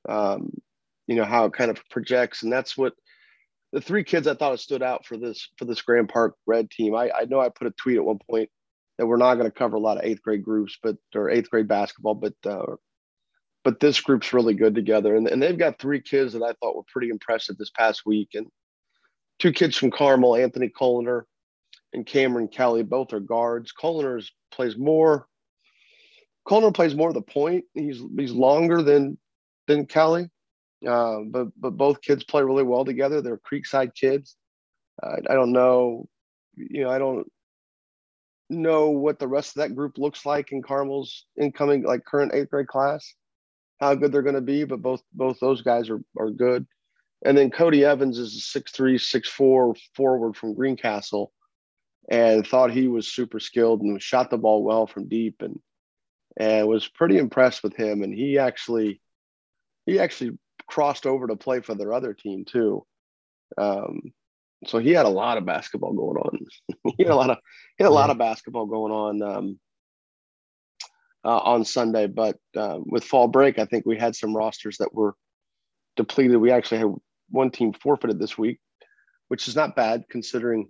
um, 0.09 0.51
you 1.07 1.17
know, 1.17 1.25
how 1.25 1.47
it 1.47 1.53
kind 1.53 1.71
of 1.71 1.83
projects. 1.91 2.43
And 2.43 2.53
that's 2.53 2.77
what, 2.77 2.95
the 3.73 3.81
three 3.81 4.05
kids 4.05 4.29
I 4.29 4.35
thought 4.35 4.61
stood 4.61 4.83
out 4.85 5.05
for 5.05 5.17
this 5.17 5.49
for 5.59 5.65
this 5.65 5.83
Grand 5.83 6.09
Park 6.09 6.37
Red 6.47 6.71
team. 6.71 6.95
I, 6.95 7.11
I 7.11 7.25
know 7.25 7.41
I 7.41 7.49
put 7.49 7.67
a 7.67 7.73
tweet 7.73 7.97
at 7.97 8.05
one 8.05 8.21
point 8.31 8.49
that 8.99 9.07
we're 9.07 9.17
not 9.17 9.35
going 9.35 9.51
to 9.51 9.59
cover 9.59 9.77
a 9.77 9.81
lot 9.81 9.99
of 9.99 10.05
eighth 10.05 10.23
grade 10.23 10.45
groups, 10.45 10.79
but 10.81 10.97
or 11.15 11.29
eighth 11.29 11.51
grade 11.51 11.67
basketball, 11.67 12.15
but 12.15 12.35
uh, 12.47 12.77
but 13.65 13.81
this 13.81 14.01
group's 14.01 14.33
really 14.33 14.55
good 14.55 14.77
together, 14.77 15.17
and 15.17 15.27
and 15.27 15.43
they've 15.43 15.59
got 15.59 15.81
three 15.81 16.01
kids 16.01 16.35
that 16.35 16.43
I 16.43 16.53
thought 16.53 16.77
were 16.77 16.85
pretty 16.93 17.09
impressive 17.09 17.57
this 17.59 17.71
past 17.71 18.07
week, 18.07 18.31
and 18.35 18.47
two 19.41 19.51
kids 19.51 19.77
from 19.77 19.91
Carmel, 19.91 20.37
Anthony 20.37 20.69
Coloner 20.69 21.23
and 21.93 22.07
Cameron 22.07 22.47
Kelly. 22.47 22.85
Both 22.85 23.13
are 23.13 23.21
guards. 23.21 23.73
Coliner's 23.73 24.31
plays 24.53 24.77
more. 24.77 25.27
Coliner 26.47 26.75
plays 26.75 26.95
more 26.95 27.09
of 27.09 27.15
the 27.15 27.23
point. 27.23 27.65
He's 27.75 28.03
he's 28.17 28.33
longer 28.33 28.83
than 28.83 29.19
than 29.67 29.87
Kelly, 29.87 30.31
uh, 30.87 31.21
but 31.27 31.49
but 31.59 31.77
both 31.77 32.03
kids 32.03 32.25
play 32.25 32.43
really 32.43 32.63
well 32.63 32.85
together. 32.85 33.23
They're 33.23 33.39
Creekside 33.39 33.95
kids. 33.95 34.37
Uh, 35.03 35.17
I 35.29 35.35
don't 35.35 35.53
know, 35.53 36.07
you 36.55 36.85
know, 36.85 36.91
I 36.91 36.99
don't 36.99 37.27
know 38.51 38.91
what 38.91 39.19
the 39.19 39.27
rest 39.27 39.57
of 39.57 39.63
that 39.63 39.75
group 39.75 39.99
looks 39.99 40.25
like 40.27 40.53
in 40.53 40.63
Carmel's 40.63 41.27
incoming 41.41 41.83
like 41.83 42.05
current 42.05 42.35
eighth 42.35 42.51
grade 42.51 42.69
class, 42.69 43.15
how 43.81 43.95
good 43.95 44.13
they're 44.13 44.23
going 44.23 44.35
to 44.35 44.41
be. 44.41 44.65
But 44.65 44.83
both 44.83 45.03
both 45.13 45.41
those 45.41 45.63
guys 45.63 45.89
are 45.89 46.03
are 46.19 46.31
good. 46.31 46.67
And 47.25 47.39
then 47.39 47.51
Cody 47.51 47.85
Evans 47.87 48.19
is 48.19 48.37
a 48.37 48.41
six 48.41 48.71
three, 48.73 48.99
six 48.99 49.29
four 49.29 49.75
forward 49.97 50.37
from 50.37 50.55
Greencastle, 50.55 51.33
and 52.11 52.47
thought 52.47 52.71
he 52.71 52.87
was 52.87 53.09
super 53.09 53.41
skilled 53.41 53.81
and 53.81 54.01
shot 54.01 54.29
the 54.29 54.37
ball 54.37 54.63
well 54.63 54.87
from 54.87 55.09
deep 55.09 55.37
and 55.41 55.59
and 56.37 56.67
was 56.67 56.89
pretty 56.89 57.19
impressed 57.19 57.63
with 57.63 57.75
him. 57.75 58.03
And 58.03 58.13
he 58.13 58.39
actually 58.39 59.01
he 59.87 59.99
actually 59.99 60.39
crossed 60.67 61.07
over 61.07 61.27
to 61.27 61.37
play 61.37 61.61
for 61.61 61.75
their 61.75 61.93
other 61.93 62.15
team 62.15 62.45
too. 62.45 62.85
Um, 63.57 64.13
so 64.67 64.79
he 64.79 64.93
had 64.93 65.07
a 65.07 65.11
lot 65.11 65.39
of 65.39 65.45
basketball 65.45 65.93
going 65.93 66.17
on. 66.17 66.39
he 66.97 67.05
had 67.05 67.13
a 67.13 67.17
lot 67.17 67.31
of 67.31 67.39
he 67.77 67.85
had 67.85 67.91
a 67.91 67.93
lot 67.93 68.11
of 68.11 68.19
basketball 68.19 68.67
going 68.67 68.93
on 68.93 69.23
um, 69.23 69.59
uh, 71.25 71.39
on 71.39 71.65
Sunday. 71.65 72.07
But 72.07 72.37
uh, 72.57 72.79
with 72.85 73.05
fall 73.05 73.29
break, 73.29 73.59
I 73.59 73.67
think 73.67 73.85
we 73.87 73.99
had 73.99 74.17
some 74.17 74.37
rosters 74.37 74.79
that 74.79 74.95
were 74.95 75.15
depleted. 75.97 76.37
We 76.37 76.51
actually 76.51 76.79
had 76.79 76.95
one 77.31 77.51
team 77.51 77.73
forfeited 77.73 78.19
this 78.19 78.39
week, 78.39 78.59
which 79.29 79.49
is 79.49 79.57
not 79.57 79.77
bad 79.77 80.05
considering 80.11 80.69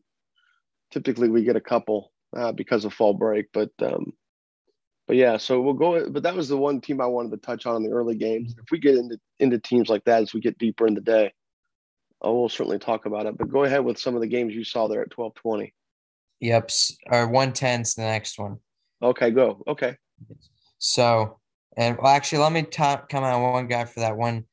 typically 0.91 1.29
we 1.29 1.45
get 1.45 1.57
a 1.57 1.61
couple 1.61 2.13
uh, 2.37 2.53
because 2.53 2.85
of 2.85 2.93
fall 2.93 3.15
break. 3.15 3.47
But 3.53 3.71
um, 3.81 4.13
but 5.07 5.17
yeah, 5.17 5.37
so 5.37 5.61
we'll 5.61 5.75
go. 5.75 6.09
But 6.09 6.23
that 6.23 6.35
was 6.35 6.49
the 6.49 6.57
one 6.57 6.81
team 6.81 7.01
I 7.01 7.07
wanted 7.07 7.31
to 7.33 7.37
touch 7.39 7.67
on 7.67 7.77
in 7.77 7.83
the 7.83 7.95
early 7.95 8.15
games. 8.15 8.55
If 8.59 8.71
we 8.71 8.79
get 8.79 8.97
into 8.97 9.19
into 9.39 9.59
teams 9.59 9.89
like 9.89 10.05
that 10.05 10.23
as 10.23 10.35
we 10.35 10.41
get 10.41 10.59
deeper 10.59 10.87
in 10.87 10.95
the 10.95 11.01
day, 11.01 11.33
I 12.23 12.29
will 12.29 12.49
certainly 12.49 12.79
talk 12.79 13.07
about 13.07 13.27
it. 13.27 13.37
But 13.37 13.51
go 13.51 13.65
ahead 13.65 13.85
with 13.85 13.99
some 13.99 14.15
of 14.15 14.21
the 14.21 14.27
games 14.27 14.55
you 14.55 14.65
saw 14.65 14.89
there 14.89 15.03
at 15.03 15.11
twelve 15.11 15.35
twenty. 15.35 15.75
Yep, 16.41 16.71
or 17.11 17.29
one 17.29 17.53
ten's 17.53 17.95
the 17.95 18.03
next 18.03 18.39
one. 18.39 18.59
Okay, 19.03 19.31
go. 19.31 19.63
Okay. 19.67 19.97
So, 20.79 21.39
and 21.77 21.97
well, 21.99 22.09
actually, 22.09 22.39
let 22.39 22.53
me 22.53 22.63
talk, 22.63 23.09
come 23.09 23.25
on 23.25 23.43
one 23.43 23.67
guy 23.67 23.85
for 23.85 24.01
that 24.01 24.17
one 24.17 24.45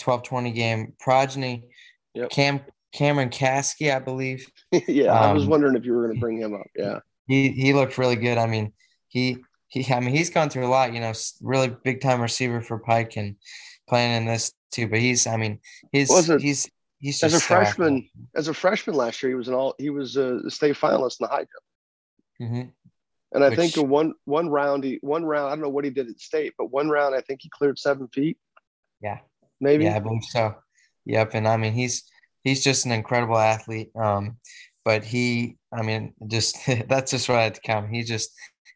12-20 0.00 0.54
game. 0.54 0.92
Progeny, 1.00 1.68
yep. 2.14 2.30
Cam 2.30 2.60
Cameron 2.92 3.30
Caskey, 3.30 3.94
I 3.94 3.98
believe. 3.98 4.46
yeah, 4.88 5.12
um, 5.12 5.30
I 5.30 5.32
was 5.32 5.44
um, 5.44 5.50
wondering 5.50 5.76
if 5.76 5.84
you 5.84 5.92
were 5.92 6.04
going 6.06 6.14
to 6.14 6.20
bring 6.20 6.38
him 6.38 6.54
up. 6.54 6.66
Yeah, 6.76 6.98
he 7.26 7.50
he 7.50 7.72
looked 7.72 7.98
really 7.98 8.16
good. 8.16 8.38
I 8.38 8.46
mean, 8.46 8.72
he 9.08 9.38
he, 9.72 9.90
I 9.92 10.00
mean, 10.00 10.14
he's 10.14 10.28
gone 10.28 10.50
through 10.50 10.66
a 10.66 10.68
lot. 10.68 10.92
You 10.92 11.00
know, 11.00 11.12
really 11.40 11.74
big 11.82 12.02
time 12.02 12.20
receiver 12.20 12.60
for 12.60 12.78
Pike 12.78 13.16
and 13.16 13.36
playing 13.88 14.14
in 14.18 14.26
this 14.26 14.52
too. 14.70 14.86
But 14.86 14.98
he's, 14.98 15.26
I 15.26 15.38
mean, 15.38 15.60
he's 15.92 16.26
he's 16.26 16.70
he's 16.98 17.22
as 17.22 17.32
a 17.32 17.40
freshman. 17.40 18.06
As 18.36 18.48
a 18.48 18.54
freshman 18.54 18.96
last 18.96 19.22
year, 19.22 19.30
he 19.30 19.34
was 19.34 19.48
an 19.48 19.54
all. 19.54 19.74
He 19.78 19.88
was 19.88 20.16
a 20.16 20.50
state 20.50 20.76
finalist 20.76 21.20
in 21.20 21.24
the 21.24 21.28
high 21.28 21.38
jump. 21.38 21.48
Mm-hmm. 22.42 22.68
And 23.32 23.44
I 23.44 23.48
Which, 23.48 23.58
think 23.58 23.88
one 23.88 24.12
one 24.26 24.50
round, 24.50 24.84
he 24.84 24.98
one 25.00 25.24
round. 25.24 25.46
I 25.46 25.50
don't 25.50 25.62
know 25.62 25.70
what 25.70 25.86
he 25.86 25.90
did 25.90 26.10
at 26.10 26.20
state, 26.20 26.52
but 26.58 26.70
one 26.70 26.90
round, 26.90 27.14
I 27.14 27.22
think 27.22 27.40
he 27.42 27.48
cleared 27.48 27.78
seven 27.78 28.08
feet. 28.08 28.36
Yeah, 29.00 29.20
maybe. 29.58 29.84
Yeah, 29.84 29.96
I 29.96 30.00
believe 30.00 30.24
so. 30.24 30.54
Yep, 31.06 31.32
and 31.32 31.48
I 31.48 31.56
mean, 31.56 31.72
he's 31.72 32.04
he's 32.44 32.62
just 32.62 32.84
an 32.84 32.92
incredible 32.92 33.38
athlete. 33.38 33.90
Um, 33.96 34.36
but 34.84 35.02
he, 35.02 35.56
I 35.72 35.80
mean, 35.80 36.12
just 36.26 36.58
that's 36.88 37.10
just 37.10 37.26
what 37.30 37.38
I 37.38 37.44
had 37.44 37.54
to 37.54 37.60
count. 37.62 37.88
He 37.90 38.02
just 38.02 38.30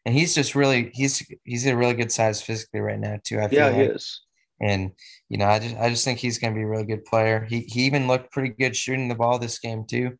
and 0.07 0.15
he's 0.15 0.33
just 0.33 0.55
really 0.55 0.89
he's 0.93 1.21
he's 1.43 1.65
a 1.65 1.75
really 1.75 1.93
good 1.93 2.13
size 2.13 2.41
physically 2.41 2.79
right 2.79 2.97
now 2.97 3.19
too. 3.25 3.41
I 3.41 3.49
feel 3.49 3.59
yeah, 3.59 3.65
like. 3.65 3.75
he 3.75 3.81
is. 3.81 4.21
And 4.61 4.93
you 5.27 5.37
know, 5.37 5.47
I 5.47 5.59
just 5.59 5.75
I 5.75 5.89
just 5.89 6.05
think 6.05 6.17
he's 6.17 6.39
going 6.39 6.53
to 6.53 6.57
be 6.57 6.63
a 6.63 6.67
really 6.67 6.85
good 6.85 7.03
player. 7.03 7.45
He 7.47 7.59
he 7.59 7.81
even 7.81 8.07
looked 8.07 8.31
pretty 8.31 8.55
good 8.57 8.73
shooting 8.73 9.09
the 9.09 9.15
ball 9.15 9.37
this 9.37 9.59
game 9.59 9.83
too. 9.85 10.17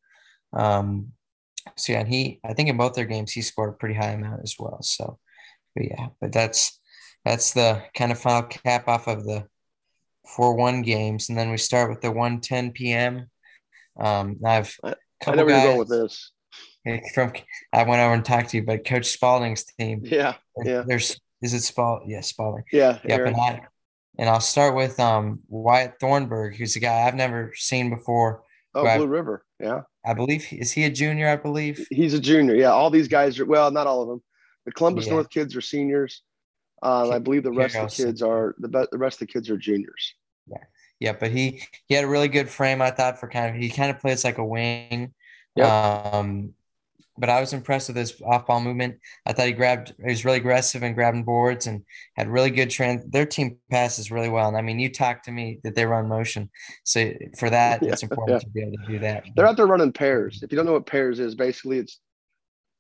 Um, 0.52 1.14
so 1.78 1.94
yeah, 1.94 2.02
and 2.02 2.10
he 2.10 2.42
I 2.44 2.54
think 2.54 2.68
in 2.68 2.76
both 2.76 2.96
their 2.96 3.06
games 3.06 3.32
he 3.32 3.42
scored 3.42 3.70
a 3.70 3.78
pretty 3.78 3.96
high 3.96 4.12
amount 4.12 4.42
as 4.44 4.56
well. 4.60 4.80
So, 4.82 5.20
but 5.74 5.86
yeah, 5.86 6.08
but 6.20 6.34
that's 6.34 6.82
that's 7.24 7.54
the 7.54 7.82
kind 7.96 8.12
of 8.12 8.20
final 8.20 8.44
cap 8.44 8.90
off 8.90 9.08
of 9.08 9.24
the 9.24 9.46
four 10.28 10.54
one 10.54 10.82
games, 10.82 11.30
and 11.30 11.38
then 11.38 11.50
we 11.50 11.58
start 11.58 11.90
with 11.90 12.02
the 12.02 12.12
one 12.12 12.42
ten 12.42 12.72
p.m. 12.74 13.32
Um, 13.98 14.36
I've 14.46 14.76
I, 14.84 14.96
I 15.26 15.36
know 15.36 15.46
where 15.46 15.56
you're 15.56 15.64
going 15.64 15.80
with 15.80 15.90
this 15.90 16.34
from 17.14 17.34
I 17.74 17.84
went 17.84 18.02
over 18.02 18.14
and 18.14 18.26
talked 18.26 18.50
to 18.50 18.58
you, 18.58 18.64
but 18.64 18.86
Coach 18.86 19.18
Spalding's 19.18 19.64
team. 19.64 20.02
Yeah, 20.04 20.36
yeah. 20.64 20.84
There's 20.86 21.20
is 21.42 21.54
it 21.54 21.62
Spalding? 21.62 22.10
Yeah, 22.10 22.22
Spalding. 22.22 22.64
Yeah, 22.72 23.00
yep. 23.04 23.22
And, 23.22 23.36
I, 23.36 23.62
and 24.18 24.30
I'll 24.30 24.40
start 24.40 24.76
with 24.76 25.00
um 25.00 25.42
Wyatt 25.48 25.96
Thornburg, 26.00 26.56
who's 26.56 26.76
a 26.76 26.80
guy 26.80 27.04
I've 27.04 27.16
never 27.16 27.54
seen 27.56 27.90
before. 27.90 28.44
Oh, 28.74 28.82
Blue 28.82 29.06
I, 29.06 29.08
River. 29.08 29.46
Yeah. 29.60 29.82
I 30.06 30.14
believe 30.14 30.48
is 30.52 30.72
he 30.72 30.86
a 30.86 30.90
junior? 30.90 31.28
I 31.28 31.36
believe 31.36 31.86
he's 31.90 32.14
a 32.14 32.20
junior. 32.20 32.56
Yeah, 32.56 32.72
all 32.72 32.90
these 32.90 33.08
guys 33.08 33.40
are 33.40 33.46
well, 33.46 33.72
not 33.72 33.88
all 33.88 34.02
of 34.02 34.08
them. 34.08 34.24
The 34.66 34.72
Columbus 34.72 35.08
yeah. 35.08 35.14
North 35.14 35.30
kids 35.30 35.56
are 35.56 35.62
seniors. 35.62 36.22
Um, 36.82 37.12
I 37.12 37.20
believe 37.20 37.44
the 37.44 37.52
rest 37.52 37.76
of 37.76 37.90
the 37.90 38.04
kids 38.06 38.22
are 38.22 38.56
the 38.60 38.88
the 38.92 38.98
rest 38.98 39.22
of 39.22 39.28
the 39.28 39.34
kids 39.34 39.50
are 39.50 39.58
juniors. 39.58 40.14
Yeah, 40.48 40.64
yeah, 41.00 41.14
but 41.20 41.32
he 41.32 41.64
he 41.88 41.96
had 41.96 42.06
a 42.06 42.08
really 42.08 42.28
good 42.28 42.50
frame. 42.50 42.82
I 42.82 42.92
thought 42.92 43.20
for 43.20 43.28
kind 43.28 43.54
of 43.54 43.62
he 43.62 43.70
kind 43.70 43.92
of 43.92 44.00
plays 44.00 44.24
like 44.24 44.38
a 44.38 44.46
wing. 44.46 45.14
Yeah. 45.56 46.10
Um, 46.14 46.54
but 47.18 47.30
I 47.30 47.40
was 47.40 47.54
impressed 47.54 47.90
with 47.90 47.98
his 47.98 48.22
off 48.26 48.46
ball 48.46 48.62
movement. 48.62 48.98
I 49.26 49.34
thought 49.34 49.48
he 49.48 49.54
grabbed, 49.54 49.94
he 49.98 50.10
was 50.10 50.26
really 50.26 50.38
aggressive 50.38 50.84
and 50.84 50.96
grabbing 50.96 51.24
boards 51.24 51.68
and 51.68 51.84
had 52.16 52.28
really 52.28 52.52
good 52.52 52.70
trend. 52.70 53.12
Their 53.12 53.26
team 53.26 53.58
passes 53.70 54.12
really 54.12 54.30
well. 54.30 54.48
And 54.48 54.58
I 54.58 54.62
mean, 54.62 54.80
you 54.80 54.92
talked 54.92 55.26
to 55.26 55.32
me 55.32 55.60
that 55.64 55.76
they 55.76 55.86
run 55.86 56.08
motion. 56.08 56.50
So 56.84 57.12
for 57.38 57.50
that, 57.50 57.82
it's 57.84 58.04
important 58.04 58.30
yeah. 58.32 58.40
to 58.40 58.50
be 58.50 58.62
able 58.62 58.86
to 58.86 58.92
do 58.92 59.00
that. 59.00 59.26
They're 59.36 59.48
out 59.48 59.58
there 59.58 59.68
running 59.68 59.94
pairs. 59.94 60.42
If 60.44 60.52
you 60.52 60.56
don't 60.56 60.66
know 60.66 60.74
what 60.74 60.86
pairs 60.86 61.20
is, 61.20 61.36
basically 61.36 61.80
it's 61.80 62.00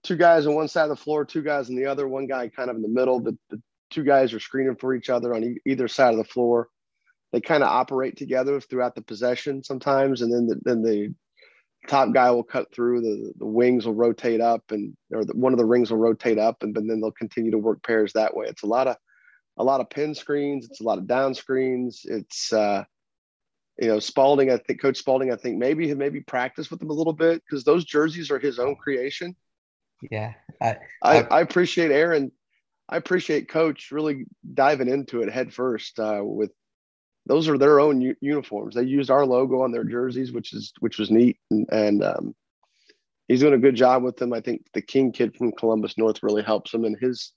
two 0.03 0.15
guys 0.17 0.45
on 0.45 0.55
one 0.55 0.67
side 0.67 0.83
of 0.83 0.89
the 0.89 0.95
floor, 0.95 1.25
two 1.25 1.41
guys 1.43 1.69
on 1.69 1.75
the 1.75 1.85
other, 1.85 2.07
one 2.07 2.27
guy 2.27 2.47
kind 2.47 2.69
of 2.69 2.75
in 2.75 2.81
the 2.81 2.87
middle. 2.87 3.19
The, 3.19 3.37
the 3.49 3.61
two 3.89 4.03
guys 4.03 4.33
are 4.33 4.39
screening 4.39 4.75
for 4.75 4.95
each 4.95 5.09
other 5.09 5.33
on 5.33 5.43
e- 5.43 5.61
either 5.65 5.87
side 5.87 6.13
of 6.13 6.17
the 6.17 6.23
floor. 6.23 6.69
They 7.33 7.41
kind 7.41 7.63
of 7.63 7.69
operate 7.69 8.15
together 8.17 8.59
throughout 8.59 8.95
the 8.95 9.01
possession 9.01 9.63
sometimes, 9.63 10.21
and 10.21 10.31
then 10.31 10.47
the, 10.47 10.59
then 10.63 10.81
the 10.81 11.13
top 11.87 12.13
guy 12.13 12.29
will 12.31 12.43
cut 12.43 12.73
through 12.73 13.01
the 13.01 13.33
the 13.37 13.45
wings 13.45 13.85
will 13.85 13.95
rotate 13.95 14.41
up 14.41 14.63
and 14.71 14.95
or 15.13 15.25
the, 15.25 15.33
one 15.33 15.53
of 15.53 15.59
the 15.59 15.65
rings 15.65 15.89
will 15.89 15.97
rotate 15.97 16.37
up 16.37 16.63
and, 16.63 16.75
and 16.77 16.89
then 16.89 17.01
they'll 17.01 17.11
continue 17.11 17.51
to 17.51 17.57
work 17.57 17.81
pairs 17.83 18.13
that 18.13 18.35
way. 18.35 18.45
It's 18.47 18.63
a 18.63 18.67
lot 18.67 18.87
of 18.87 18.97
a 19.57 19.63
lot 19.63 19.81
of 19.81 19.89
pin 19.89 20.13
screens 20.13 20.67
it's 20.69 20.81
a 20.81 20.83
lot 20.83 20.97
of 20.97 21.07
down 21.07 21.33
screens 21.33 22.01
it's 22.05 22.53
uh 22.53 22.83
you 23.79 23.87
know 23.87 23.99
spalding 23.99 24.51
i 24.51 24.57
think 24.57 24.81
coach 24.81 24.97
spalding 24.97 25.31
i 25.31 25.35
think 25.35 25.57
maybe 25.57 25.93
maybe 25.93 26.21
practice 26.21 26.69
with 26.69 26.79
them 26.79 26.89
a 26.89 26.93
little 26.93 27.13
bit 27.13 27.43
because 27.43 27.63
those 27.63 27.83
jerseys 27.83 28.31
are 28.31 28.39
his 28.39 28.59
own 28.59 28.75
creation. 28.75 29.35
Yeah 30.11 30.33
I, 30.61 30.77
I, 31.01 31.21
I 31.23 31.41
appreciate 31.41 31.91
aaron 31.91 32.31
i 32.87 32.97
appreciate 32.97 33.49
coach 33.49 33.89
really 33.91 34.25
diving 34.53 34.89
into 34.89 35.21
it 35.21 35.31
head 35.31 35.53
first 35.53 35.99
uh, 35.99 36.21
with 36.23 36.51
those 37.27 37.47
are 37.47 37.57
their 37.57 37.79
own 37.79 38.01
u- 38.01 38.15
uniforms. 38.21 38.75
They 38.75 38.83
used 38.83 39.11
our 39.11 39.25
logo 39.25 39.61
on 39.61 39.71
their 39.71 39.83
jerseys, 39.83 40.31
which 40.31 40.53
is 40.53 40.73
which 40.79 40.97
was 40.97 41.11
neat, 41.11 41.37
and, 41.51 41.67
and 41.71 42.03
um, 42.03 42.35
he's 43.27 43.41
doing 43.41 43.53
a 43.53 43.59
good 43.59 43.75
job 43.75 44.03
with 44.03 44.17
them. 44.17 44.33
I 44.33 44.41
think 44.41 44.65
the 44.73 44.81
King 44.81 45.11
kid 45.11 45.35
from 45.35 45.51
Columbus 45.51 45.97
North 45.97 46.23
really 46.23 46.43
helps 46.43 46.73
him, 46.73 46.85
and 46.85 46.97
his 46.99 47.33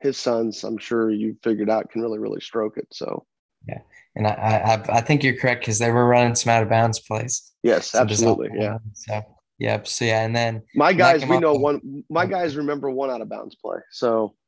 his 0.00 0.16
sons, 0.16 0.64
I'm 0.64 0.78
sure 0.78 1.10
you 1.10 1.36
figured 1.42 1.70
out, 1.70 1.90
can 1.90 2.02
really 2.02 2.18
really 2.18 2.40
stroke 2.40 2.76
it. 2.76 2.88
So 2.92 3.26
yeah, 3.66 3.80
and 4.16 4.26
I 4.26 4.32
I, 4.32 4.98
I 4.98 5.00
think 5.00 5.22
you're 5.22 5.36
correct 5.36 5.62
because 5.62 5.78
they 5.78 5.90
were 5.90 6.06
running 6.06 6.34
some 6.34 6.52
out 6.52 6.62
of 6.62 6.68
bounds 6.68 7.00
plays. 7.00 7.52
Yes, 7.62 7.90
so 7.90 8.00
absolutely. 8.00 8.50
Yeah. 8.54 8.78
So 8.94 9.22
yep. 9.58 9.86
So 9.88 10.04
yeah, 10.04 10.24
and 10.24 10.34
then 10.34 10.62
my 10.74 10.92
guys, 10.92 11.24
we 11.26 11.38
know 11.38 11.54
one. 11.54 12.04
My 12.08 12.26
guys 12.36 12.56
remember 12.56 12.90
one 12.90 13.10
out 13.10 13.20
of 13.20 13.28
bounds 13.28 13.56
play. 13.56 13.78
So. 13.90 14.34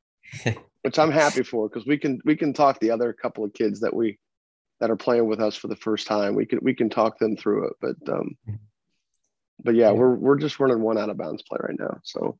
which 0.82 0.99
I'm 0.99 1.11
happy 1.11 1.42
for 1.42 1.66
because 1.66 1.86
we 1.86 1.97
can 1.97 2.20
we 2.26 2.36
can 2.36 2.53
talk 2.53 2.78
the 2.78 2.90
other 2.90 3.14
couple 3.14 3.42
of 3.42 3.55
kids 3.55 3.80
that 3.80 3.95
we 3.95 4.18
that 4.85 4.91
are 4.91 4.97
playing 4.97 5.26
with 5.26 5.41
us 5.41 5.57
for 5.57 5.68
the 5.68 5.76
first 5.76 6.07
time. 6.07 6.35
We 6.35 6.45
can 6.45 6.59
we 6.61 6.74
can 6.74 6.91
talk 6.91 7.18
them 7.18 7.39
through 7.39 7.68
it, 7.68 7.72
but 7.80 8.12
um, 8.12 8.37
but 9.64 9.74
yeah, 9.74 9.93
we're 9.93 10.14
we're 10.14 10.37
just 10.37 10.61
running 10.61 10.82
one 10.82 10.99
out 10.99 11.09
of 11.09 11.16
bounds 11.16 11.43
play 11.43 11.57
right 11.59 11.78
now. 11.78 12.01
So 12.03 12.39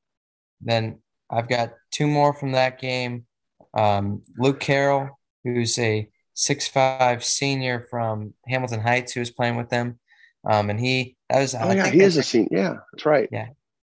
then 0.61 0.99
I've 1.31 1.49
got 1.49 1.73
two 1.91 2.07
more 2.07 2.35
from 2.35 2.53
that 2.53 2.79
game. 2.79 3.25
Um, 3.73 4.21
Luke 4.37 4.61
Carroll, 4.61 5.19
who's 5.43 5.79
a 5.79 6.11
six 6.35 6.69
five 6.69 7.25
senior 7.25 7.87
from 7.89 8.35
Hamilton 8.47 8.81
Heights, 8.81 9.13
who 9.13 9.21
was 9.21 9.31
playing 9.31 9.57
with 9.57 9.71
them, 9.71 9.99
um, 10.47 10.69
and 10.69 10.79
he 10.79 11.17
that 11.31 11.41
was. 11.41 11.55
Oh 11.55 11.61
I 11.61 11.77
yeah, 11.77 11.89
he 11.89 12.01
is 12.03 12.19
a 12.19 12.23
senior. 12.23 12.49
Yeah, 12.51 12.75
that's 12.93 13.07
right. 13.07 13.27
Yeah, 13.33 13.47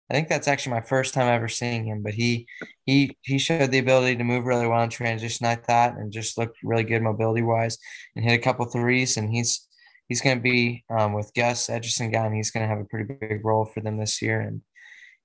I 0.09 0.14
think 0.14 0.28
that's 0.28 0.46
actually 0.46 0.74
my 0.74 0.82
first 0.82 1.14
time 1.14 1.28
ever 1.28 1.48
seeing 1.48 1.84
him, 1.84 2.02
but 2.02 2.14
he 2.14 2.46
he 2.84 3.16
he 3.22 3.38
showed 3.38 3.72
the 3.72 3.78
ability 3.78 4.16
to 4.16 4.24
move 4.24 4.44
really 4.44 4.66
well 4.66 4.82
in 4.82 4.90
transition, 4.90 5.46
I 5.46 5.57
thought, 5.57 5.96
and 5.96 6.12
just 6.12 6.38
looked 6.38 6.59
really 6.62 6.84
good 6.84 7.02
mobility 7.02 7.42
wise, 7.42 7.76
and 8.14 8.24
hit 8.24 8.38
a 8.38 8.42
couple 8.42 8.64
threes. 8.66 9.16
And 9.16 9.28
he's 9.28 9.66
he's 10.09 10.20
going 10.20 10.36
to 10.36 10.42
be 10.42 10.84
um, 10.90 11.12
with 11.12 11.32
Gus 11.34 11.68
Edgerson 11.68 12.12
gone. 12.12 12.32
He's 12.32 12.52
going 12.52 12.62
to 12.62 12.68
have 12.68 12.78
a 12.78 12.84
pretty 12.84 13.12
big 13.20 13.44
role 13.44 13.64
for 13.64 13.80
them 13.80 13.98
this 13.98 14.22
year, 14.22 14.40
and 14.40 14.62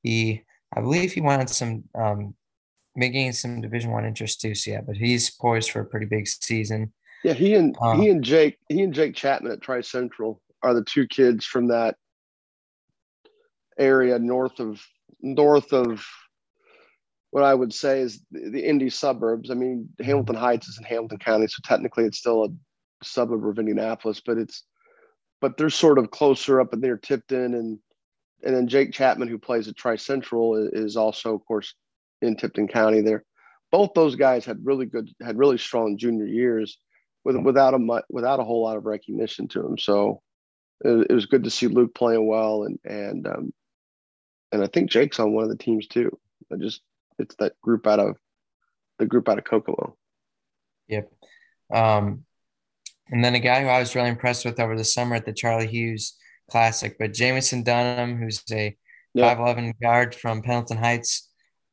he, 0.01 0.43
I 0.75 0.82
believe 0.82 1.13
he 1.13 1.21
wanted 1.21 1.49
some, 1.49 1.84
um, 1.93 2.34
making 2.95 3.34
some 3.34 3.61
Division 3.61 3.91
One 3.91 4.05
interest 4.05 4.41
too. 4.41 4.55
So 4.55 4.71
yeah, 4.71 4.82
but 4.82 4.97
he's 4.97 5.29
poised 5.29 5.69
for 5.69 5.82
a 5.82 5.86
pretty 5.86 6.07
big 6.07 6.27
season. 6.27 6.91
Yeah, 7.23 7.34
he 7.34 7.53
and 7.53 7.77
um, 7.79 8.01
he 8.01 8.09
and 8.09 8.23
Jake, 8.23 8.57
he 8.67 8.82
and 8.82 8.93
Jake 8.95 9.15
Chapman 9.15 9.51
at 9.51 9.61
Tri 9.61 9.82
Central 9.82 10.41
are 10.63 10.73
the 10.73 10.84
two 10.84 11.05
kids 11.05 11.45
from 11.45 11.67
that 11.67 11.95
area 13.78 14.19
north 14.19 14.59
of 14.59 14.82
north 15.22 15.74
of 15.74 16.05
what 17.32 17.43
I 17.43 17.53
would 17.53 17.74
say 17.74 18.01
is 18.01 18.22
the, 18.32 18.49
the 18.49 18.67
Indy 18.67 18.89
suburbs. 18.89 19.49
I 19.49 19.53
mean, 19.53 19.89
Hamilton 20.01 20.36
Heights 20.36 20.67
is 20.67 20.78
in 20.78 20.84
Hamilton 20.84 21.19
County, 21.19 21.47
so 21.47 21.61
technically 21.63 22.03
it's 22.03 22.17
still 22.17 22.43
a 22.43 22.49
suburb 23.03 23.47
of 23.47 23.57
Indianapolis, 23.57 24.22
but 24.26 24.38
it's 24.38 24.63
but 25.39 25.57
they're 25.57 25.69
sort 25.69 25.97
of 25.97 26.11
closer 26.11 26.61
up 26.61 26.74
in 26.74 26.82
near 26.82 26.97
Tipton 26.97 27.55
and 27.55 27.80
and 28.43 28.55
then 28.55 28.67
Jake 28.67 28.91
Chapman, 28.91 29.28
who 29.28 29.38
plays 29.38 29.67
at 29.67 29.76
Tri 29.76 29.95
Central, 29.95 30.55
is 30.55 30.97
also, 30.97 31.36
of 31.36 31.45
course, 31.45 31.76
in 32.22 32.36
Tipton 32.36 32.67
County. 32.67 33.01
There, 33.01 33.24
both 33.72 33.93
those 33.93 34.15
guys 34.15 34.45
had 34.45 34.65
really 34.65 34.86
good, 34.86 35.11
had 35.22 35.38
really 35.38 35.57
strong 35.57 35.97
junior 35.97 36.26
years, 36.26 36.78
with 37.24 37.38
without 37.38 37.74
a 37.74 38.01
without 38.09 38.39
a 38.39 38.43
whole 38.43 38.63
lot 38.63 38.78
of 38.78 38.86
recognition 38.86 39.47
to 39.49 39.61
them. 39.61 39.78
So 39.78 40.22
it, 40.84 41.11
was 41.11 41.28
good 41.28 41.43
to 41.43 41.51
see 41.51 41.67
Luke 41.67 41.93
playing 41.93 42.28
well, 42.28 42.63
and 42.63 42.80
and 42.84 43.28
um, 43.28 43.53
and 44.52 44.64
I 44.64 44.68
think 44.68 44.89
Jake's 44.89 45.20
on 45.20 45.34
one 45.34 45.43
of 45.43 45.49
the 45.49 45.58
teams 45.58 45.88
too. 45.88 46.18
I 46.52 46.58
just 46.58 46.82
it's 47.20 47.36
that 47.36 47.60
group 47.62 47.88
out 47.88 47.99
of 47.99 48.18
the 48.99 49.06
group 49.06 49.30
out 49.30 49.38
of 49.38 49.43
Kokomo. 49.43 49.95
Yep. 50.88 51.12
Um, 51.74 52.26
and 53.10 53.24
then 53.24 53.36
a 53.36 53.39
guy 53.39 53.62
who 53.62 53.68
I 53.68 53.80
was 53.80 53.95
really 53.95 54.10
impressed 54.10 54.45
with 54.45 54.60
over 54.60 54.78
the 54.78 54.84
summer 54.84 55.16
at 55.16 55.26
the 55.26 55.34
Charlie 55.34 55.68
Hughes 55.68 56.18
Classic, 56.49 56.97
but 56.99 57.14
Jamison 57.14 57.64
Dunham, 57.64 58.18
who's 58.18 58.43
a 58.52 58.76
yep. 59.14 59.38
5'11 59.38 59.74
guard 59.82 60.16
from 60.16 60.41
Pendleton 60.41 60.78
Heights, 60.78 61.30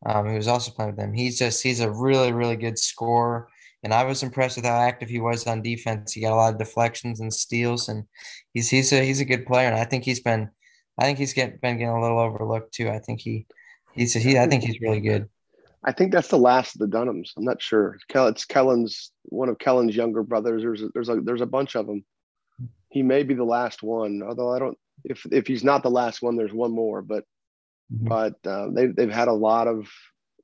um, 0.06 0.26
who 0.26 0.34
was 0.34 0.48
also 0.48 0.70
playing 0.70 0.92
with 0.92 0.98
them. 0.98 1.12
He's 1.12 1.38
just 1.38 1.62
he's 1.62 1.80
a 1.80 1.90
really 1.90 2.32
really 2.32 2.56
good 2.56 2.78
scorer, 2.78 3.48
and 3.82 3.92
I 3.92 4.04
was 4.04 4.22
impressed 4.22 4.56
with 4.56 4.64
how 4.64 4.78
active 4.78 5.08
he 5.08 5.20
was 5.20 5.46
on 5.46 5.62
defense. 5.62 6.12
He 6.12 6.20
got 6.20 6.32
a 6.32 6.36
lot 6.36 6.52
of 6.52 6.58
deflections 6.58 7.20
and 7.20 7.32
steals, 7.32 7.88
and 7.88 8.04
he's 8.54 8.70
he's 8.70 8.92
a 8.92 9.04
he's 9.04 9.20
a 9.20 9.24
good 9.24 9.46
player, 9.46 9.68
and 9.68 9.76
I 9.76 9.84
think 9.84 10.04
he's 10.04 10.20
been 10.20 10.50
I 10.98 11.04
think 11.04 11.18
he's 11.18 11.32
get, 11.32 11.60
been 11.60 11.78
getting 11.78 11.94
a 11.94 12.00
little 12.00 12.18
overlooked 12.18 12.74
too. 12.74 12.88
I 12.88 12.98
think 12.98 13.20
he 13.20 13.46
he's 13.92 14.14
he 14.14 14.38
I 14.38 14.46
think 14.46 14.64
he's 14.64 14.80
really 14.80 15.00
good. 15.00 15.28
I 15.84 15.92
think 15.92 16.12
that's 16.12 16.28
the 16.28 16.38
last 16.38 16.74
of 16.74 16.80
the 16.80 16.96
Dunhams. 16.96 17.30
I'm 17.36 17.44
not 17.44 17.62
sure. 17.62 17.98
It's 18.12 18.44
Kellen's 18.44 19.12
one 19.24 19.48
of 19.48 19.58
Kellen's 19.58 19.94
younger 19.94 20.22
brothers. 20.22 20.62
There's 20.62 20.82
a, 20.82 20.88
there's 20.92 21.08
a 21.08 21.20
there's 21.20 21.40
a 21.40 21.46
bunch 21.46 21.76
of 21.76 21.86
them. 21.86 22.04
He 22.90 23.02
may 23.02 23.22
be 23.22 23.34
the 23.34 23.44
last 23.44 23.82
one, 23.82 24.22
although 24.26 24.52
I 24.52 24.58
don't. 24.58 24.76
If 25.04 25.24
if 25.30 25.46
he's 25.46 25.62
not 25.62 25.82
the 25.82 25.90
last 25.90 26.20
one, 26.20 26.36
there's 26.36 26.52
one 26.52 26.72
more. 26.72 27.00
But 27.00 27.24
mm-hmm. 27.92 28.08
but 28.08 28.34
uh, 28.44 28.68
they've 28.72 28.94
they've 28.94 29.10
had 29.10 29.28
a 29.28 29.32
lot 29.32 29.68
of 29.68 29.88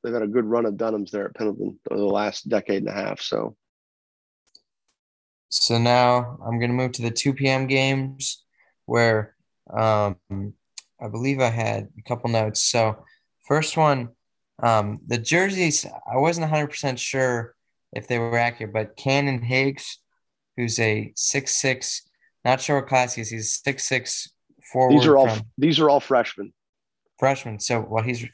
they've 0.02 0.14
had 0.14 0.22
a 0.22 0.28
good 0.28 0.44
run 0.44 0.66
of 0.66 0.74
Dunhams 0.74 1.10
there 1.10 1.26
at 1.26 1.34
Pendleton 1.34 1.80
over 1.90 2.00
the 2.00 2.06
last 2.06 2.48
decade 2.48 2.82
and 2.82 2.88
a 2.88 2.92
half. 2.92 3.20
So. 3.20 3.56
So 5.50 5.78
now 5.78 6.36
I'm 6.44 6.58
going 6.58 6.70
to 6.70 6.76
move 6.76 6.92
to 6.92 7.02
the 7.02 7.12
2 7.12 7.34
p.m. 7.34 7.68
games 7.68 8.42
where 8.86 9.33
um, 9.72 10.16
I 11.00 11.08
believe 11.08 11.40
I 11.40 11.50
had 11.50 11.88
a 11.98 12.02
couple 12.02 12.30
notes. 12.30 12.62
So 12.62 13.04
first 13.46 13.76
one, 13.76 14.10
um, 14.62 15.00
the 15.06 15.18
jerseys, 15.18 15.84
I 15.84 16.16
wasn't 16.16 16.50
100% 16.50 16.98
sure 16.98 17.54
if 17.92 18.08
they 18.08 18.18
were 18.18 18.38
accurate, 18.38 18.72
but 18.72 18.96
Cannon 18.96 19.42
Higgs, 19.42 19.98
who's 20.56 20.78
a 20.78 21.12
six 21.16 21.54
six, 21.54 22.02
not 22.44 22.60
sure 22.60 22.76
what 22.76 22.88
class 22.88 23.14
he 23.14 23.22
is. 23.22 23.30
He's 23.30 23.60
six 23.64 23.88
six 23.88 24.28
forward. 24.72 24.98
These 24.98 25.06
are 25.06 25.16
all 25.16 25.28
these 25.56 25.80
are 25.80 25.88
all 25.88 26.00
freshmen. 26.00 26.52
Freshmen. 27.18 27.60
So 27.60 27.86
well, 27.88 28.02
he's 28.02 28.26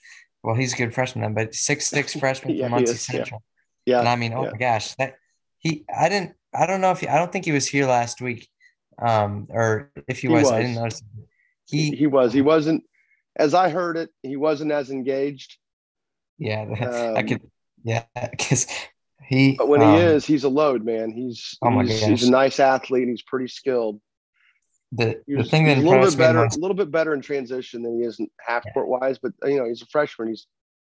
well, 0.42 0.56
he's 0.56 0.72
a 0.72 0.76
good 0.76 0.94
freshman 0.94 1.22
then, 1.22 1.34
but 1.34 1.54
six 1.54 1.86
six 1.86 2.14
freshman 2.18 2.56
yeah, 2.56 2.64
from 2.64 2.72
Muncie 2.72 2.94
Central. 2.94 3.42
Yeah. 3.84 3.96
yeah. 3.96 4.00
And 4.00 4.08
I 4.08 4.16
mean, 4.16 4.32
oh 4.32 4.44
yeah. 4.44 4.50
my 4.50 4.58
gosh, 4.58 4.94
that 4.96 5.14
he 5.58 5.84
I 5.94 6.08
didn't 6.08 6.34
I 6.54 6.66
don't 6.66 6.80
know 6.80 6.90
if 6.90 7.00
he, 7.00 7.08
I 7.08 7.18
don't 7.18 7.30
think 7.30 7.44
he 7.44 7.52
was 7.52 7.66
here 7.66 7.86
last 7.86 8.20
week. 8.20 8.48
Um, 9.00 9.46
or 9.50 9.90
if 10.08 10.18
he, 10.18 10.28
he 10.28 10.34
was, 10.34 10.44
was, 10.44 10.52
I 10.52 10.62
didn't 10.62 10.76
notice. 10.76 11.02
He 11.66 11.90
he 11.92 12.06
was. 12.06 12.32
He 12.32 12.42
wasn't 12.42 12.84
as 13.36 13.54
I 13.54 13.70
heard 13.70 13.96
it, 13.96 14.10
he 14.22 14.36
wasn't 14.36 14.72
as 14.72 14.90
engaged. 14.90 15.56
Yeah, 16.38 16.62
um, 16.80 17.16
I 17.16 17.22
could 17.22 17.40
yeah, 17.82 18.04
because 18.30 18.66
he 19.26 19.56
but 19.56 19.68
when 19.68 19.82
um, 19.82 19.94
he 19.94 20.00
is, 20.00 20.26
he's 20.26 20.44
a 20.44 20.48
load, 20.48 20.84
man. 20.84 21.12
He's 21.12 21.56
oh 21.62 21.70
my 21.70 21.84
he's, 21.84 22.02
he's 22.02 22.28
a 22.28 22.30
nice 22.30 22.60
athlete 22.60 23.02
and 23.02 23.10
he's 23.10 23.22
pretty 23.22 23.48
skilled. 23.48 24.00
The, 24.92 25.22
the 25.28 25.44
thing 25.44 25.66
that 25.66 25.78
a 25.78 25.80
little 25.82 26.04
bit 26.04 26.18
better, 26.18 26.44
a 26.44 26.48
little 26.56 26.74
bit 26.74 26.90
better 26.90 27.14
in 27.14 27.20
transition 27.20 27.82
than 27.82 28.00
he 28.00 28.04
is 28.04 28.18
in 28.18 28.28
half 28.40 28.64
court 28.74 28.88
wise, 28.88 29.18
but 29.18 29.32
you 29.44 29.56
know 29.56 29.66
he's 29.66 29.82
a 29.82 29.86
freshman. 29.86 30.28
He's, 30.28 30.46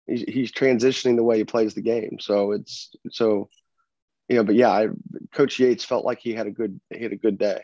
he's 0.05 0.21
he's 0.21 0.51
transitioning 0.51 1.15
the 1.15 1.23
way 1.23 1.37
he 1.37 1.43
plays 1.43 1.73
the 1.73 1.81
game. 1.81 2.17
So 2.19 2.51
it's 2.51 2.91
so 3.09 3.49
you 4.29 4.35
know, 4.35 4.43
but 4.43 4.53
yeah, 4.53 4.69
I, 4.69 4.89
Coach 5.33 5.57
Yates 5.57 5.83
felt 5.83 6.05
like 6.05 6.19
he 6.19 6.33
had 6.33 6.45
a 6.45 6.51
good 6.51 6.79
he 6.93 7.01
had 7.01 7.13
a 7.13 7.17
good 7.17 7.39
day. 7.39 7.63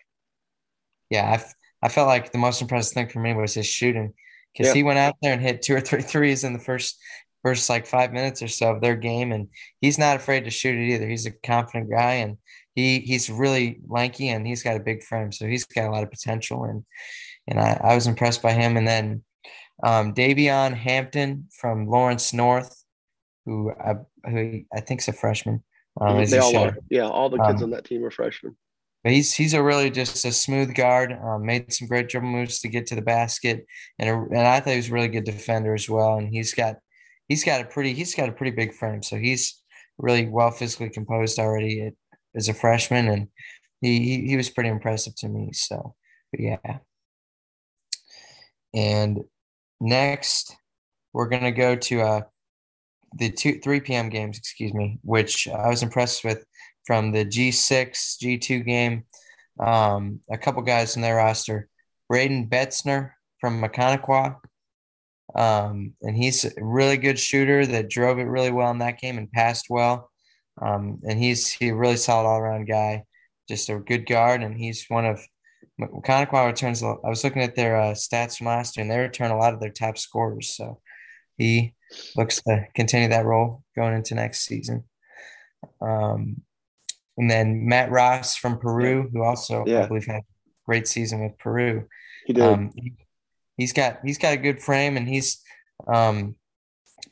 Yeah, 1.10 1.38
I, 1.38 1.86
I 1.86 1.89
felt 1.89 2.08
like 2.08 2.32
the 2.32 2.38
most 2.38 2.62
impressive 2.62 2.93
thing 2.93 3.10
for 3.10 3.20
me 3.20 3.34
was 3.34 3.54
his 3.54 3.68
shooting 3.68 4.14
because 4.54 4.68
yeah. 4.68 4.74
he 4.74 4.84
went 4.84 4.99
out 4.99 5.16
there 5.22 5.34
and 5.34 5.41
hit 5.41 5.62
two 5.62 5.76
or 5.76 5.82
three 5.82 6.01
threes 6.14 6.43
in 6.43 6.54
the 6.54 6.60
first 6.60 6.97
first 7.43 7.70
like 7.70 7.86
five 7.86 8.14
minutes 8.14 8.41
or 8.41 8.47
so 8.47 8.72
of 8.72 8.82
their 8.82 8.95
game, 8.95 9.32
and 9.32 9.49
he's 9.82 9.97
not 9.97 10.16
afraid 10.16 10.45
to 10.45 10.49
shoot 10.49 10.76
it 10.76 10.93
either. 10.93 11.08
He's 11.08 11.26
a 11.26 11.32
confident 11.32 11.89
guy, 11.91 12.14
and 12.14 12.38
he 12.76 12.99
he's 12.99 13.30
really 13.30 13.80
lanky 13.88 14.30
and 14.30 14.47
he's 14.47 14.64
got 14.64 14.78
a 14.78 14.84
big 14.84 15.04
frame, 15.04 15.32
so 15.32 15.45
he's 15.45 15.66
got 15.66 15.88
a 15.88 15.91
lot 15.91 16.04
of 16.04 16.12
potential. 16.12 16.64
And 16.64 16.84
and 17.47 17.60
I, 17.60 17.80
I 17.84 17.95
was 17.95 18.08
impressed 18.08 18.41
by 18.41 18.54
him. 18.54 18.78
And 18.78 18.88
then 18.88 19.24
um, 19.84 20.14
Davion 20.14 20.74
Hampton 20.74 21.47
from 21.60 21.88
Lawrence 21.88 22.34
North, 22.34 22.84
who 23.45 23.72
I 23.72 23.95
who 24.30 24.64
I 24.74 24.80
think's 24.82 25.08
a 25.08 25.14
freshman. 25.14 25.64
Um, 25.99 26.26
they 26.26 26.39
all 26.39 26.58
are. 26.58 26.78
Yeah, 26.89 27.08
all 27.08 27.30
the 27.30 27.38
kids 27.38 27.62
um, 27.62 27.66
on 27.66 27.70
that 27.72 27.86
team 27.86 28.04
are 28.04 28.12
freshmen. 28.12 28.56
He's 29.04 29.34
he's 29.34 29.54
a 29.54 29.62
really 29.62 29.89
just 29.89 30.24
a 30.24 30.32
smooth 30.32 30.74
guard. 30.74 31.12
Um, 31.12 31.45
made 31.45 31.74
some 31.74 31.89
great 31.89 32.08
dribble 32.08 32.30
moves 32.30 32.60
to 32.60 32.70
get 32.70 32.88
to 32.88 32.95
the 32.95 33.01
basket, 33.01 33.66
and 33.99 34.10
a, 34.10 34.14
and 34.14 34.47
I 34.47 34.60
thought 34.62 34.72
he 34.72 34.78
was 34.78 34.89
a 34.89 34.93
really 34.93 35.10
good 35.10 35.26
defender 35.26 35.74
as 35.74 35.89
well. 35.89 36.18
And 36.18 36.30
he's 36.30 36.54
got 36.54 36.78
he's 37.28 37.43
got 37.43 37.60
a 37.62 37.66
pretty 37.66 37.93
he's 37.93 38.16
got 38.16 38.30
a 38.30 38.32
pretty 38.32 38.56
big 38.56 38.74
frame, 38.74 39.04
so 39.04 39.18
he's 39.18 39.62
really 39.97 40.28
well 40.28 40.51
physically 40.51 40.89
composed 40.89 41.38
already 41.38 41.91
as 42.36 42.47
a 42.47 42.54
freshman, 42.54 43.10
and 43.10 43.28
he, 43.82 43.99
he 43.99 44.28
he 44.30 44.38
was 44.38 44.49
pretty 44.49 44.70
impressive 44.70 45.16
to 45.18 45.28
me. 45.28 45.51
So, 45.51 45.95
but 46.32 46.39
yeah. 46.39 46.80
And 48.74 49.20
next, 49.82 50.56
we're 51.12 51.28
gonna 51.28 51.51
go 51.51 51.76
to 51.76 52.01
uh 52.01 52.22
the 53.16 53.32
two 53.32 53.60
3 53.60 53.82
p.m. 53.82 54.10
games, 54.10 54.38
excuse 54.38 54.74
me, 54.74 54.99
which 55.04 55.47
I 55.47 55.68
was 55.68 55.84
impressed 55.84 56.24
with 56.24 56.45
from 56.86 57.11
the 57.11 57.25
G6 57.25 58.17
G2 58.21 58.65
game. 58.65 59.03
Um, 59.59 60.21
a 60.31 60.38
couple 60.38 60.61
guys 60.63 60.95
in 60.95 61.01
their 61.01 61.17
roster, 61.17 61.69
Braden 62.09 62.49
Betzner 62.49 63.11
from 63.39 63.61
Maconaquah, 63.61 64.38
um, 65.36 65.93
and 66.01 66.15
he's 66.15 66.45
a 66.45 66.51
really 66.57 66.97
good 66.97 67.19
shooter 67.19 67.65
that 67.65 67.89
drove 67.89 68.19
it 68.19 68.23
really 68.23 68.51
well 68.51 68.71
in 68.71 68.79
that 68.79 68.99
game 68.99 69.17
and 69.17 69.31
passed 69.31 69.67
well. 69.69 70.09
Um, 70.61 70.99
and 71.03 71.17
he's 71.17 71.49
he 71.49 71.69
a 71.69 71.75
really 71.75 71.97
solid 71.97 72.27
all 72.27 72.39
around 72.39 72.65
guy, 72.67 73.03
just 73.49 73.69
a 73.69 73.79
good 73.79 74.05
guard. 74.05 74.43
And 74.43 74.55
he's 74.55 74.86
one 74.88 75.05
of 75.05 75.25
Maconaquah 75.79 76.47
returns. 76.47 76.84
I 76.84 76.95
was 77.03 77.23
looking 77.23 77.41
at 77.41 77.55
their 77.55 77.77
uh, 77.77 77.93
stats 77.93 78.38
from 78.38 78.47
last 78.47 78.77
year, 78.77 78.84
and 78.84 78.91
they 78.91 78.99
return 78.99 79.31
a 79.31 79.38
lot 79.38 79.53
of 79.53 79.59
their 79.59 79.71
top 79.71 79.97
scorers. 79.97 80.55
So 80.55 80.81
he 81.38 81.73
looks 82.15 82.41
to 82.43 82.65
continue 82.75 83.09
that 83.09 83.25
role 83.25 83.63
going 83.75 83.95
into 83.95 84.15
next 84.15 84.45
season. 84.45 84.84
Um, 85.81 86.43
and 87.18 87.30
then 87.30 87.68
Matt 87.68 87.91
Ross 87.91 88.36
from 88.36 88.57
Peru, 88.57 89.09
who 89.11 89.24
also 89.24 89.64
yeah. 89.66 89.84
I 89.84 89.88
believe 89.88 90.05
had 90.05 90.18
a 90.18 90.24
great 90.66 90.88
season 90.88 91.24
with 91.24 91.38
Peru. 91.38 91.88
He 92.26 92.34
did. 92.34 92.43
Um, 92.43 92.72
he, 92.76 92.93
he's 93.57 93.74
got 93.74 93.99
he's 94.03 94.18
got 94.18 94.34
a 94.34 94.38
good 94.38 94.61
frame 94.61 94.97
and 94.97 95.07
he's 95.07 95.41
um 95.88 96.36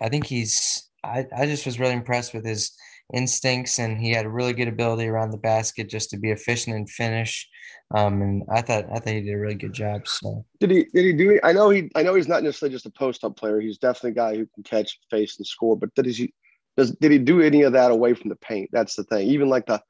I 0.01 0.09
think 0.09 0.25
he's 0.25 0.89
I, 1.03 1.25
I 1.35 1.45
just 1.45 1.65
was 1.65 1.79
really 1.79 1.93
impressed 1.93 2.33
with 2.33 2.45
his 2.45 2.71
instincts 3.13 3.79
and 3.79 3.99
he 3.99 4.11
had 4.11 4.25
a 4.25 4.29
really 4.29 4.53
good 4.53 4.67
ability 4.67 5.07
around 5.07 5.31
the 5.31 5.37
basket 5.37 5.89
just 5.89 6.09
to 6.11 6.17
be 6.17 6.31
efficient 6.31 6.75
and 6.75 6.89
finish. 6.89 7.47
Um, 7.93 8.21
and 8.21 8.43
I 8.49 8.61
thought 8.61 8.85
I 8.85 8.99
thought 8.99 9.13
he 9.13 9.21
did 9.21 9.33
a 9.33 9.37
really 9.37 9.55
good 9.55 9.73
job. 9.73 10.07
So 10.07 10.45
did 10.59 10.71
he 10.71 10.85
did 10.93 11.05
he 11.05 11.13
do 11.13 11.39
I 11.43 11.51
know 11.51 11.69
he 11.69 11.91
I 11.95 12.03
know 12.03 12.15
he's 12.15 12.27
not 12.27 12.43
necessarily 12.43 12.73
just 12.73 12.85
a 12.85 12.91
post 12.91 13.23
up 13.23 13.35
player. 13.35 13.59
He's 13.59 13.77
definitely 13.77 14.11
a 14.11 14.13
guy 14.13 14.35
who 14.37 14.47
can 14.55 14.63
catch, 14.63 14.97
face, 15.09 15.37
and 15.37 15.45
score. 15.45 15.77
But 15.77 15.93
did 15.95 16.05
he 16.05 16.33
does 16.77 16.91
did 16.91 17.11
he 17.11 17.17
do 17.17 17.41
any 17.41 17.63
of 17.63 17.73
that 17.73 17.91
away 17.91 18.13
from 18.13 18.29
the 18.29 18.37
paint? 18.37 18.69
That's 18.71 18.95
the 18.95 19.03
thing. 19.03 19.27
Even 19.27 19.49
like 19.49 19.65
the 19.65 19.81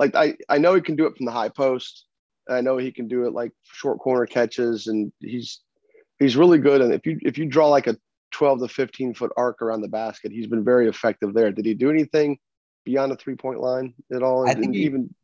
like 0.00 0.14
I 0.16 0.36
I 0.48 0.58
know 0.58 0.74
he 0.74 0.80
can 0.80 0.96
do 0.96 1.06
it 1.06 1.16
from 1.16 1.26
the 1.26 1.32
high 1.32 1.50
post. 1.50 2.06
I 2.48 2.62
know 2.62 2.78
he 2.78 2.90
can 2.90 3.06
do 3.06 3.26
it 3.26 3.34
like 3.34 3.52
short 3.62 3.98
corner 3.98 4.26
catches, 4.26 4.86
and 4.86 5.12
he's 5.20 5.60
he's 6.18 6.36
really 6.36 6.58
good. 6.58 6.80
And 6.80 6.92
if 6.92 7.04
you 7.06 7.18
if 7.20 7.36
you 7.36 7.44
draw 7.44 7.68
like 7.68 7.86
a 7.86 7.96
12 8.32 8.60
to 8.60 8.68
15 8.68 9.14
foot 9.14 9.30
arc 9.36 9.60
around 9.60 9.82
the 9.82 9.88
basket, 9.88 10.32
he's 10.32 10.46
been 10.46 10.64
very 10.64 10.88
effective 10.88 11.34
there. 11.34 11.52
Did 11.52 11.66
he 11.66 11.74
do 11.74 11.90
anything 11.90 12.38
beyond 12.86 13.12
the 13.12 13.16
three 13.16 13.36
point 13.36 13.60
line 13.60 13.92
at 14.10 14.22
all? 14.22 14.48
I 14.48 14.54
think 14.54 14.74
he, 14.74 14.84
even 14.84 15.14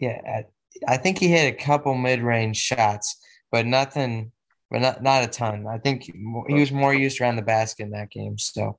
yeah, 0.00 0.42
I 0.88 0.96
think 0.96 1.18
he 1.18 1.28
hit 1.28 1.52
a 1.52 1.64
couple 1.64 1.94
mid 1.94 2.22
range 2.22 2.56
shots, 2.56 3.18
but 3.52 3.66
nothing. 3.66 4.32
but 4.70 4.80
not 4.80 5.02
not 5.02 5.24
a 5.24 5.26
ton. 5.26 5.66
I 5.66 5.76
think 5.76 6.04
he 6.04 6.54
was 6.54 6.72
more 6.72 6.94
used 6.94 7.20
around 7.20 7.36
the 7.36 7.42
basket 7.42 7.82
in 7.82 7.90
that 7.90 8.10
game. 8.10 8.38
So, 8.38 8.78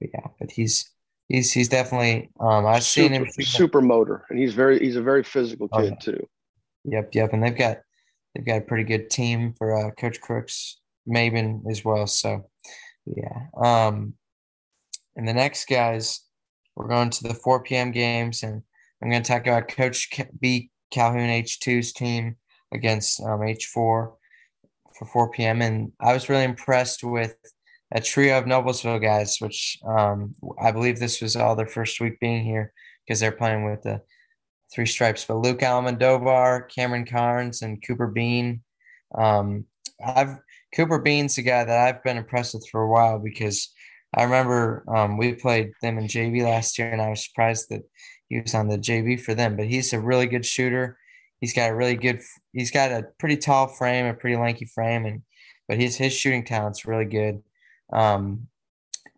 but 0.00 0.08
yeah, 0.14 0.26
but 0.40 0.50
he's 0.50 0.90
he's 1.28 1.52
he's 1.52 1.68
definitely. 1.68 2.30
Um, 2.40 2.66
I've 2.66 2.82
super, 2.82 3.14
seen 3.14 3.22
him 3.22 3.30
super 3.42 3.80
motor, 3.80 4.24
and 4.30 4.38
he's 4.38 4.54
very 4.54 4.78
he's 4.78 4.96
a 4.96 5.02
very 5.02 5.22
physical 5.22 5.68
kid 5.68 5.80
oh, 5.80 5.82
yeah. 5.82 5.94
too. 5.94 6.28
Yep, 6.84 7.14
yep, 7.14 7.32
and 7.32 7.42
they've 7.42 7.56
got 7.56 7.78
they've 8.34 8.44
got 8.44 8.58
a 8.58 8.62
pretty 8.62 8.84
good 8.84 9.10
team 9.10 9.54
for 9.56 9.74
uh, 9.76 9.90
Coach 9.92 10.20
Crooks, 10.20 10.78
Maven 11.08 11.62
as 11.70 11.84
well. 11.84 12.06
So, 12.06 12.48
yeah. 13.06 13.46
Um, 13.56 14.14
and 15.16 15.26
the 15.26 15.34
next 15.34 15.66
guys, 15.68 16.20
we're 16.74 16.88
going 16.88 17.10
to 17.10 17.22
the 17.24 17.34
4 17.34 17.62
p.m. 17.62 17.90
games, 17.90 18.42
and 18.42 18.62
I'm 19.02 19.10
going 19.10 19.22
to 19.22 19.28
talk 19.28 19.46
about 19.46 19.68
Coach 19.68 20.10
B 20.38 20.70
Calhoun 20.92 21.28
H2's 21.28 21.92
team 21.92 22.36
against 22.72 23.20
um, 23.20 23.40
H4 23.40 23.66
for 23.74 24.14
4 25.12 25.30
p.m. 25.30 25.62
And 25.62 25.92
I 26.00 26.12
was 26.12 26.28
really 26.28 26.44
impressed 26.44 27.02
with 27.02 27.34
a 27.92 28.00
trio 28.00 28.38
of 28.38 28.44
Noblesville 28.44 29.02
guys, 29.02 29.38
which 29.40 29.78
um, 29.86 30.34
I 30.60 30.72
believe 30.72 30.98
this 30.98 31.20
was 31.20 31.36
all 31.36 31.54
their 31.54 31.66
first 31.66 32.00
week 32.00 32.18
being 32.20 32.44
here 32.44 32.72
because 33.06 33.20
they're 33.20 33.32
playing 33.32 33.64
with 33.64 33.82
the 33.82 34.00
three 34.74 34.86
stripes. 34.86 35.24
But 35.24 35.38
Luke 35.38 35.60
Almodovar, 35.60 36.68
Cameron 36.68 37.06
Carnes, 37.06 37.62
and 37.62 37.82
Cooper 37.86 38.08
Bean. 38.08 38.62
Um, 39.14 39.66
I've 40.04 40.38
Cooper 40.74 40.98
Bean's 40.98 41.36
the 41.36 41.42
guy 41.42 41.64
that 41.64 41.88
I've 41.88 42.02
been 42.02 42.16
impressed 42.16 42.54
with 42.54 42.68
for 42.68 42.82
a 42.82 42.90
while 42.90 43.18
because 43.18 43.72
I 44.14 44.24
remember 44.24 44.84
um, 44.88 45.16
we 45.16 45.34
played 45.34 45.72
them 45.80 45.98
in 45.98 46.06
JV 46.06 46.42
last 46.42 46.78
year, 46.78 46.90
and 46.90 47.00
I 47.00 47.10
was 47.10 47.24
surprised 47.24 47.68
that 47.70 47.82
he 48.28 48.40
was 48.40 48.54
on 48.54 48.68
the 48.68 48.78
JV 48.78 49.20
for 49.20 49.34
them. 49.34 49.56
But 49.56 49.66
he's 49.66 49.92
a 49.92 50.00
really 50.00 50.26
good 50.26 50.44
shooter. 50.44 50.98
He's 51.40 51.54
got 51.54 51.70
a 51.70 51.74
really 51.74 51.96
good. 51.96 52.20
He's 52.52 52.70
got 52.70 52.90
a 52.90 53.04
pretty 53.18 53.36
tall 53.36 53.68
frame, 53.68 54.06
a 54.06 54.14
pretty 54.14 54.36
lanky 54.36 54.64
frame, 54.66 55.06
and 55.06 55.22
but 55.68 55.78
his 55.78 55.96
his 55.96 56.12
shooting 56.12 56.44
talent's 56.44 56.86
really 56.86 57.04
good. 57.04 57.42
Um, 57.92 58.48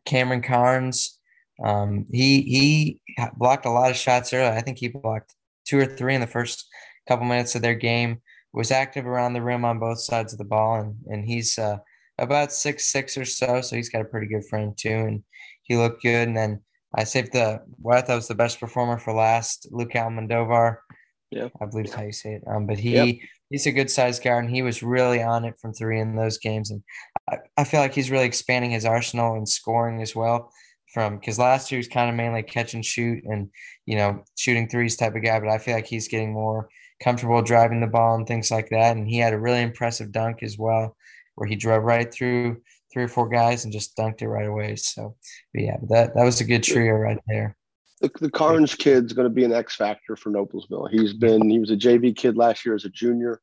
Cameron 0.04 0.42
Carnes, 0.42 1.18
um, 1.62 2.06
he 2.10 2.42
he 2.42 3.00
blocked 3.36 3.66
a 3.66 3.70
lot 3.70 3.90
of 3.90 3.96
shots 3.96 4.32
early. 4.32 4.56
I 4.56 4.60
think 4.60 4.78
he 4.78 4.88
blocked 4.88 5.34
two 5.66 5.78
or 5.78 5.86
three 5.86 6.14
in 6.14 6.20
the 6.20 6.26
first 6.26 6.66
couple 7.06 7.26
minutes 7.26 7.54
of 7.54 7.62
their 7.62 7.74
game. 7.74 8.20
Was 8.52 8.70
active 8.70 9.06
around 9.06 9.34
the 9.34 9.42
rim 9.42 9.64
on 9.64 9.78
both 9.78 10.00
sides 10.00 10.32
of 10.32 10.38
the 10.38 10.44
ball, 10.44 10.80
and 10.80 10.96
and 11.06 11.24
he's 11.24 11.58
uh, 11.58 11.78
about 12.18 12.52
six 12.52 12.86
six 12.86 13.16
or 13.16 13.24
so, 13.24 13.60
so 13.60 13.76
he's 13.76 13.90
got 13.90 14.02
a 14.02 14.06
pretty 14.06 14.26
good 14.26 14.44
frame 14.46 14.74
too, 14.76 14.88
and 14.88 15.22
he 15.62 15.76
looked 15.76 16.02
good. 16.02 16.28
And 16.28 16.36
then 16.36 16.60
I 16.94 17.04
saved 17.04 17.32
the 17.32 17.60
what 17.76 17.98
I 17.98 18.00
thought 18.00 18.16
was 18.16 18.28
the 18.28 18.34
best 18.34 18.58
performer 18.58 18.98
for 18.98 19.12
last, 19.12 19.68
Luke 19.70 19.90
Almodovar. 19.90 20.78
Yeah, 21.30 21.48
I 21.60 21.66
believe 21.66 21.92
how 21.92 22.02
you 22.02 22.12
say 22.12 22.34
it. 22.34 22.42
Um, 22.46 22.66
but 22.66 22.78
he 22.78 22.92
yep. 22.92 23.16
He's 23.50 23.66
a 23.66 23.72
good 23.72 23.90
sized 23.90 24.22
guard, 24.22 24.44
and 24.44 24.54
he 24.54 24.62
was 24.62 24.82
really 24.82 25.22
on 25.22 25.44
it 25.44 25.58
from 25.60 25.72
three 25.72 26.00
in 26.00 26.16
those 26.16 26.38
games. 26.38 26.70
And 26.70 26.82
I, 27.30 27.36
I 27.58 27.64
feel 27.64 27.80
like 27.80 27.94
he's 27.94 28.10
really 28.10 28.26
expanding 28.26 28.70
his 28.70 28.84
arsenal 28.84 29.34
and 29.34 29.48
scoring 29.48 30.02
as 30.02 30.14
well. 30.14 30.52
From 30.94 31.18
because 31.18 31.38
last 31.38 31.70
year 31.70 31.76
he 31.76 31.80
was 31.80 31.88
kind 31.88 32.08
of 32.08 32.16
mainly 32.16 32.42
catch 32.42 32.72
and 32.72 32.84
shoot 32.84 33.22
and 33.24 33.50
you 33.84 33.96
know 33.96 34.24
shooting 34.38 34.68
threes 34.68 34.96
type 34.96 35.14
of 35.14 35.22
guy, 35.22 35.38
but 35.40 35.50
I 35.50 35.58
feel 35.58 35.74
like 35.74 35.86
he's 35.86 36.08
getting 36.08 36.32
more 36.32 36.68
comfortable 37.02 37.42
driving 37.42 37.80
the 37.80 37.86
ball 37.86 38.14
and 38.14 38.26
things 38.26 38.50
like 38.50 38.70
that. 38.70 38.96
And 38.96 39.06
he 39.08 39.18
had 39.18 39.34
a 39.34 39.38
really 39.38 39.62
impressive 39.62 40.12
dunk 40.12 40.42
as 40.42 40.56
well 40.58 40.96
where 41.34 41.48
he 41.48 41.56
drove 41.56 41.84
right 41.84 42.12
through 42.12 42.60
three 42.92 43.04
or 43.04 43.08
four 43.08 43.28
guys 43.28 43.64
and 43.64 43.72
just 43.72 43.96
dunked 43.96 44.22
it 44.22 44.28
right 44.28 44.48
away. 44.48 44.76
So, 44.76 45.16
yeah, 45.54 45.76
that 45.90 46.14
that 46.14 46.24
was 46.24 46.40
a 46.40 46.44
good 46.44 46.62
trio 46.62 46.94
right 46.94 47.18
there. 47.26 47.57
The, 48.00 48.10
the 48.20 48.30
Carnes 48.30 48.74
kid's 48.74 49.12
going 49.12 49.26
to 49.26 49.34
be 49.34 49.44
an 49.44 49.52
X 49.52 49.74
factor 49.74 50.14
for 50.14 50.30
Noblesville. 50.30 50.90
He's 50.90 51.12
been 51.12 51.50
he 51.50 51.58
was 51.58 51.70
a 51.70 51.76
JV 51.76 52.14
kid 52.14 52.36
last 52.36 52.64
year 52.64 52.74
as 52.74 52.84
a 52.84 52.90
junior, 52.90 53.40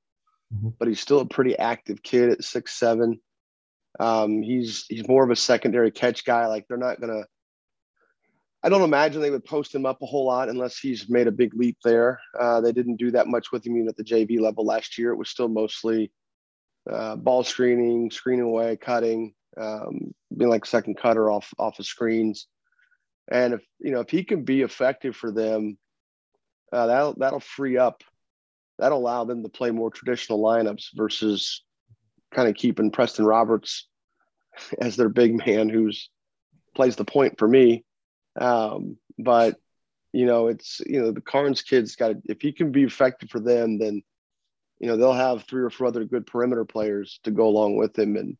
mm-hmm. 0.54 0.70
but 0.80 0.88
he's 0.88 1.00
still 1.00 1.20
a 1.20 1.26
pretty 1.26 1.58
active 1.58 2.02
kid 2.02 2.30
at 2.30 2.44
six 2.44 2.74
seven. 2.74 3.20
Um, 4.00 4.42
he's 4.42 4.86
he's 4.88 5.08
more 5.08 5.24
of 5.24 5.32
a 5.32 5.36
secondary 5.36 5.92
catch 5.92 6.26
guy. 6.26 6.48
Like 6.48 6.66
they're 6.68 6.78
not 6.78 7.02
gonna. 7.02 7.24
I 8.64 8.70
don't 8.70 8.82
imagine 8.82 9.22
they 9.22 9.30
would 9.30 9.46
post 9.46 9.76
him 9.76 9.86
up 9.86 10.02
a 10.02 10.08
whole 10.08 10.26
lot 10.26 10.50
unless 10.50 10.80
he's 10.80 11.08
made 11.08 11.28
a 11.28 11.32
big 11.32 11.54
leap 11.54 11.78
there. 11.84 12.20
Uh, 12.40 12.62
they 12.62 12.72
didn't 12.72 12.96
do 12.96 13.12
that 13.12 13.28
much 13.28 13.52
with 13.52 13.66
him 13.66 13.76
even 13.76 13.90
at 13.90 13.96
the 13.96 14.04
JV 14.04 14.40
level 14.40 14.66
last 14.66 14.98
year. 14.98 15.12
It 15.12 15.18
was 15.18 15.30
still 15.30 15.50
mostly 15.50 16.12
uh, 16.90 17.16
ball 17.16 17.44
screening, 17.44 18.10
screening 18.10 18.46
away, 18.46 18.76
cutting, 18.78 19.34
um, 19.58 20.14
being 20.36 20.50
like 20.50 20.66
second 20.66 20.98
cutter 20.98 21.30
off 21.30 21.54
off 21.60 21.80
of 21.80 21.86
screens. 21.86 22.48
And 23.30 23.54
if 23.54 23.62
you 23.80 23.92
know 23.92 24.02
if 24.02 24.10
he 24.10 24.24
can 24.24 24.44
be 24.44 24.62
effective 24.62 25.16
for 25.16 25.32
them, 25.32 25.78
uh, 26.72 26.88
that'll 26.88 27.16
that'll 27.18 27.40
free 27.40 27.78
up, 27.78 28.04
that'll 28.78 29.00
allow 29.00 29.24
them 29.24 29.44
to 29.44 29.50
play 29.50 29.72
more 29.72 29.90
traditional 29.90 30.40
lineups 30.40 30.90
versus 30.94 31.64
kind 32.34 32.48
of 32.48 32.56
keeping 32.56 32.92
Preston 32.92 33.26
Roberts 33.26 33.88
as 34.80 34.96
their 34.96 35.10
big 35.10 35.36
man 35.46 35.70
who's 35.70 36.10
plays 36.76 36.96
the 36.96 37.06
point 37.06 37.38
for 37.40 37.48
me. 37.48 37.84
Um, 38.40 38.98
but 39.18 39.56
you 40.14 40.26
know, 40.26 40.48
it's 40.48 40.82
you 40.86 41.02
know 41.02 41.12
the 41.12 41.22
Carnes 41.22 41.62
kids 41.62 41.96
got 41.96 42.16
if 42.26 42.42
he 42.42 42.52
can 42.52 42.72
be 42.72 42.84
effective 42.84 43.30
for 43.30 43.40
them, 43.40 43.80
then 43.80 44.02
you 44.80 44.88
know 44.88 44.98
they'll 44.98 45.14
have 45.14 45.44
three 45.44 45.64
or 45.64 45.70
four 45.70 45.88
other 45.88 46.06
good 46.06 46.28
perimeter 46.28 46.66
players 46.66 47.20
to 47.24 47.32
go 47.32 47.48
along 47.48 47.78
with 47.78 47.98
him 47.98 48.16
and 48.16 48.38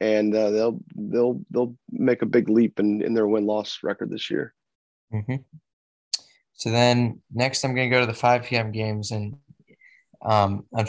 and 0.00 0.34
uh, 0.34 0.50
they'll 0.50 0.80
they'll 0.94 1.40
they'll 1.50 1.76
make 1.90 2.22
a 2.22 2.26
big 2.26 2.48
leap 2.48 2.78
in 2.80 3.02
in 3.02 3.14
their 3.14 3.26
win 3.26 3.46
loss 3.46 3.80
record 3.82 4.10
this 4.10 4.30
year. 4.30 4.54
Mm-hmm. 5.12 5.36
So 6.54 6.70
then 6.70 7.20
next, 7.32 7.64
I'm 7.64 7.74
going 7.74 7.90
to 7.90 7.94
go 7.94 8.00
to 8.00 8.06
the 8.06 8.14
5 8.14 8.44
p.m. 8.44 8.70
games, 8.70 9.10
and 9.10 9.36
um, 10.24 10.64
I 10.74 10.84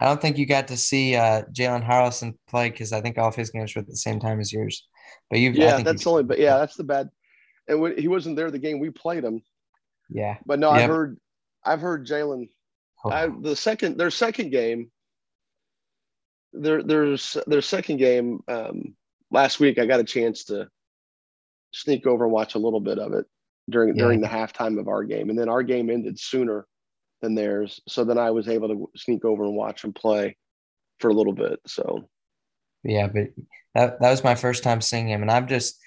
don't 0.00 0.20
think 0.20 0.38
you 0.38 0.46
got 0.46 0.68
to 0.68 0.76
see 0.76 1.16
uh, 1.16 1.42
Jalen 1.52 1.86
Haralson 1.86 2.34
play 2.48 2.70
because 2.70 2.92
I 2.92 3.00
think 3.00 3.18
all 3.18 3.28
of 3.28 3.34
his 3.34 3.50
games 3.50 3.74
were 3.74 3.80
at 3.80 3.88
the 3.88 3.96
same 3.96 4.20
time 4.20 4.40
as 4.40 4.52
yours. 4.52 4.86
But 5.30 5.40
you, 5.40 5.50
yeah, 5.50 5.82
that's 5.82 6.06
only, 6.06 6.22
but 6.22 6.38
yeah, 6.38 6.58
that's 6.58 6.76
the 6.76 6.84
bad. 6.84 7.10
And 7.66 7.80
when, 7.80 7.98
he 7.98 8.08
wasn't 8.08 8.36
there 8.36 8.50
the 8.50 8.58
game 8.58 8.78
we 8.78 8.90
played 8.90 9.24
him. 9.24 9.42
Yeah, 10.08 10.38
but 10.46 10.60
no, 10.60 10.72
yep. 10.72 10.82
I've 10.82 10.90
heard, 10.90 11.18
I've 11.64 11.80
heard 11.80 12.06
Jalen 12.06 12.48
I, 13.10 13.28
the 13.28 13.56
second 13.56 13.96
their 13.96 14.10
second 14.10 14.50
game, 14.50 14.90
their 16.60 16.82
there's 16.82 17.36
their 17.46 17.62
second 17.62 17.98
game 17.98 18.42
um, 18.48 18.94
last 19.30 19.60
week. 19.60 19.78
I 19.78 19.86
got 19.86 20.00
a 20.00 20.04
chance 20.04 20.44
to 20.44 20.68
sneak 21.72 22.06
over 22.06 22.24
and 22.24 22.32
watch 22.32 22.54
a 22.54 22.58
little 22.58 22.80
bit 22.80 22.98
of 22.98 23.12
it 23.12 23.26
during 23.68 23.96
yeah. 23.96 24.02
during 24.02 24.20
the 24.20 24.28
halftime 24.28 24.78
of 24.78 24.88
our 24.88 25.04
game, 25.04 25.30
and 25.30 25.38
then 25.38 25.48
our 25.48 25.62
game 25.62 25.90
ended 25.90 26.18
sooner 26.18 26.66
than 27.22 27.34
theirs. 27.34 27.80
So 27.88 28.04
then 28.04 28.18
I 28.18 28.30
was 28.30 28.48
able 28.48 28.68
to 28.68 28.90
sneak 28.96 29.24
over 29.24 29.44
and 29.44 29.54
watch 29.54 29.82
them 29.82 29.92
play 29.92 30.36
for 31.00 31.08
a 31.08 31.14
little 31.14 31.32
bit. 31.32 31.60
So 31.66 32.08
yeah, 32.82 33.08
but 33.08 33.28
that 33.74 34.00
that 34.00 34.10
was 34.10 34.24
my 34.24 34.34
first 34.34 34.62
time 34.62 34.80
seeing 34.80 35.08
him, 35.08 35.22
and 35.22 35.30
I'm 35.30 35.48
just 35.48 35.78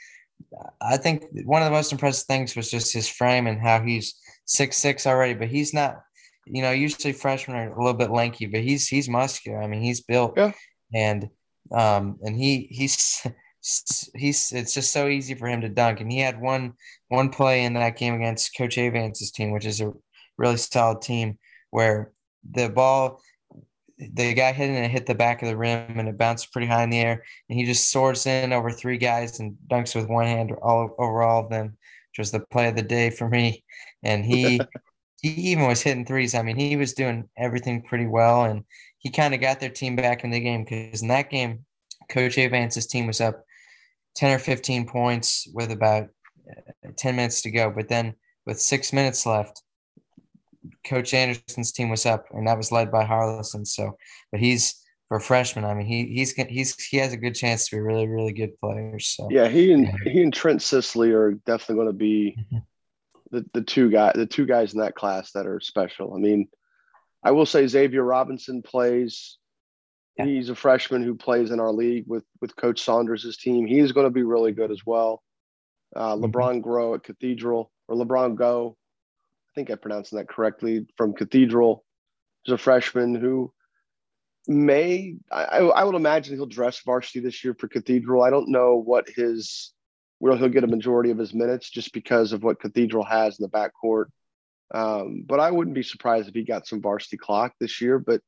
I 0.81 0.97
think 0.97 1.25
one 1.45 1.61
of 1.61 1.65
the 1.65 1.75
most 1.75 1.91
impressive 1.91 2.27
things 2.27 2.55
was 2.55 2.71
just 2.71 2.93
his 2.93 3.07
frame 3.07 3.47
and 3.47 3.59
how 3.59 3.81
he's 3.81 4.15
six 4.45 4.77
six 4.77 5.05
already, 5.05 5.33
but 5.33 5.49
he's 5.49 5.73
not 5.73 6.01
you 6.45 6.61
know, 6.61 6.71
usually 6.71 7.13
freshmen 7.13 7.57
are 7.57 7.73
a 7.73 7.77
little 7.77 7.97
bit 7.97 8.11
lanky, 8.11 8.45
but 8.45 8.61
he's 8.61 8.87
he's 8.87 9.09
muscular. 9.09 9.61
I 9.61 9.67
mean, 9.67 9.81
he's 9.81 10.01
built, 10.01 10.33
yeah. 10.35 10.51
and 10.93 11.29
um, 11.71 12.17
and 12.21 12.35
he 12.35 12.67
he's 12.71 13.25
he's 14.15 14.51
it's 14.51 14.73
just 14.73 14.91
so 14.91 15.07
easy 15.07 15.35
for 15.35 15.47
him 15.47 15.61
to 15.61 15.69
dunk. 15.69 16.01
And 16.01 16.11
he 16.11 16.19
had 16.19 16.41
one 16.41 16.73
one 17.09 17.29
play 17.29 17.63
in 17.63 17.73
that 17.73 17.97
game 17.97 18.15
against 18.15 18.57
Coach 18.57 18.77
Avance's 18.77 19.31
team, 19.31 19.51
which 19.51 19.65
is 19.65 19.81
a 19.81 19.93
really 20.37 20.57
solid 20.57 21.01
team, 21.01 21.37
where 21.71 22.11
the 22.49 22.69
ball 22.69 23.21
the 23.99 24.33
guy 24.33 24.53
hitting 24.53 24.75
it 24.75 24.89
hit 24.89 25.05
the 25.05 25.15
back 25.15 25.41
of 25.41 25.49
the 25.49 25.57
rim 25.57 25.99
and 25.99 26.07
it 26.07 26.17
bounced 26.17 26.53
pretty 26.53 26.67
high 26.67 26.83
in 26.83 26.89
the 26.89 26.99
air, 26.99 27.23
and 27.49 27.59
he 27.59 27.65
just 27.65 27.91
soars 27.91 28.25
in 28.25 28.53
over 28.53 28.71
three 28.71 28.97
guys 28.97 29.39
and 29.39 29.57
dunks 29.67 29.95
with 29.95 30.07
one 30.07 30.25
hand 30.25 30.53
all 30.61 30.95
over 30.97 31.21
all 31.21 31.43
of 31.43 31.49
them, 31.49 31.65
which 32.11 32.19
was 32.19 32.31
the 32.31 32.39
play 32.39 32.69
of 32.69 32.75
the 32.75 32.81
day 32.81 33.09
for 33.09 33.27
me. 33.27 33.63
And 34.03 34.23
he 34.23 34.61
he 35.21 35.29
even 35.51 35.67
was 35.67 35.81
hitting 35.81 36.05
threes. 36.05 36.35
I 36.35 36.41
mean, 36.41 36.55
he 36.55 36.75
was 36.75 36.93
doing 36.93 37.27
everything 37.37 37.81
pretty 37.81 38.07
well, 38.07 38.45
and 38.45 38.63
he 38.99 39.09
kind 39.09 39.33
of 39.33 39.41
got 39.41 39.59
their 39.59 39.69
team 39.69 39.95
back 39.95 40.23
in 40.23 40.31
the 40.31 40.39
game 40.39 40.63
because 40.63 41.01
in 41.01 41.09
that 41.09 41.29
game, 41.29 41.65
Coach 42.09 42.37
Avance's 42.37 42.87
team 42.87 43.07
was 43.07 43.21
up 43.21 43.43
10 44.15 44.35
or 44.35 44.39
15 44.39 44.87
points 44.87 45.47
with 45.53 45.71
about 45.71 46.07
uh, 46.49 46.91
10 46.97 47.15
minutes 47.15 47.41
to 47.43 47.51
go. 47.51 47.69
But 47.69 47.89
then 47.89 48.15
with 48.45 48.59
six 48.59 48.93
minutes 48.93 49.25
left, 49.25 49.61
Coach 50.85 51.13
Anderson's 51.13 51.71
team 51.71 51.89
was 51.89 52.05
up, 52.05 52.25
and 52.31 52.47
that 52.47 52.57
was 52.57 52.71
led 52.71 52.91
by 52.91 53.03
Haralson. 53.03 53.67
So, 53.67 53.97
but 54.31 54.39
he's 54.39 54.81
for 55.07 55.17
a 55.17 55.21
freshman. 55.21 55.65
I 55.65 55.73
mean, 55.73 55.85
he 55.85 56.05
he's 56.05 56.33
he's 56.33 56.81
he 56.81 56.97
has 56.97 57.13
a 57.13 57.17
good 57.17 57.35
chance 57.35 57.67
to 57.67 57.75
be 57.75 57.79
a 57.79 57.83
really 57.83 58.07
really 58.07 58.33
good 58.33 58.57
player. 58.59 58.99
So 58.99 59.27
yeah, 59.29 59.47
he 59.47 59.73
and 59.73 59.85
yeah. 59.85 60.11
he 60.11 60.23
and 60.23 60.33
Trent 60.33 60.61
Sisley 60.61 61.11
are 61.11 61.31
definitely 61.31 61.75
going 61.75 61.87
to 61.87 61.93
be 61.93 62.35
mm-hmm 62.37 62.57
the, 63.31 63.45
the 63.53 63.61
two 63.61 63.89
guys 63.89 64.13
the 64.15 64.25
two 64.25 64.45
guys 64.45 64.73
in 64.73 64.79
that 64.79 64.95
class 64.95 65.31
that 65.33 65.47
are 65.47 65.59
special. 65.59 66.13
I 66.13 66.17
mean, 66.17 66.47
I 67.23 67.31
will 67.31 67.45
say 67.45 67.67
Xavier 67.67 68.03
Robinson 68.03 68.61
plays. 68.61 69.37
Yeah. 70.17 70.25
He's 70.25 70.49
a 70.49 70.55
freshman 70.55 71.03
who 71.03 71.15
plays 71.15 71.51
in 71.51 71.59
our 71.59 71.71
league 71.71 72.05
with 72.07 72.25
with 72.41 72.55
Coach 72.55 72.81
Saunders' 72.81 73.37
team. 73.37 73.65
He's 73.65 73.91
going 73.91 74.07
to 74.07 74.11
be 74.11 74.23
really 74.23 74.51
good 74.51 74.71
as 74.71 74.85
well. 74.85 75.23
Uh, 75.95 76.15
mm-hmm. 76.15 76.25
LeBron 76.25 76.61
Grow 76.61 76.95
at 76.95 77.03
Cathedral 77.03 77.71
or 77.87 77.95
LeBron 77.95 78.35
Go, 78.35 78.77
I 79.49 79.51
think 79.55 79.71
I 79.71 79.75
pronounced 79.75 80.11
that 80.11 80.29
correctly 80.29 80.85
from 80.97 81.13
Cathedral. 81.13 81.83
He's 82.43 82.53
a 82.53 82.57
freshman 82.57 83.15
who 83.15 83.51
may 84.47 85.15
I, 85.31 85.43
I 85.43 85.83
would 85.83 85.95
imagine 85.95 86.35
he'll 86.35 86.45
dress 86.45 86.81
varsity 86.85 87.19
this 87.19 87.43
year 87.43 87.53
for 87.53 87.67
Cathedral. 87.67 88.23
I 88.23 88.29
don't 88.29 88.49
know 88.49 88.75
what 88.75 89.07
his 89.07 89.73
where 90.19 90.37
he'll 90.37 90.49
get 90.49 90.63
a 90.63 90.67
majority 90.67 91.09
of 91.09 91.17
his 91.17 91.33
minutes 91.33 91.69
just 91.69 91.93
because 91.93 92.33
of 92.33 92.43
what 92.43 92.59
Cathedral 92.59 93.05
has 93.05 93.39
in 93.39 93.43
the 93.43 93.49
backcourt. 93.49 94.05
Um, 94.73 95.23
but 95.25 95.39
I 95.39 95.49
wouldn't 95.49 95.75
be 95.75 95.83
surprised 95.83 96.27
if 96.27 96.35
he 96.35 96.43
got 96.43 96.67
some 96.67 96.81
varsity 96.81 97.17
clock 97.17 97.53
this 97.59 97.81
year. 97.81 97.97
But 97.97 98.21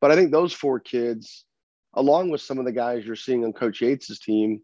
but 0.00 0.10
I 0.10 0.16
think 0.16 0.30
those 0.30 0.52
four 0.52 0.78
kids, 0.78 1.44
along 1.94 2.30
with 2.30 2.40
some 2.40 2.58
of 2.58 2.64
the 2.64 2.72
guys 2.72 3.04
you're 3.04 3.16
seeing 3.16 3.44
on 3.44 3.52
Coach 3.52 3.80
Yates's 3.80 4.20
team, 4.20 4.60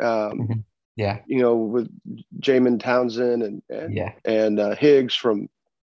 um, 0.00 0.06
mm-hmm. 0.06 0.60
yeah, 0.96 1.20
you 1.26 1.40
know, 1.40 1.56
with 1.56 1.90
Jamin 2.38 2.78
Townsend 2.78 3.42
and 3.42 3.62
and 3.68 3.96
yeah. 3.96 4.12
and 4.24 4.60
uh, 4.60 4.76
Higgs 4.76 5.14
from 5.14 5.48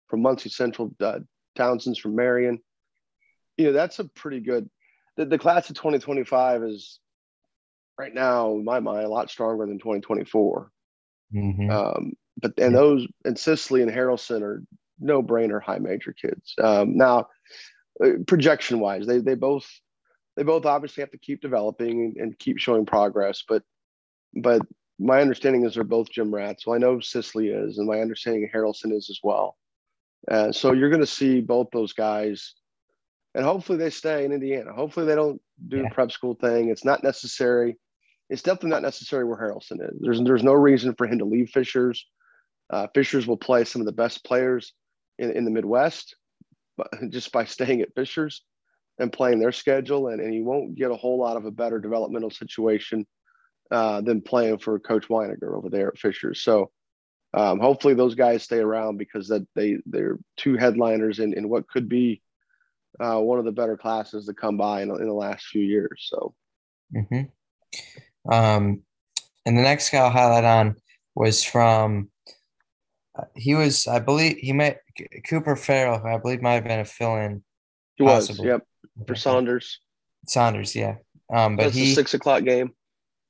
from 0.08 0.22
Muncie 0.22 0.50
Central, 0.50 0.92
uh, 1.02 1.20
Townsend's 1.56 2.00
from 2.00 2.16
Marion. 2.16 2.60
You 3.58 3.68
know, 3.68 3.74
that's 3.74 4.00
a 4.00 4.06
pretty 4.06 4.40
good. 4.40 4.70
The, 5.18 5.26
the 5.26 5.40
class 5.40 5.70
of 5.70 5.76
2025 5.76 6.64
is 6.64 7.00
right 7.98 8.14
now, 8.14 8.54
in 8.54 8.64
my 8.64 8.80
mind, 8.80 9.06
a 9.06 9.10
lot 9.10 9.30
stronger 9.30 9.66
than 9.66 9.80
2024. 9.80 10.72
Mm-hmm. 11.34 11.70
Um, 11.70 12.14
but 12.40 12.54
and 12.58 12.76
those 12.76 13.08
and 13.26 13.38
Sisley 13.38 13.82
and 13.82 13.92
Haralson 13.92 14.42
are 14.42 14.64
no 15.00 15.22
brainer 15.22 15.62
high 15.62 15.80
major 15.80 16.14
kids. 16.14 16.54
Um, 16.62 16.98
now, 16.98 17.28
uh, 18.04 18.12
projection 18.28 18.80
wise, 18.80 19.06
they 19.08 19.20
they 19.20 19.36
both 19.36 19.68
they 20.36 20.44
both 20.44 20.66
obviously 20.66 21.02
have 21.02 21.12
to 21.12 21.18
keep 21.18 21.42
developing 21.42 22.04
and, 22.04 22.18
and, 22.18 22.40
keep 22.40 22.60
showing 22.60 22.86
progress. 22.86 23.44
But 23.48 23.64
but 24.36 24.62
my 25.00 25.20
understanding 25.20 25.66
is 25.66 25.74
they're 25.74 25.84
both 25.84 26.12
gym 26.12 26.34
rats. 26.34 26.64
So 26.64 26.74
I 26.74 26.78
know 26.78 27.00
Sisley 27.00 27.50
is, 27.50 27.78
and 27.78 27.88
my 27.88 28.00
understanding 28.00 28.50
Haralson 28.54 28.94
is 28.94 29.10
as 29.10 29.20
well. 29.24 29.58
Uh, 30.30 30.52
so 30.52 30.74
you're 30.74 30.90
going 30.90 31.02
to 31.02 31.08
see 31.08 31.42
both 31.42 31.68
those 31.72 31.94
guys, 31.94 32.54
and 33.34 33.44
hopefully 33.44 33.78
they 33.78 33.90
stay 33.90 34.26
in 34.26 34.32
Indiana. 34.32 34.74
Hopefully 34.74 35.06
they 35.06 35.16
don't 35.16 35.42
do 35.68 35.78
yeah. 35.78 35.90
prep 35.90 36.12
school 36.12 36.36
thing. 36.36 36.70
It's 36.70 36.86
not 36.86 37.04
necessary. 37.04 37.78
It's 38.30 38.42
definitely 38.42 38.72
not 38.72 38.82
necessary 38.82 39.24
where 39.24 39.38
Haralson 39.38 39.82
is. 39.82 39.98
There's 40.00 40.22
there's 40.22 40.44
no 40.44 40.54
reason 40.54 40.96
for 40.96 41.08
him 41.08 41.20
to 41.20 41.26
leave 41.26 41.50
Fishers. 41.50 42.06
Uh, 42.70 42.88
Fishers 42.94 43.26
will 43.26 43.38
play 43.38 43.64
some 43.64 43.82
of 43.82 43.86
the 43.86 43.94
best 43.94 44.26
players 44.26 44.74
in, 45.18 45.32
in 45.32 45.46
the 45.46 45.52
Midwest, 45.52 46.16
but 46.76 46.90
just 47.10 47.32
by 47.32 47.46
staying 47.46 47.82
at 47.82 47.96
Fishers 47.96 48.44
and 49.00 49.14
playing 49.14 49.40
their 49.40 49.52
schedule, 49.52 50.10
and, 50.10 50.20
and 50.20 50.34
he 50.34 50.42
won't 50.42 50.76
get 50.76 50.92
a 50.92 50.96
whole 50.96 51.20
lot 51.20 51.38
of 51.38 51.46
a 51.46 51.52
better 51.52 51.80
developmental 51.80 52.32
situation 52.32 53.06
uh, 53.72 54.02
than 54.02 54.22
playing 54.22 54.58
for 54.58 54.80
Coach 54.80 55.08
Winegar 55.08 55.56
over 55.56 55.70
there 55.70 55.90
at 55.90 56.00
Fishers. 56.00 56.42
So 56.42 56.72
um, 57.34 57.60
hopefully 57.60 57.94
those 57.94 58.16
guys 58.16 58.44
stay 58.44 58.60
around 58.60 58.98
because 58.98 59.28
that 59.30 59.48
they 59.56 59.78
they're 59.86 60.18
two 60.36 60.58
headliners 60.58 61.20
in, 61.20 61.34
in 61.34 61.48
what 61.48 61.68
could 61.68 61.88
be 61.88 62.22
uh, 63.00 63.20
one 63.20 63.40
of 63.40 63.46
the 63.46 63.52
better 63.52 63.78
classes 63.78 64.26
to 64.26 64.34
come 64.34 64.58
by 64.58 64.82
in, 64.82 64.90
in 64.90 65.08
the 65.08 65.14
last 65.14 65.46
few 65.46 65.62
years. 65.62 66.10
So. 66.10 66.34
Mm-hmm. 66.96 67.24
Um, 68.30 68.84
and 69.46 69.58
the 69.58 69.62
next 69.62 69.90
guy 69.90 70.00
I'll 70.00 70.10
highlight 70.10 70.44
on 70.44 70.76
was 71.16 71.44
from 71.44 72.10
he 73.36 73.56
was, 73.56 73.88
I 73.88 74.00
believe, 74.00 74.38
he 74.38 74.54
met 74.54 74.82
Cooper 75.28 75.56
Farrell, 75.56 76.00
who 76.00 76.08
I 76.08 76.18
believe 76.18 76.42
might 76.42 76.54
have 76.54 76.64
been 76.64 76.80
a 76.80 76.86
fill-in. 76.86 77.44
He 77.96 78.04
possibly. 78.04 78.48
was, 78.48 78.60
yep, 78.60 79.08
for 79.08 79.16
Saunders. 79.16 79.80
Saunders, 80.28 80.76
yeah. 80.76 80.96
Um, 81.34 81.56
but 81.56 81.64
That's 81.64 81.76
he 81.76 81.94
six 81.94 82.14
o'clock 82.14 82.44
game. 82.44 82.72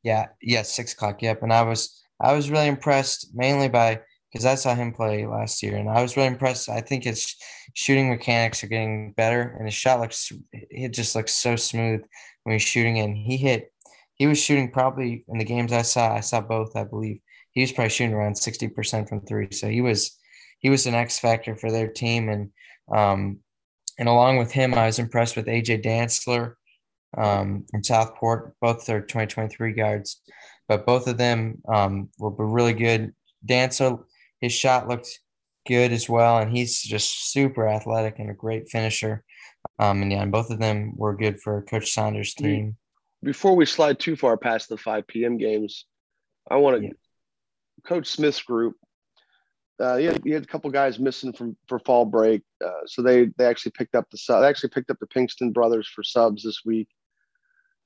Yeah, 0.03 0.27
yeah, 0.41 0.63
six 0.63 0.93
o'clock. 0.93 1.21
Yep, 1.21 1.43
and 1.43 1.53
I 1.53 1.63
was 1.63 2.03
I 2.21 2.33
was 2.33 2.49
really 2.49 2.67
impressed 2.67 3.31
mainly 3.33 3.69
by 3.69 4.01
because 4.31 4.45
I 4.45 4.55
saw 4.55 4.75
him 4.75 4.91
play 4.91 5.25
last 5.25 5.63
year, 5.63 5.77
and 5.77 5.89
I 5.89 6.01
was 6.01 6.15
really 6.15 6.27
impressed. 6.27 6.69
I 6.69 6.81
think 6.81 7.05
his 7.05 7.35
shooting 7.73 8.09
mechanics 8.09 8.63
are 8.63 8.67
getting 8.67 9.13
better, 9.13 9.55
and 9.57 9.65
his 9.65 9.73
shot 9.73 9.99
looks 9.99 10.31
it 10.51 10.89
just 10.89 11.15
looks 11.15 11.33
so 11.33 11.55
smooth 11.55 12.01
when 12.43 12.53
he's 12.53 12.61
shooting. 12.61 12.99
And 12.99 13.17
he 13.17 13.37
hit, 13.37 13.71
he 14.17 14.27
was 14.27 14.41
shooting 14.41 14.71
probably 14.71 15.23
in 15.27 15.37
the 15.37 15.45
games 15.45 15.71
I 15.71 15.83
saw. 15.83 16.13
I 16.13 16.21
saw 16.21 16.41
both, 16.41 16.75
I 16.75 16.83
believe 16.83 17.19
he 17.51 17.61
was 17.61 17.71
probably 17.71 17.89
shooting 17.89 18.13
around 18.13 18.35
60% 18.35 19.09
from 19.09 19.21
three. 19.21 19.47
So 19.51 19.67
he 19.67 19.81
was 19.81 20.15
he 20.59 20.69
was 20.69 20.85
an 20.85 20.93
X 20.93 21.17
factor 21.17 21.55
for 21.55 21.71
their 21.71 21.87
team. 21.87 22.29
And 22.29 22.51
um, 22.95 23.39
and 23.97 24.07
along 24.07 24.37
with 24.37 24.51
him, 24.51 24.75
I 24.75 24.85
was 24.85 24.99
impressed 24.99 25.35
with 25.35 25.47
AJ 25.47 25.83
Dantzler 25.83 26.53
um, 27.17 27.65
from 27.71 27.83
Southport, 27.83 28.53
both 28.61 28.85
their 28.85 29.01
2023 29.01 29.73
guards. 29.73 30.21
But 30.67 30.85
both 30.85 31.07
of 31.07 31.17
them 31.17 31.61
um, 31.67 32.09
were, 32.19 32.29
were 32.29 32.47
really 32.47 32.73
good. 32.73 33.13
Dantzler, 33.47 34.03
his 34.39 34.53
shot 34.53 34.87
looked 34.87 35.19
good 35.67 35.91
as 35.91 36.07
well, 36.07 36.37
and 36.37 36.55
he's 36.55 36.81
just 36.81 37.31
super 37.31 37.67
athletic 37.67 38.19
and 38.19 38.29
a 38.29 38.35
great 38.35 38.69
finisher. 38.69 39.23
Um, 39.79 40.03
and 40.03 40.11
yeah, 40.11 40.21
and 40.21 40.31
both 40.31 40.51
of 40.51 40.59
them 40.59 40.93
were 40.95 41.15
good 41.15 41.41
for 41.41 41.63
Coach 41.63 41.91
Saunders' 41.91 42.35
team. 42.35 42.77
Before 43.27 43.57
we 43.57 43.65
slide 43.65 43.99
too 43.99 44.15
far 44.15 44.37
past 44.37 44.69
the 44.69 44.77
5 44.77 45.05
p.m. 45.05 45.35
games, 45.35 45.83
I 46.49 46.55
want 46.55 46.77
to 46.77 46.83
yeah. 46.85 46.93
Coach 47.85 48.07
Smith's 48.07 48.41
group. 48.41 48.75
Uh, 49.77 49.97
he, 49.97 50.05
had, 50.05 50.21
he 50.23 50.31
had 50.31 50.43
a 50.43 50.47
couple 50.47 50.69
guys 50.71 50.97
missing 50.97 51.33
from 51.33 51.57
for 51.67 51.77
fall 51.79 52.05
break, 52.05 52.41
uh, 52.65 52.85
so 52.85 53.01
they 53.01 53.25
they 53.37 53.43
actually 53.43 53.73
picked 53.73 53.95
up 53.95 54.05
the 54.09 54.17
sub. 54.17 54.41
They 54.41 54.47
actually 54.47 54.69
picked 54.69 54.89
up 54.89 54.99
the 55.01 55.07
Pinkston 55.07 55.51
brothers 55.51 55.89
for 55.89 56.03
subs 56.03 56.41
this 56.41 56.61
week. 56.65 56.87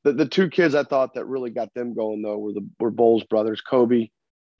The 0.04 0.14
the 0.14 0.28
two 0.28 0.48
kids 0.48 0.76
I 0.76 0.84
thought 0.84 1.16
that 1.16 1.26
really 1.26 1.50
got 1.50 1.74
them 1.74 1.96
going 1.96 2.22
though 2.22 2.38
were 2.38 2.54
the 2.54 2.70
were 2.80 2.92
Bowles 2.92 3.24
brothers, 3.24 3.62
Kobe 3.62 4.10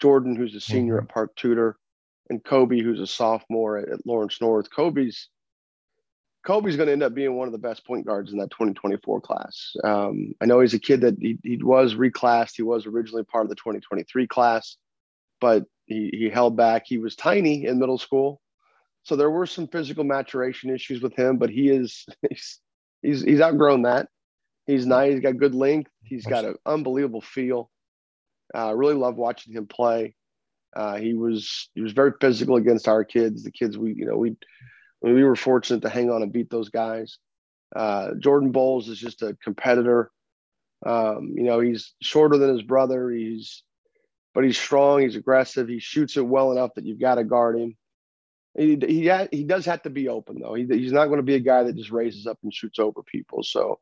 Jordan, 0.02 0.36
who's 0.36 0.56
a 0.56 0.60
senior 0.60 0.96
mm-hmm. 0.96 1.04
at 1.04 1.14
Park 1.14 1.36
Tudor, 1.36 1.78
and 2.32 2.44
Kobe, 2.44 2.82
who's 2.82 3.00
a 3.00 3.06
sophomore 3.06 3.78
at, 3.78 3.90
at 3.90 4.08
Lawrence 4.08 4.42
North. 4.42 4.66
Kobe's 4.76 5.30
Kobe's 6.46 6.76
going 6.76 6.88
to 6.88 6.94
end 6.94 7.04
up 7.04 7.14
being 7.14 7.36
one 7.36 7.48
of 7.48 7.52
the 7.52 7.60
best 7.60 7.86
point 7.86 8.06
guards 8.06 8.32
in 8.32 8.40
that 8.40 8.50
2024 8.52 9.22
class. 9.22 9.76
Um, 9.84 10.34
I 10.42 10.46
know 10.46 10.60
he's 10.60 10.74
a 10.74 10.80
kid 10.80 11.02
that 11.02 11.18
he, 11.20 11.38
he 11.44 11.58
was 11.58 11.94
reclassed. 11.94 12.56
He 12.56 12.64
was 12.64 12.88
originally 12.88 13.24
part 13.24 13.46
of 13.46 13.50
the 13.50 13.56
2023 13.56 14.28
class 14.28 14.78
but 15.42 15.66
he, 15.88 16.10
he 16.14 16.30
held 16.30 16.56
back. 16.56 16.84
He 16.86 17.00
was 17.00 17.18
tiny 17.18 17.66
in 17.66 17.80
middle 17.80 17.98
school. 17.98 18.40
So 19.04 19.18
there 19.18 19.32
were 19.32 19.48
some 19.48 19.68
physical 19.68 20.06
maturation 20.06 20.70
issues 20.70 21.02
with 21.02 21.16
him, 21.16 21.38
but 21.38 21.50
he 21.50 21.70
is 21.70 22.06
he's 22.30 22.60
he's, 23.02 23.22
he's 23.24 23.42
outgrown 23.42 23.82
that. 23.82 24.08
He's 24.68 24.86
nice. 24.86 25.14
He's 25.14 25.22
got 25.22 25.38
good 25.38 25.56
length. 25.56 25.90
He's 26.04 26.26
got 26.26 26.46
an 26.46 26.56
unbelievable 26.66 27.20
feel. 27.20 27.70
I 28.54 28.70
uh, 28.70 28.74
really 28.74 28.94
love 28.94 29.16
watching 29.16 29.54
him 29.54 29.66
play. 29.66 30.16
Uh, 30.74 30.98
he 30.98 31.14
was 31.14 31.70
he 31.74 31.82
was 31.82 31.92
very 31.92 32.14
physical 32.22 32.56
against 32.56 32.88
our 32.88 33.04
kids. 33.04 33.44
The 33.44 33.52
kids 33.52 33.78
we 33.78 33.94
you 33.94 34.06
know 34.06 34.16
we 34.16 34.38
we 35.02 35.24
were 35.24 35.36
fortunate 35.36 35.82
to 35.82 35.90
hang 35.90 36.10
on 36.10 36.22
and 36.22 36.32
beat 36.32 36.50
those 36.50 36.70
guys. 36.70 37.18
Uh, 37.76 38.12
Jordan 38.20 38.52
Bowles 38.52 38.90
is 38.90 39.00
just 39.00 39.22
a 39.22 39.38
competitor. 39.44 40.12
Um, 40.86 41.34
you 41.36 41.44
know 41.44 41.60
he's 41.60 41.94
shorter 42.02 42.38
than 42.38 42.50
his 42.50 42.64
brother. 42.64 43.10
He's 43.10 43.64
but 44.34 44.44
he's 44.44 44.58
strong. 44.58 45.02
He's 45.02 45.16
aggressive. 45.16 45.68
He 45.68 45.80
shoots 45.80 46.18
it 46.18 46.26
well 46.26 46.52
enough 46.52 46.72
that 46.76 46.86
you've 46.86 47.00
got 47.00 47.16
to 47.16 47.24
guard 47.24 47.60
him. 47.60 47.76
He 48.58 48.78
he, 48.88 49.08
ha- 49.08 49.28
he 49.32 49.44
does 49.44 49.66
have 49.66 49.84
to 49.84 49.90
be 49.90 50.10
open 50.10 50.40
though. 50.42 50.54
He, 50.54 50.66
he's 50.66 50.92
not 50.92 51.08
going 51.08 51.18
to 51.18 51.24
be 51.24 51.36
a 51.36 51.40
guy 51.40 51.64
that 51.64 51.76
just 51.76 51.92
raises 51.92 52.28
up 52.28 52.40
and 52.44 52.54
shoots 52.54 52.80
over 52.80 53.04
people. 53.04 53.44
So 53.44 53.80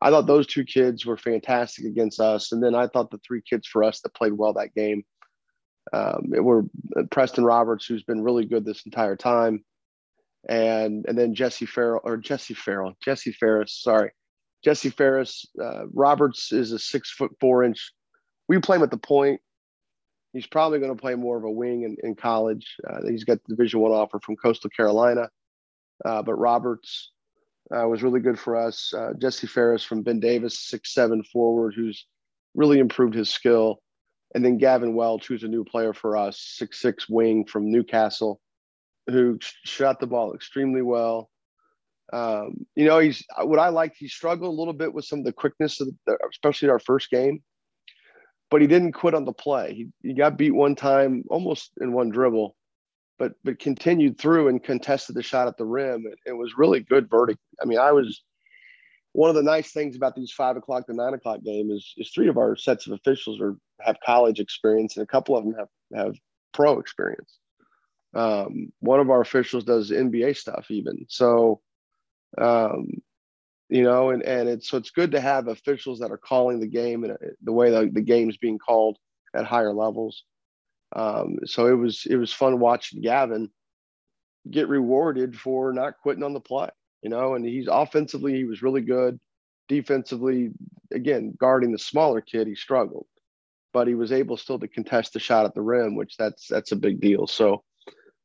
I 0.00 0.10
thought 0.10 0.26
those 0.26 0.46
two 0.46 0.64
kids 0.64 1.06
were 1.06 1.16
fantastic 1.16 1.86
against 1.86 2.20
us, 2.20 2.52
and 2.52 2.62
then 2.62 2.74
I 2.74 2.88
thought 2.88 3.10
the 3.10 3.20
three 3.26 3.42
kids 3.42 3.66
for 3.66 3.82
us 3.82 4.00
that 4.00 4.14
played 4.14 4.34
well 4.34 4.52
that 4.54 4.74
game 4.74 5.04
um, 5.92 6.30
were 6.30 6.64
Preston 7.10 7.44
Roberts, 7.44 7.86
who's 7.86 8.02
been 8.02 8.22
really 8.22 8.44
good 8.44 8.64
this 8.64 8.84
entire 8.84 9.16
time, 9.16 9.64
and 10.48 11.04
and 11.06 11.16
then 11.16 11.34
Jesse 11.34 11.66
Farrell 11.66 12.00
or 12.04 12.16
Jesse 12.16 12.54
Farrell, 12.54 12.94
Jesse 13.02 13.32
Ferris, 13.32 13.80
sorry, 13.82 14.12
Jesse 14.64 14.90
Ferris. 14.90 15.46
Uh, 15.62 15.84
Roberts 15.92 16.52
is 16.52 16.72
a 16.72 16.78
six 16.78 17.10
foot 17.10 17.32
four 17.40 17.62
inch. 17.64 17.92
We 18.48 18.58
play 18.58 18.76
him 18.76 18.82
at 18.82 18.90
the 18.90 18.96
point. 18.96 19.40
He's 20.32 20.46
probably 20.46 20.80
going 20.80 20.94
to 20.94 21.00
play 21.00 21.14
more 21.14 21.36
of 21.36 21.44
a 21.44 21.50
wing 21.50 21.84
in, 21.84 21.96
in 22.02 22.16
college. 22.16 22.76
Uh, 22.88 23.06
he's 23.08 23.24
got 23.24 23.38
the 23.44 23.54
Division 23.54 23.80
One 23.80 23.92
offer 23.92 24.18
from 24.18 24.36
Coastal 24.36 24.70
Carolina, 24.70 25.28
uh, 26.04 26.22
but 26.22 26.34
Roberts 26.34 27.12
uh, 27.74 27.86
was 27.86 28.02
really 28.02 28.20
good 28.20 28.38
for 28.38 28.56
us. 28.56 28.92
Uh, 28.92 29.12
Jesse 29.16 29.46
Ferris 29.46 29.84
from 29.84 30.02
Ben 30.02 30.20
Davis, 30.20 30.58
six 30.58 30.92
seven 30.92 31.22
forward, 31.22 31.74
who's 31.76 32.06
really 32.54 32.78
improved 32.78 33.14
his 33.14 33.30
skill, 33.30 33.80
and 34.34 34.44
then 34.44 34.58
Gavin 34.58 34.94
Welch, 34.94 35.26
who's 35.26 35.44
a 35.44 35.48
new 35.48 35.64
player 35.64 35.92
for 35.92 36.16
us, 36.16 36.38
six 36.38 36.80
six 36.80 37.08
wing 37.08 37.44
from 37.44 37.70
Newcastle, 37.70 38.40
who 39.06 39.38
shot 39.64 40.00
the 40.00 40.06
ball 40.06 40.34
extremely 40.34 40.82
well. 40.82 41.30
Um, 42.12 42.66
you 42.76 42.84
know, 42.84 42.98
he's 42.98 43.24
what 43.42 43.58
I 43.58 43.68
liked. 43.68 43.96
He 43.98 44.08
struggled 44.08 44.54
a 44.54 44.58
little 44.58 44.74
bit 44.74 44.92
with 44.92 45.04
some 45.04 45.20
of 45.20 45.24
the 45.24 45.32
quickness, 45.32 45.80
of 45.80 45.88
the, 46.06 46.18
especially 46.30 46.68
our 46.68 46.78
first 46.78 47.10
game 47.10 47.42
but 48.54 48.60
he 48.60 48.68
didn't 48.68 48.92
quit 48.92 49.14
on 49.14 49.24
the 49.24 49.32
play. 49.32 49.74
He, 49.74 49.88
he 50.08 50.14
got 50.14 50.38
beat 50.38 50.52
one 50.52 50.76
time, 50.76 51.24
almost 51.28 51.72
in 51.80 51.92
one 51.92 52.10
dribble, 52.10 52.54
but 53.18 53.32
but 53.42 53.58
continued 53.58 54.16
through 54.16 54.46
and 54.46 54.62
contested 54.62 55.16
the 55.16 55.24
shot 55.24 55.48
at 55.48 55.56
the 55.56 55.64
rim. 55.64 56.04
It, 56.06 56.18
it 56.24 56.32
was 56.34 56.56
really 56.56 56.78
good 56.78 57.10
verdict. 57.10 57.40
I 57.60 57.64
mean, 57.64 57.78
I 57.78 57.90
was 57.90 58.22
one 59.12 59.28
of 59.28 59.34
the 59.34 59.42
nice 59.42 59.72
things 59.72 59.96
about 59.96 60.14
these 60.14 60.30
five 60.30 60.56
o'clock 60.56 60.86
to 60.86 60.94
nine 60.94 61.14
o'clock 61.14 61.42
game 61.42 61.72
is 61.72 61.94
is 61.96 62.12
three 62.14 62.28
of 62.28 62.36
our 62.36 62.54
sets 62.54 62.86
of 62.86 62.92
officials 62.92 63.40
are 63.40 63.56
have 63.80 63.96
college 64.06 64.38
experience 64.38 64.96
and 64.96 65.02
a 65.02 65.08
couple 65.08 65.36
of 65.36 65.42
them 65.42 65.54
have 65.58 65.68
have 65.96 66.14
pro 66.52 66.78
experience. 66.78 67.38
Um, 68.14 68.72
one 68.80 69.00
of 69.00 69.10
our 69.10 69.20
officials 69.20 69.64
does 69.64 69.90
NBA 69.90 70.36
stuff 70.36 70.66
even. 70.70 71.06
So, 71.08 71.60
um, 72.38 72.88
you 73.68 73.82
know, 73.82 74.10
and, 74.10 74.22
and 74.22 74.48
it's 74.48 74.68
so 74.68 74.76
it's 74.76 74.90
good 74.90 75.12
to 75.12 75.20
have 75.20 75.48
officials 75.48 75.98
that 75.98 76.12
are 76.12 76.18
calling 76.18 76.60
the 76.60 76.66
game 76.66 77.04
and 77.04 77.14
uh, 77.14 77.16
the 77.42 77.52
way 77.52 77.70
the, 77.70 77.90
the 77.92 78.02
game's 78.02 78.36
being 78.36 78.58
called 78.58 78.98
at 79.34 79.46
higher 79.46 79.72
levels. 79.72 80.24
Um, 80.94 81.38
so 81.44 81.66
it 81.66 81.74
was 81.74 82.06
it 82.08 82.16
was 82.16 82.32
fun 82.32 82.60
watching 82.60 83.02
Gavin 83.02 83.50
get 84.48 84.68
rewarded 84.68 85.36
for 85.38 85.72
not 85.72 85.98
quitting 86.02 86.22
on 86.22 86.34
the 86.34 86.40
play, 86.40 86.68
you 87.02 87.10
know, 87.10 87.34
and 87.34 87.44
he's 87.44 87.68
offensively 87.68 88.34
he 88.34 88.44
was 88.44 88.62
really 88.62 88.82
good. 88.82 89.18
Defensively, 89.66 90.50
again, 90.92 91.34
guarding 91.38 91.72
the 91.72 91.78
smaller 91.78 92.20
kid, 92.20 92.46
he 92.46 92.54
struggled, 92.54 93.06
but 93.72 93.88
he 93.88 93.94
was 93.94 94.12
able 94.12 94.36
still 94.36 94.58
to 94.58 94.68
contest 94.68 95.14
the 95.14 95.18
shot 95.18 95.46
at 95.46 95.54
the 95.54 95.62
rim, 95.62 95.96
which 95.96 96.16
that's 96.16 96.46
that's 96.46 96.72
a 96.72 96.76
big 96.76 97.00
deal. 97.00 97.26
So 97.26 97.64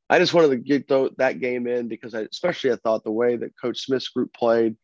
I 0.09 0.17
just 0.19 0.33
wanted 0.33 0.49
to 0.49 0.57
get 0.57 0.87
th- 0.87 1.13
that 1.17 1.39
game 1.39 1.67
in 1.67 1.87
because 1.87 2.15
I 2.15 2.21
especially 2.21 2.71
I 2.71 2.77
thought 2.77 3.03
the 3.03 3.11
way 3.11 3.35
that 3.35 3.59
Coach 3.59 3.85
Smith's 3.85 4.09
group 4.09 4.33
played 4.33 4.75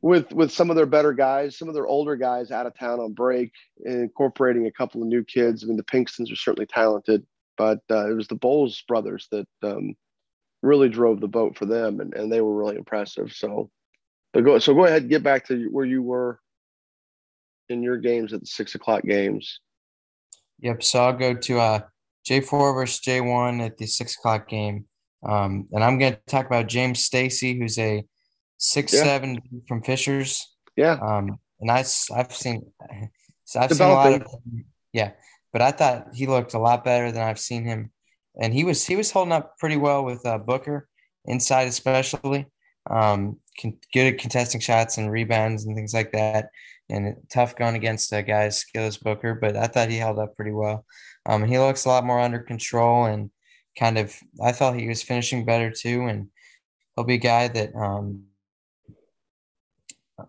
with 0.00 0.32
with 0.32 0.52
some 0.52 0.70
of 0.70 0.76
their 0.76 0.86
better 0.86 1.12
guys, 1.12 1.58
some 1.58 1.68
of 1.68 1.74
their 1.74 1.86
older 1.86 2.16
guys 2.16 2.50
out 2.50 2.66
of 2.66 2.78
town 2.78 3.00
on 3.00 3.12
break, 3.14 3.52
incorporating 3.84 4.66
a 4.66 4.72
couple 4.72 5.02
of 5.02 5.08
new 5.08 5.24
kids. 5.24 5.64
I 5.64 5.66
mean, 5.66 5.76
the 5.76 5.82
Pinkstons 5.82 6.30
are 6.32 6.36
certainly 6.36 6.66
talented, 6.66 7.26
but 7.56 7.80
uh, 7.90 8.10
it 8.10 8.14
was 8.14 8.28
the 8.28 8.34
Bowles 8.34 8.82
brothers 8.86 9.26
that 9.32 9.46
um, 9.62 9.94
really 10.62 10.88
drove 10.88 11.20
the 11.20 11.28
boat 11.28 11.56
for 11.56 11.66
them, 11.66 12.00
and, 12.00 12.14
and 12.14 12.30
they 12.30 12.40
were 12.40 12.54
really 12.54 12.76
impressive. 12.76 13.32
So, 13.32 13.70
but 14.32 14.44
go 14.44 14.58
so 14.58 14.74
go 14.74 14.84
ahead 14.84 15.02
and 15.02 15.10
get 15.10 15.22
back 15.22 15.46
to 15.48 15.68
where 15.70 15.86
you 15.86 16.02
were 16.02 16.40
in 17.68 17.82
your 17.82 17.96
games 17.96 18.32
at 18.32 18.40
the 18.40 18.46
six 18.46 18.74
o'clock 18.74 19.02
games. 19.02 19.60
Yep. 20.60 20.82
So 20.82 21.04
I'll 21.04 21.12
go 21.12 21.34
to 21.34 21.60
uh, 21.60 21.80
J4 22.28 22.74
versus 22.74 23.00
J1 23.00 23.64
at 23.64 23.78
the 23.78 23.86
six 23.86 24.16
o'clock 24.16 24.48
game. 24.48 24.86
Um, 25.26 25.66
and 25.72 25.82
I'm 25.82 25.98
going 25.98 26.14
to 26.14 26.20
talk 26.28 26.46
about 26.46 26.68
James 26.68 27.04
Stacy, 27.04 27.58
who's 27.58 27.78
a 27.78 28.04
six 28.58 28.92
yeah. 28.92 29.04
seven 29.04 29.40
from 29.66 29.82
Fishers. 29.82 30.54
Yeah. 30.76 30.98
Um, 31.02 31.38
and 31.60 31.70
I 31.70 31.78
I've 32.14 32.32
seen 32.32 32.70
so 33.44 33.60
I've 33.60 33.72
seen 33.72 33.86
a 33.86 33.92
lot 33.92 34.12
of 34.12 34.22
yeah, 34.92 35.12
but 35.52 35.62
I 35.62 35.70
thought 35.70 36.08
he 36.14 36.26
looked 36.26 36.54
a 36.54 36.58
lot 36.58 36.84
better 36.84 37.10
than 37.10 37.22
I've 37.22 37.40
seen 37.40 37.64
him, 37.64 37.90
and 38.40 38.52
he 38.52 38.64
was 38.64 38.84
he 38.86 38.96
was 38.96 39.10
holding 39.10 39.32
up 39.32 39.58
pretty 39.58 39.76
well 39.76 40.04
with 40.04 40.24
uh, 40.26 40.38
Booker 40.38 40.88
inside 41.24 41.68
especially. 41.68 42.46
Um, 42.90 43.38
can, 43.58 43.76
good 43.92 44.14
at 44.14 44.18
contesting 44.18 44.60
shots 44.60 44.98
and 44.98 45.10
rebounds 45.10 45.64
and 45.64 45.74
things 45.74 45.94
like 45.94 46.12
that, 46.12 46.50
and 46.88 47.16
tough 47.30 47.56
going 47.56 47.74
against 47.74 48.12
a 48.12 48.22
guy 48.22 48.44
as 48.44 48.58
skilled 48.58 48.86
as 48.86 48.96
Booker. 48.96 49.34
But 49.34 49.56
I 49.56 49.66
thought 49.66 49.90
he 49.90 49.96
held 49.96 50.18
up 50.18 50.36
pretty 50.36 50.52
well. 50.52 50.84
Um, 51.28 51.44
he 51.44 51.58
looks 51.58 51.84
a 51.84 51.88
lot 51.88 52.04
more 52.04 52.20
under 52.20 52.38
control 52.40 53.04
and 53.04 53.30
kind 53.78 53.98
of. 53.98 54.16
I 54.42 54.52
thought 54.52 54.78
he 54.78 54.88
was 54.88 55.02
finishing 55.02 55.44
better 55.44 55.70
too, 55.70 56.06
and 56.06 56.28
he'll 56.96 57.04
be 57.04 57.14
a 57.14 57.18
guy 57.18 57.48
that 57.48 57.74
um, 57.76 58.24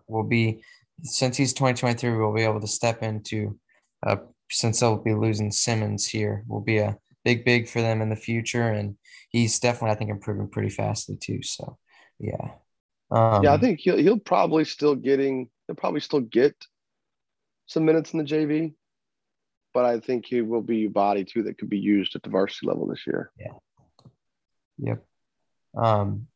will 0.06 0.24
be 0.24 0.62
since 1.02 1.36
he's 1.36 1.52
2023 1.54 2.16
we'll 2.16 2.34
be 2.34 2.42
able 2.42 2.60
to 2.60 2.66
step 2.66 3.02
into 3.02 3.58
uh, 4.06 4.16
since 4.50 4.80
they'll 4.80 4.96
be 4.96 5.14
losing 5.14 5.50
Simmons 5.50 6.06
here 6.06 6.44
will 6.46 6.60
be 6.60 6.78
a 6.78 6.96
big 7.24 7.44
big 7.44 7.68
for 7.68 7.80
them 7.80 8.02
in 8.02 8.08
the 8.08 8.16
future 8.16 8.68
and 8.68 8.96
he's 9.30 9.58
definitely 9.58 9.90
I 9.90 9.94
think 9.94 10.10
improving 10.10 10.48
pretty 10.48 10.70
fastly 10.70 11.16
too 11.16 11.42
so 11.42 11.78
yeah 12.18 12.50
um, 13.10 13.42
yeah 13.42 13.54
I 13.54 13.58
think 13.58 13.80
he'll 13.80 13.98
he'll 13.98 14.18
probably 14.18 14.64
still 14.64 14.94
getting 14.94 15.48
he'll 15.66 15.76
probably 15.76 16.00
still 16.00 16.20
get 16.20 16.54
some 17.66 17.84
minutes 17.84 18.12
in 18.12 18.18
the 18.18 18.24
JV 18.24 18.74
but 19.72 19.84
I 19.84 20.00
think 20.00 20.26
he 20.26 20.40
will 20.40 20.62
be 20.62 20.86
a 20.86 20.90
body 20.90 21.24
too 21.24 21.42
that 21.44 21.58
could 21.58 21.70
be 21.70 21.78
used 21.78 22.16
at 22.16 22.22
the 22.22 22.30
varsity 22.30 22.66
level 22.66 22.86
this 22.86 23.06
year 23.06 23.30
yeah 23.38 23.52
yep 24.78 25.04
um 25.76 26.26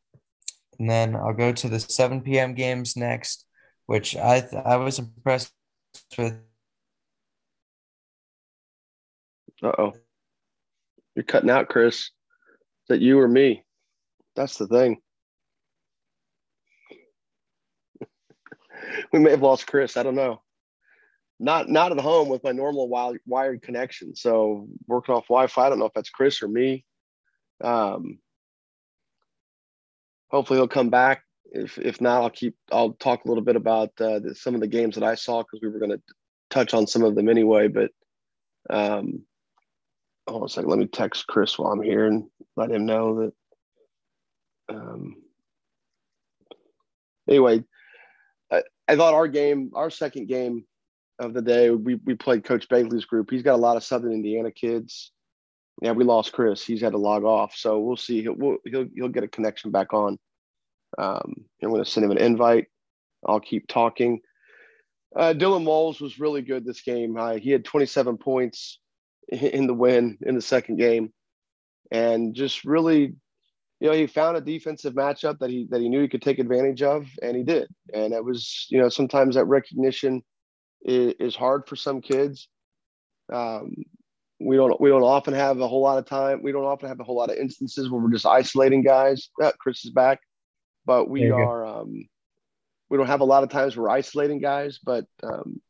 and 0.79 0.89
then 0.89 1.15
I'll 1.15 1.33
go 1.33 1.51
to 1.51 1.69
the 1.69 1.79
7 1.79 2.21
p.m. 2.21 2.53
games 2.53 2.95
next, 2.95 3.45
which 3.85 4.15
I 4.15 4.47
I 4.65 4.77
was 4.77 4.99
impressed 4.99 5.53
with. 6.17 6.39
Uh 9.63 9.71
oh, 9.77 9.93
you're 11.15 11.23
cutting 11.23 11.49
out, 11.49 11.69
Chris. 11.69 11.95
Is 11.95 12.11
that 12.89 12.99
you 12.99 13.19
or 13.19 13.27
me? 13.27 13.63
That's 14.35 14.57
the 14.57 14.67
thing. 14.67 14.97
we 19.13 19.19
may 19.19 19.31
have 19.31 19.41
lost 19.41 19.65
Chris. 19.65 19.95
I 19.95 20.03
don't 20.03 20.15
know. 20.15 20.41
Not 21.39 21.67
not 21.69 21.91
at 21.91 21.99
home 21.99 22.29
with 22.29 22.43
my 22.43 22.53
normal 22.53 22.87
wild, 22.87 23.17
wired 23.25 23.61
connection. 23.61 24.15
So 24.15 24.67
working 24.87 25.15
off 25.15 25.27
Wi-Fi. 25.27 25.65
I 25.65 25.69
don't 25.69 25.79
know 25.79 25.85
if 25.85 25.93
that's 25.93 26.09
Chris 26.09 26.41
or 26.41 26.47
me. 26.47 26.85
Um, 27.61 28.19
hopefully 30.29 30.59
he'll 30.59 30.67
come 30.67 30.89
back. 30.89 31.23
If 31.51 31.77
if 31.77 31.99
not, 31.99 32.21
I'll 32.21 32.29
keep. 32.29 32.55
I'll 32.71 32.93
talk 32.93 33.25
a 33.25 33.27
little 33.27 33.43
bit 33.43 33.57
about 33.57 33.89
uh, 33.99 34.19
the, 34.19 34.35
some 34.35 34.55
of 34.55 34.61
the 34.61 34.67
games 34.67 34.95
that 34.95 35.03
I 35.03 35.15
saw 35.15 35.41
because 35.41 35.59
we 35.61 35.67
were 35.69 35.79
going 35.79 35.91
to 35.91 36.01
touch 36.49 36.73
on 36.73 36.87
some 36.87 37.03
of 37.03 37.15
them 37.15 37.27
anyway. 37.27 37.67
But 37.67 37.91
um, 38.69 39.23
hold 40.27 40.43
on 40.43 40.45
a 40.45 40.49
second. 40.49 40.69
Let 40.69 40.79
me 40.79 40.87
text 40.87 41.27
Chris 41.27 41.59
while 41.59 41.71
I'm 41.71 41.81
here 41.81 42.05
and 42.05 42.25
let 42.55 42.71
him 42.71 42.85
know 42.85 43.19
that. 43.19 43.33
Um, 44.67 45.17
anyway, 47.29 47.63
I, 48.51 48.63
I 48.87 48.95
thought 48.95 49.13
our 49.13 49.27
game, 49.27 49.71
our 49.75 49.89
second 49.89 50.27
game 50.27 50.65
of 51.19 51.33
the 51.33 51.41
day, 51.41 51.69
we 51.69 51.95
we 51.95 52.15
played 52.15 52.43
Coach 52.43 52.67
Begley's 52.67 53.05
group. 53.05 53.29
He's 53.31 53.43
got 53.43 53.55
a 53.55 53.61
lot 53.61 53.77
of 53.77 53.83
Southern 53.83 54.11
Indiana 54.11 54.51
kids 54.51 55.11
yeah, 55.81 55.91
we 55.91 56.03
lost 56.03 56.33
Chris. 56.33 56.65
He's 56.65 56.81
had 56.81 56.93
to 56.93 56.97
log 56.97 57.23
off, 57.23 57.55
so 57.55 57.79
we'll 57.79 57.97
see. 57.97 58.21
He'll 58.21 58.35
we'll, 58.35 58.57
he'll 58.65 58.87
he'll 58.95 59.09
get 59.09 59.23
a 59.23 59.27
connection 59.27 59.71
back 59.71 59.93
on. 59.93 60.17
Um, 60.97 61.35
I'm 61.61 61.69
going 61.69 61.83
to 61.83 61.89
send 61.89 62.05
him 62.05 62.11
an 62.11 62.17
invite. 62.17 62.67
I'll 63.25 63.41
keep 63.41 63.67
talking. 63.67 64.21
Uh, 65.15 65.33
Dylan 65.33 65.65
Walls 65.65 65.99
was 65.99 66.19
really 66.19 66.41
good 66.41 66.65
this 66.65 66.81
game. 66.81 67.17
Uh, 67.17 67.35
he 67.35 67.49
had 67.49 67.65
27 67.65 68.17
points 68.17 68.79
in 69.29 69.67
the 69.67 69.73
win 69.73 70.17
in 70.21 70.35
the 70.35 70.41
second 70.41 70.77
game, 70.77 71.11
and 71.91 72.33
just 72.33 72.63
really, 72.63 73.15
you 73.79 73.87
know, 73.89 73.93
he 73.93 74.07
found 74.07 74.37
a 74.37 74.41
defensive 74.41 74.93
matchup 74.93 75.39
that 75.39 75.49
he 75.49 75.67
that 75.71 75.81
he 75.81 75.89
knew 75.89 76.01
he 76.01 76.07
could 76.07 76.21
take 76.21 76.39
advantage 76.39 76.83
of, 76.83 77.05
and 77.21 77.35
he 77.35 77.43
did. 77.43 77.67
And 77.93 78.13
it 78.13 78.23
was, 78.23 78.65
you 78.69 78.79
know, 78.79 78.87
sometimes 78.87 79.35
that 79.35 79.45
recognition 79.45 80.23
is, 80.85 81.13
is 81.19 81.35
hard 81.35 81.67
for 81.67 81.75
some 81.75 82.01
kids. 82.01 82.47
Um, 83.31 83.73
we 84.39 84.55
don't 84.57 84.79
we 84.79 84.89
don't 84.89 85.03
often 85.03 85.33
have 85.33 85.59
a 85.59 85.67
whole 85.67 85.81
lot 85.81 85.97
of 85.97 86.05
time. 86.05 86.41
We 86.43 86.51
don't 86.51 86.65
often 86.65 86.89
have 86.89 86.99
a 86.99 87.03
whole 87.03 87.15
lot 87.15 87.31
of 87.31 87.37
instances 87.37 87.89
where 87.89 88.01
we're 88.01 88.11
just 88.11 88.25
isolating 88.25 88.83
guys. 88.83 89.29
Yeah, 89.39 89.51
Chris 89.59 89.85
is 89.85 89.91
back, 89.91 90.19
but 90.85 91.09
we 91.09 91.31
are 91.31 91.65
um, 91.65 92.07
we 92.89 92.97
don't 92.97 93.07
have 93.07 93.21
a 93.21 93.25
lot 93.25 93.43
of 93.43 93.49
times 93.49 93.75
we're 93.75 93.89
isolating 93.89 94.39
guys. 94.39 94.79
But 94.83 95.05
um, 95.23 95.61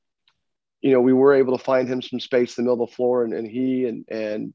you 0.82 0.92
know, 0.92 1.02
we 1.02 1.14
were 1.14 1.36
able 1.36 1.58
to 1.58 1.64
find 1.64 1.88
him 1.88 2.02
some 2.02 2.20
space 2.20 2.58
in 2.58 2.64
the 2.64 2.72
middle 2.72 2.84
of 2.84 2.90
the 2.90 2.96
floor, 2.96 3.24
and, 3.24 3.34
and 3.34 3.48
he 3.48 3.86
and 3.86 4.06
and 4.10 4.54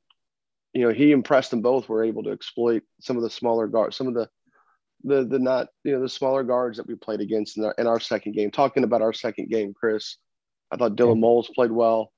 you 0.73 0.83
know 0.83 0.93
he 0.93 1.13
impressed 1.13 1.51
them 1.51 1.63
both. 1.63 1.89
Were 1.89 2.05
able 2.05 2.25
to 2.25 2.33
exploit 2.33 2.83
some 3.01 3.17
of 3.17 3.23
the 3.23 3.31
smaller 3.31 3.69
guards, 3.69 3.97
some 3.97 4.09
of 4.09 4.15
the 4.15 4.29
the 5.05 5.25
the 5.25 5.39
not 5.39 5.69
you 5.85 5.93
know 5.93 6.01
the 6.01 6.09
smaller 6.09 6.43
guards 6.43 6.77
that 6.79 6.87
we 6.87 6.95
played 6.97 7.21
against 7.21 7.57
in 7.57 7.65
our, 7.65 7.75
in 7.79 7.87
our 7.87 8.01
second 8.01 8.33
game. 8.33 8.51
Talking 8.51 8.85
about 8.85 9.03
our 9.03 9.13
second 9.13 9.49
game, 9.49 9.73
Chris, 9.73 10.17
I 10.71 10.77
thought 10.77 10.97
Dylan 10.97 11.17
yeah. 11.17 11.21
Moles 11.21 11.51
played 11.55 11.73
well. 11.73 12.13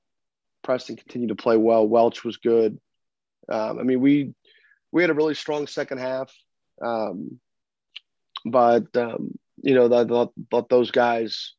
Preston 0.63 0.95
continued 0.95 1.29
to 1.29 1.35
play 1.35 1.57
well. 1.57 1.87
Welch 1.87 2.23
was 2.23 2.37
good. 2.37 2.79
Um, 3.49 3.79
I 3.79 3.83
mean, 3.83 3.99
we 3.99 4.33
we 4.91 5.03
had 5.03 5.09
a 5.09 5.15
really 5.15 5.33
strong 5.33 5.67
second 5.67 5.97
half, 5.97 6.33
um, 6.81 7.39
but 8.45 8.95
um, 8.95 9.37
you 9.61 9.73
know, 9.73 9.85
I 9.85 10.05
thought, 10.05 10.33
thought 10.51 10.69
those 10.69 10.91
guys 10.91 11.53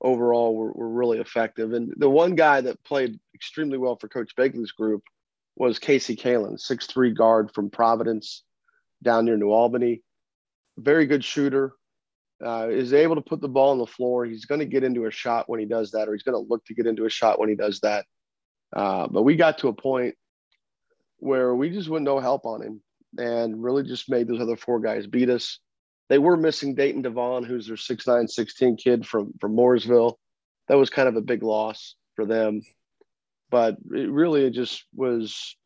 overall 0.00 0.54
were, 0.54 0.72
were 0.72 0.88
really 0.88 1.18
effective. 1.18 1.72
And 1.72 1.92
the 1.96 2.08
one 2.08 2.34
guy 2.34 2.60
that 2.60 2.82
played 2.84 3.18
extremely 3.34 3.78
well 3.78 3.96
for 3.96 4.08
Coach 4.08 4.34
Begley's 4.36 4.72
group 4.72 5.02
was 5.56 5.78
Casey 5.78 6.16
Kalen, 6.16 6.60
six 6.60 6.86
three 6.86 7.12
guard 7.12 7.50
from 7.54 7.70
Providence, 7.70 8.42
down 9.02 9.24
near 9.24 9.36
New 9.36 9.50
Albany. 9.50 10.02
Very 10.78 11.06
good 11.06 11.24
shooter. 11.24 11.72
Uh, 12.44 12.68
is 12.70 12.92
able 12.92 13.14
to 13.14 13.22
put 13.22 13.40
the 13.40 13.48
ball 13.48 13.70
on 13.70 13.78
the 13.78 13.86
floor. 13.86 14.26
He's 14.26 14.44
going 14.44 14.58
to 14.58 14.66
get 14.66 14.84
into 14.84 15.06
a 15.06 15.10
shot 15.10 15.48
when 15.48 15.58
he 15.58 15.64
does 15.64 15.92
that, 15.92 16.08
or 16.08 16.12
he's 16.12 16.22
going 16.22 16.34
to 16.34 16.48
look 16.50 16.64
to 16.66 16.74
get 16.74 16.86
into 16.86 17.06
a 17.06 17.10
shot 17.10 17.40
when 17.40 17.48
he 17.48 17.54
does 17.54 17.80
that. 17.80 18.04
Uh, 18.74 19.06
but 19.06 19.22
we 19.22 19.36
got 19.36 19.58
to 19.58 19.68
a 19.68 19.72
point 19.72 20.16
where 21.18 21.54
we 21.54 21.70
just 21.70 21.88
went 21.88 22.04
no 22.04 22.20
help 22.20 22.44
on 22.44 22.62
him 22.62 22.82
and 23.16 23.62
really 23.62 23.82
just 23.82 24.10
made 24.10 24.28
those 24.28 24.40
other 24.40 24.56
four 24.56 24.80
guys 24.80 25.06
beat 25.06 25.30
us. 25.30 25.58
They 26.08 26.18
were 26.18 26.36
missing 26.36 26.74
Dayton 26.74 27.02
Devon, 27.02 27.42
who's 27.42 27.66
their 27.66 27.76
6'9, 27.76 28.28
16 28.28 28.76
kid 28.76 29.06
from, 29.06 29.32
from 29.40 29.56
Mooresville. 29.56 30.14
That 30.68 30.76
was 30.76 30.90
kind 30.90 31.08
of 31.08 31.16
a 31.16 31.22
big 31.22 31.42
loss 31.42 31.96
for 32.14 32.26
them. 32.26 32.60
But 33.50 33.76
it 33.92 34.10
really 34.10 34.44
it 34.44 34.50
just 34.50 34.84
was 34.94 35.56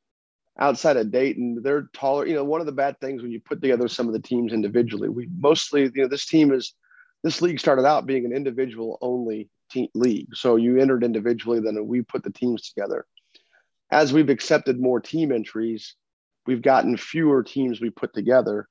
outside 0.60 0.96
of 0.96 1.10
Dayton. 1.10 1.60
They're 1.62 1.88
taller. 1.92 2.26
You 2.26 2.34
know, 2.34 2.44
one 2.44 2.60
of 2.60 2.66
the 2.66 2.72
bad 2.72 3.00
things 3.00 3.22
when 3.22 3.32
you 3.32 3.40
put 3.40 3.60
together 3.62 3.88
some 3.88 4.06
of 4.06 4.12
the 4.12 4.20
teams 4.20 4.52
individually, 4.52 5.08
we 5.08 5.28
mostly, 5.38 5.82
you 5.82 6.02
know, 6.02 6.08
this 6.08 6.26
team 6.26 6.52
is, 6.52 6.74
this 7.24 7.42
league 7.42 7.58
started 7.58 7.86
out 7.86 8.06
being 8.06 8.24
an 8.24 8.32
individual 8.32 8.98
only 9.00 9.48
team 9.70 9.88
league. 9.94 10.34
So 10.34 10.56
you 10.56 10.78
entered 10.78 11.02
individually, 11.04 11.60
then 11.60 11.86
we 11.86 12.02
put 12.02 12.22
the 12.22 12.30
teams 12.30 12.70
together. 12.70 13.06
As 13.90 14.12
we've 14.12 14.30
accepted 14.30 14.80
more 14.80 15.00
team 15.00 15.32
entries, 15.32 15.96
we've 16.46 16.62
gotten 16.62 16.96
fewer 16.96 17.42
teams 17.42 17.80
we 17.80 17.90
put 17.90 18.12
together. 18.14 18.68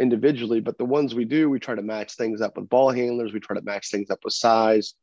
individually, 0.00 0.60
but 0.60 0.78
the 0.78 0.84
ones 0.84 1.14
we 1.14 1.26
do, 1.26 1.48
we 1.48 1.60
try 1.60 1.74
to 1.74 1.82
match 1.82 2.14
things 2.16 2.40
up 2.40 2.56
with 2.56 2.68
ball 2.68 2.90
handlers. 2.90 3.32
We 3.32 3.40
try 3.40 3.56
to 3.56 3.62
match 3.62 3.90
things 3.90 4.10
up 4.10 4.20
with 4.24 4.32
size. 4.32 4.94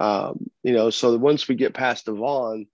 Um, 0.00 0.48
you 0.62 0.72
know, 0.72 0.90
so 0.90 1.16
once 1.18 1.48
we 1.48 1.56
get 1.56 1.74
past 1.74 2.06
Devon, 2.06 2.66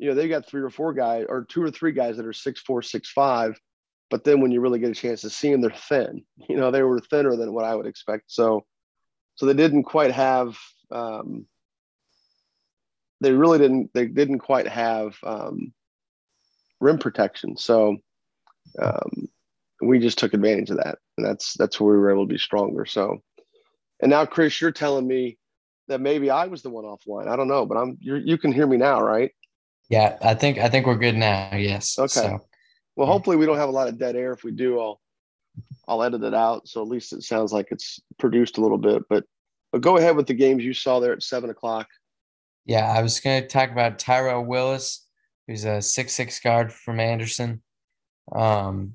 you 0.00 0.08
know, 0.08 0.14
they 0.14 0.28
got 0.28 0.46
three 0.46 0.62
or 0.62 0.70
four 0.70 0.94
guys 0.94 1.26
or 1.28 1.44
two 1.44 1.62
or 1.62 1.70
three 1.70 1.92
guys 1.92 2.16
that 2.16 2.24
are 2.24 2.32
six 2.32 2.62
four, 2.62 2.80
six 2.80 3.10
five. 3.10 3.60
But 4.08 4.24
then 4.24 4.40
when 4.40 4.50
you 4.50 4.62
really 4.62 4.78
get 4.78 4.90
a 4.90 4.94
chance 4.94 5.20
to 5.20 5.30
see 5.30 5.52
them, 5.52 5.60
they're 5.60 5.70
thin. 5.70 6.24
You 6.48 6.56
know, 6.56 6.70
they 6.70 6.82
were 6.82 7.00
thinner 7.00 7.36
than 7.36 7.52
what 7.52 7.66
I 7.66 7.74
would 7.74 7.86
expect. 7.86 8.24
So, 8.28 8.64
so 9.34 9.44
they 9.44 9.52
didn't 9.52 9.84
quite 9.84 10.10
have. 10.12 10.56
Um, 10.90 11.46
they 13.20 13.32
really 13.32 13.58
didn't. 13.58 13.90
They 13.92 14.06
didn't 14.06 14.38
quite 14.38 14.66
have 14.66 15.16
um, 15.22 15.74
rim 16.80 16.98
protection. 16.98 17.58
So, 17.58 17.98
um, 18.80 19.28
we 19.82 19.98
just 19.98 20.18
took 20.18 20.32
advantage 20.32 20.70
of 20.70 20.78
that, 20.78 20.96
and 21.18 21.26
that's 21.26 21.52
that's 21.58 21.78
where 21.78 21.92
we 21.92 22.00
were 22.00 22.10
able 22.10 22.26
to 22.26 22.32
be 22.32 22.38
stronger. 22.38 22.86
So, 22.86 23.22
and 24.00 24.08
now, 24.08 24.24
Chris, 24.24 24.62
you're 24.62 24.72
telling 24.72 25.06
me 25.06 25.36
that 25.88 26.00
maybe 26.00 26.30
I 26.30 26.46
was 26.46 26.62
the 26.62 26.70
one 26.70 26.84
offline. 26.84 27.28
I 27.28 27.36
don't 27.36 27.48
know, 27.48 27.66
but 27.66 27.76
I'm 27.76 27.98
you 28.00 28.16
you 28.16 28.38
can 28.38 28.50
hear 28.50 28.66
me 28.66 28.78
now, 28.78 29.02
right? 29.02 29.30
Yeah, 29.90 30.16
I 30.22 30.34
think 30.34 30.58
I 30.58 30.68
think 30.68 30.86
we're 30.86 30.96
good 30.96 31.16
now. 31.16 31.50
Yes. 31.54 31.98
Okay. 31.98 32.08
So, 32.08 32.40
well, 32.96 33.08
hopefully 33.08 33.36
we 33.36 33.44
don't 33.44 33.58
have 33.58 33.68
a 33.68 33.72
lot 33.72 33.88
of 33.88 33.98
dead 33.98 34.16
air. 34.16 34.32
If 34.32 34.44
we 34.44 34.52
do, 34.52 34.80
I'll 34.80 35.00
I'll 35.88 36.02
edit 36.04 36.22
it 36.22 36.32
out 36.32 36.68
so 36.68 36.80
at 36.80 36.88
least 36.88 37.12
it 37.12 37.24
sounds 37.24 37.52
like 37.52 37.68
it's 37.72 38.00
produced 38.18 38.56
a 38.56 38.60
little 38.60 38.78
bit. 38.78 39.02
But 39.10 39.24
but 39.72 39.80
go 39.80 39.96
ahead 39.96 40.16
with 40.16 40.28
the 40.28 40.34
games 40.34 40.64
you 40.64 40.72
saw 40.72 41.00
there 41.00 41.12
at 41.12 41.24
seven 41.24 41.50
o'clock. 41.50 41.88
Yeah, 42.64 42.86
I 42.86 43.02
was 43.02 43.18
going 43.18 43.42
to 43.42 43.48
talk 43.48 43.70
about 43.70 43.98
Tyrell 43.98 44.44
Willis, 44.44 45.06
who's 45.46 45.64
a 45.64 45.82
six 45.82 46.12
six 46.12 46.38
guard 46.38 46.72
from 46.72 47.00
Anderson. 47.00 47.62
Um, 48.30 48.94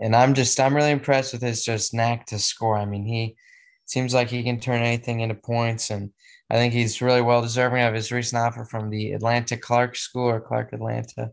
and 0.00 0.16
I'm 0.16 0.34
just 0.34 0.58
I'm 0.58 0.74
really 0.74 0.90
impressed 0.90 1.32
with 1.32 1.42
his 1.42 1.64
just 1.64 1.94
knack 1.94 2.26
to 2.26 2.40
score. 2.40 2.76
I 2.76 2.86
mean, 2.86 3.06
he 3.06 3.36
seems 3.84 4.12
like 4.12 4.30
he 4.30 4.42
can 4.42 4.58
turn 4.58 4.82
anything 4.82 5.20
into 5.20 5.36
points, 5.36 5.90
and 5.90 6.10
I 6.50 6.56
think 6.56 6.74
he's 6.74 7.00
really 7.00 7.22
well 7.22 7.42
deserving 7.42 7.82
of 7.82 7.94
his 7.94 8.12
recent 8.12 8.40
offer 8.40 8.64
from 8.64 8.90
the 8.90 9.12
Atlanta 9.12 9.56
Clark 9.56 9.96
School 9.96 10.28
or 10.28 10.40
Clark 10.40 10.72
Atlanta. 10.72 11.30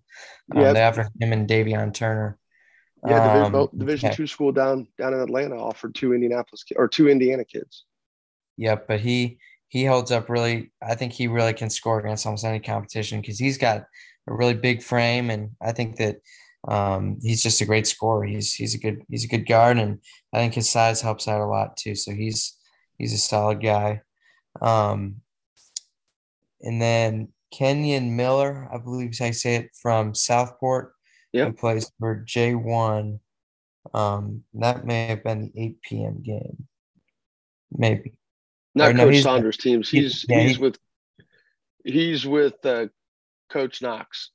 Um, 0.55 0.61
yep. 0.61 0.73
They 0.73 0.83
offered 0.83 1.07
him 1.19 1.33
and 1.33 1.49
Davion 1.49 1.93
Turner. 1.93 2.37
Yeah, 3.05 3.33
division, 3.33 3.55
um, 3.55 3.69
division 3.75 4.13
two 4.13 4.27
school 4.27 4.51
down 4.51 4.87
down 4.97 5.13
in 5.13 5.19
Atlanta 5.19 5.55
offered 5.55 5.95
two 5.95 6.13
Indianapolis 6.13 6.63
or 6.75 6.87
two 6.87 7.09
Indiana 7.09 7.43
kids. 7.43 7.85
Yep, 8.57 8.87
but 8.87 8.99
he 8.99 9.39
he 9.69 9.85
holds 9.85 10.11
up 10.11 10.29
really. 10.29 10.71
I 10.83 10.95
think 10.95 11.13
he 11.13 11.27
really 11.27 11.53
can 11.53 11.71
score 11.71 11.99
against 11.99 12.25
almost 12.25 12.45
any 12.45 12.59
competition 12.59 13.19
because 13.19 13.39
he's 13.39 13.57
got 13.57 13.85
a 14.27 14.33
really 14.33 14.53
big 14.53 14.83
frame, 14.83 15.31
and 15.31 15.51
I 15.59 15.71
think 15.71 15.95
that 15.97 16.17
um, 16.67 17.17
he's 17.21 17.41
just 17.41 17.61
a 17.61 17.65
great 17.65 17.87
scorer. 17.87 18.23
He's 18.23 18.53
he's 18.53 18.75
a 18.75 18.77
good 18.77 19.01
he's 19.09 19.25
a 19.25 19.29
good 19.29 19.47
guard, 19.47 19.77
and 19.79 19.99
I 20.31 20.37
think 20.37 20.53
his 20.53 20.69
size 20.69 21.01
helps 21.01 21.27
out 21.27 21.41
a 21.41 21.47
lot 21.47 21.77
too. 21.77 21.95
So 21.95 22.11
he's 22.11 22.55
he's 22.99 23.13
a 23.13 23.17
solid 23.17 23.63
guy. 23.63 24.01
Um, 24.59 25.21
and 26.61 26.81
then 26.81 27.29
Kenyon 27.51 28.15
Miller, 28.15 28.67
I 28.73 28.77
believe 28.77 29.13
I 29.21 29.31
say 29.31 29.55
it 29.55 29.69
from 29.81 30.15
Southport, 30.15 30.93
yep. 31.33 31.47
who 31.47 31.53
plays 31.53 31.91
for 31.99 32.23
J1. 32.27 33.19
Um, 33.93 34.43
that 34.53 34.85
may 34.85 35.07
have 35.07 35.23
been 35.23 35.51
the 35.53 35.61
8 35.61 35.81
p.m. 35.81 36.21
game. 36.21 36.67
Maybe. 37.71 38.13
Not 38.75 38.91
or, 38.91 38.93
Coach 38.93 39.13
no, 39.15 39.21
Saunders' 39.21 39.57
teams. 39.57 39.89
He's 39.89 40.25
yeah, 40.29 40.41
he's, 40.41 40.59
with 40.59 40.77
he's 41.83 42.25
with 42.25 42.65
uh, 42.65 42.87
Coach 43.49 43.81
Knox. 43.81 44.31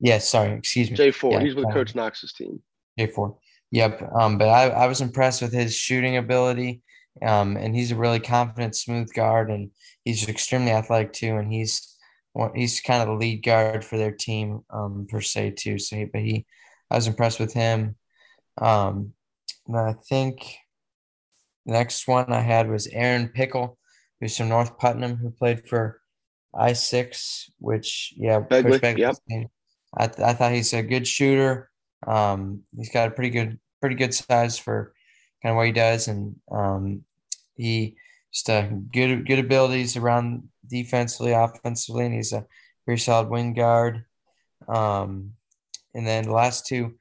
Yes, 0.00 0.12
yeah, 0.12 0.18
sorry, 0.18 0.58
excuse 0.58 0.90
me. 0.90 0.96
J 0.96 1.10
four. 1.10 1.32
Yeah, 1.32 1.40
he's 1.40 1.54
with 1.54 1.66
um, 1.66 1.72
Coach 1.72 1.94
Knox's 1.94 2.32
team. 2.32 2.62
J 2.98 3.08
four. 3.08 3.36
Yep. 3.72 4.10
Um, 4.14 4.38
but 4.38 4.48
I, 4.48 4.68
I 4.68 4.86
was 4.86 5.00
impressed 5.00 5.42
with 5.42 5.52
his 5.52 5.76
shooting 5.76 6.16
ability. 6.16 6.82
Um, 7.22 7.56
and 7.56 7.74
he's 7.74 7.92
a 7.92 7.96
really 7.96 8.20
confident, 8.20 8.74
smooth 8.74 9.12
guard, 9.12 9.50
and 9.50 9.70
he's 10.04 10.28
extremely 10.28 10.72
athletic 10.72 11.12
too. 11.12 11.36
And 11.36 11.52
he's 11.52 11.96
he's 12.54 12.80
kind 12.80 13.00
of 13.00 13.08
the 13.08 13.14
lead 13.14 13.44
guard 13.44 13.84
for 13.84 13.96
their 13.96 14.10
team 14.10 14.62
um, 14.70 15.06
per 15.08 15.20
se 15.20 15.52
too. 15.52 15.78
So, 15.78 15.96
he, 15.96 16.04
but 16.04 16.20
he, 16.20 16.46
I 16.90 16.96
was 16.96 17.06
impressed 17.06 17.38
with 17.38 17.52
him. 17.52 17.96
Um, 18.60 19.12
and 19.66 19.76
I 19.76 19.94
think 20.08 20.56
the 21.66 21.72
next 21.72 22.06
one 22.08 22.32
I 22.32 22.40
had 22.40 22.68
was 22.68 22.88
Aaron 22.88 23.28
Pickle, 23.28 23.78
who's 24.20 24.36
from 24.36 24.48
North 24.48 24.78
Putnam, 24.78 25.16
who 25.16 25.30
played 25.30 25.68
for 25.68 26.00
I 26.56 26.72
six, 26.72 27.50
which 27.58 28.14
yeah, 28.16 28.40
Begley, 28.40 28.98
yep. 28.98 29.16
I, 29.96 30.06
th- 30.06 30.20
I 30.20 30.34
thought 30.34 30.52
he's 30.52 30.72
a 30.72 30.82
good 30.82 31.06
shooter. 31.06 31.70
Um, 32.06 32.62
he's 32.76 32.90
got 32.90 33.08
a 33.08 33.10
pretty 33.12 33.30
good 33.30 33.58
pretty 33.80 33.96
good 33.96 34.14
size 34.14 34.58
for 34.58 34.93
kind 35.44 35.52
of 35.52 35.56
what 35.56 35.66
he 35.66 35.72
does, 35.72 36.08
and 36.08 36.36
um, 36.50 37.04
he 37.54 37.96
just 38.32 38.48
a 38.48 38.70
good 38.92 39.26
good 39.26 39.38
abilities 39.38 39.96
around 39.96 40.48
defensively, 40.66 41.32
offensively, 41.32 42.06
and 42.06 42.14
he's 42.14 42.32
a 42.32 42.46
very 42.86 42.98
solid 42.98 43.28
wing 43.28 43.52
guard. 43.52 44.06
Um, 44.66 45.34
and 45.92 46.06
then 46.06 46.24
the 46.24 46.32
last 46.32 46.66
two, 46.66 46.94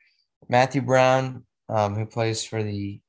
Matthew 0.50 0.82
Brown, 0.82 1.46
um, 1.70 1.96
who 1.96 2.06
plays 2.06 2.44
for 2.44 2.62
the 2.62 3.00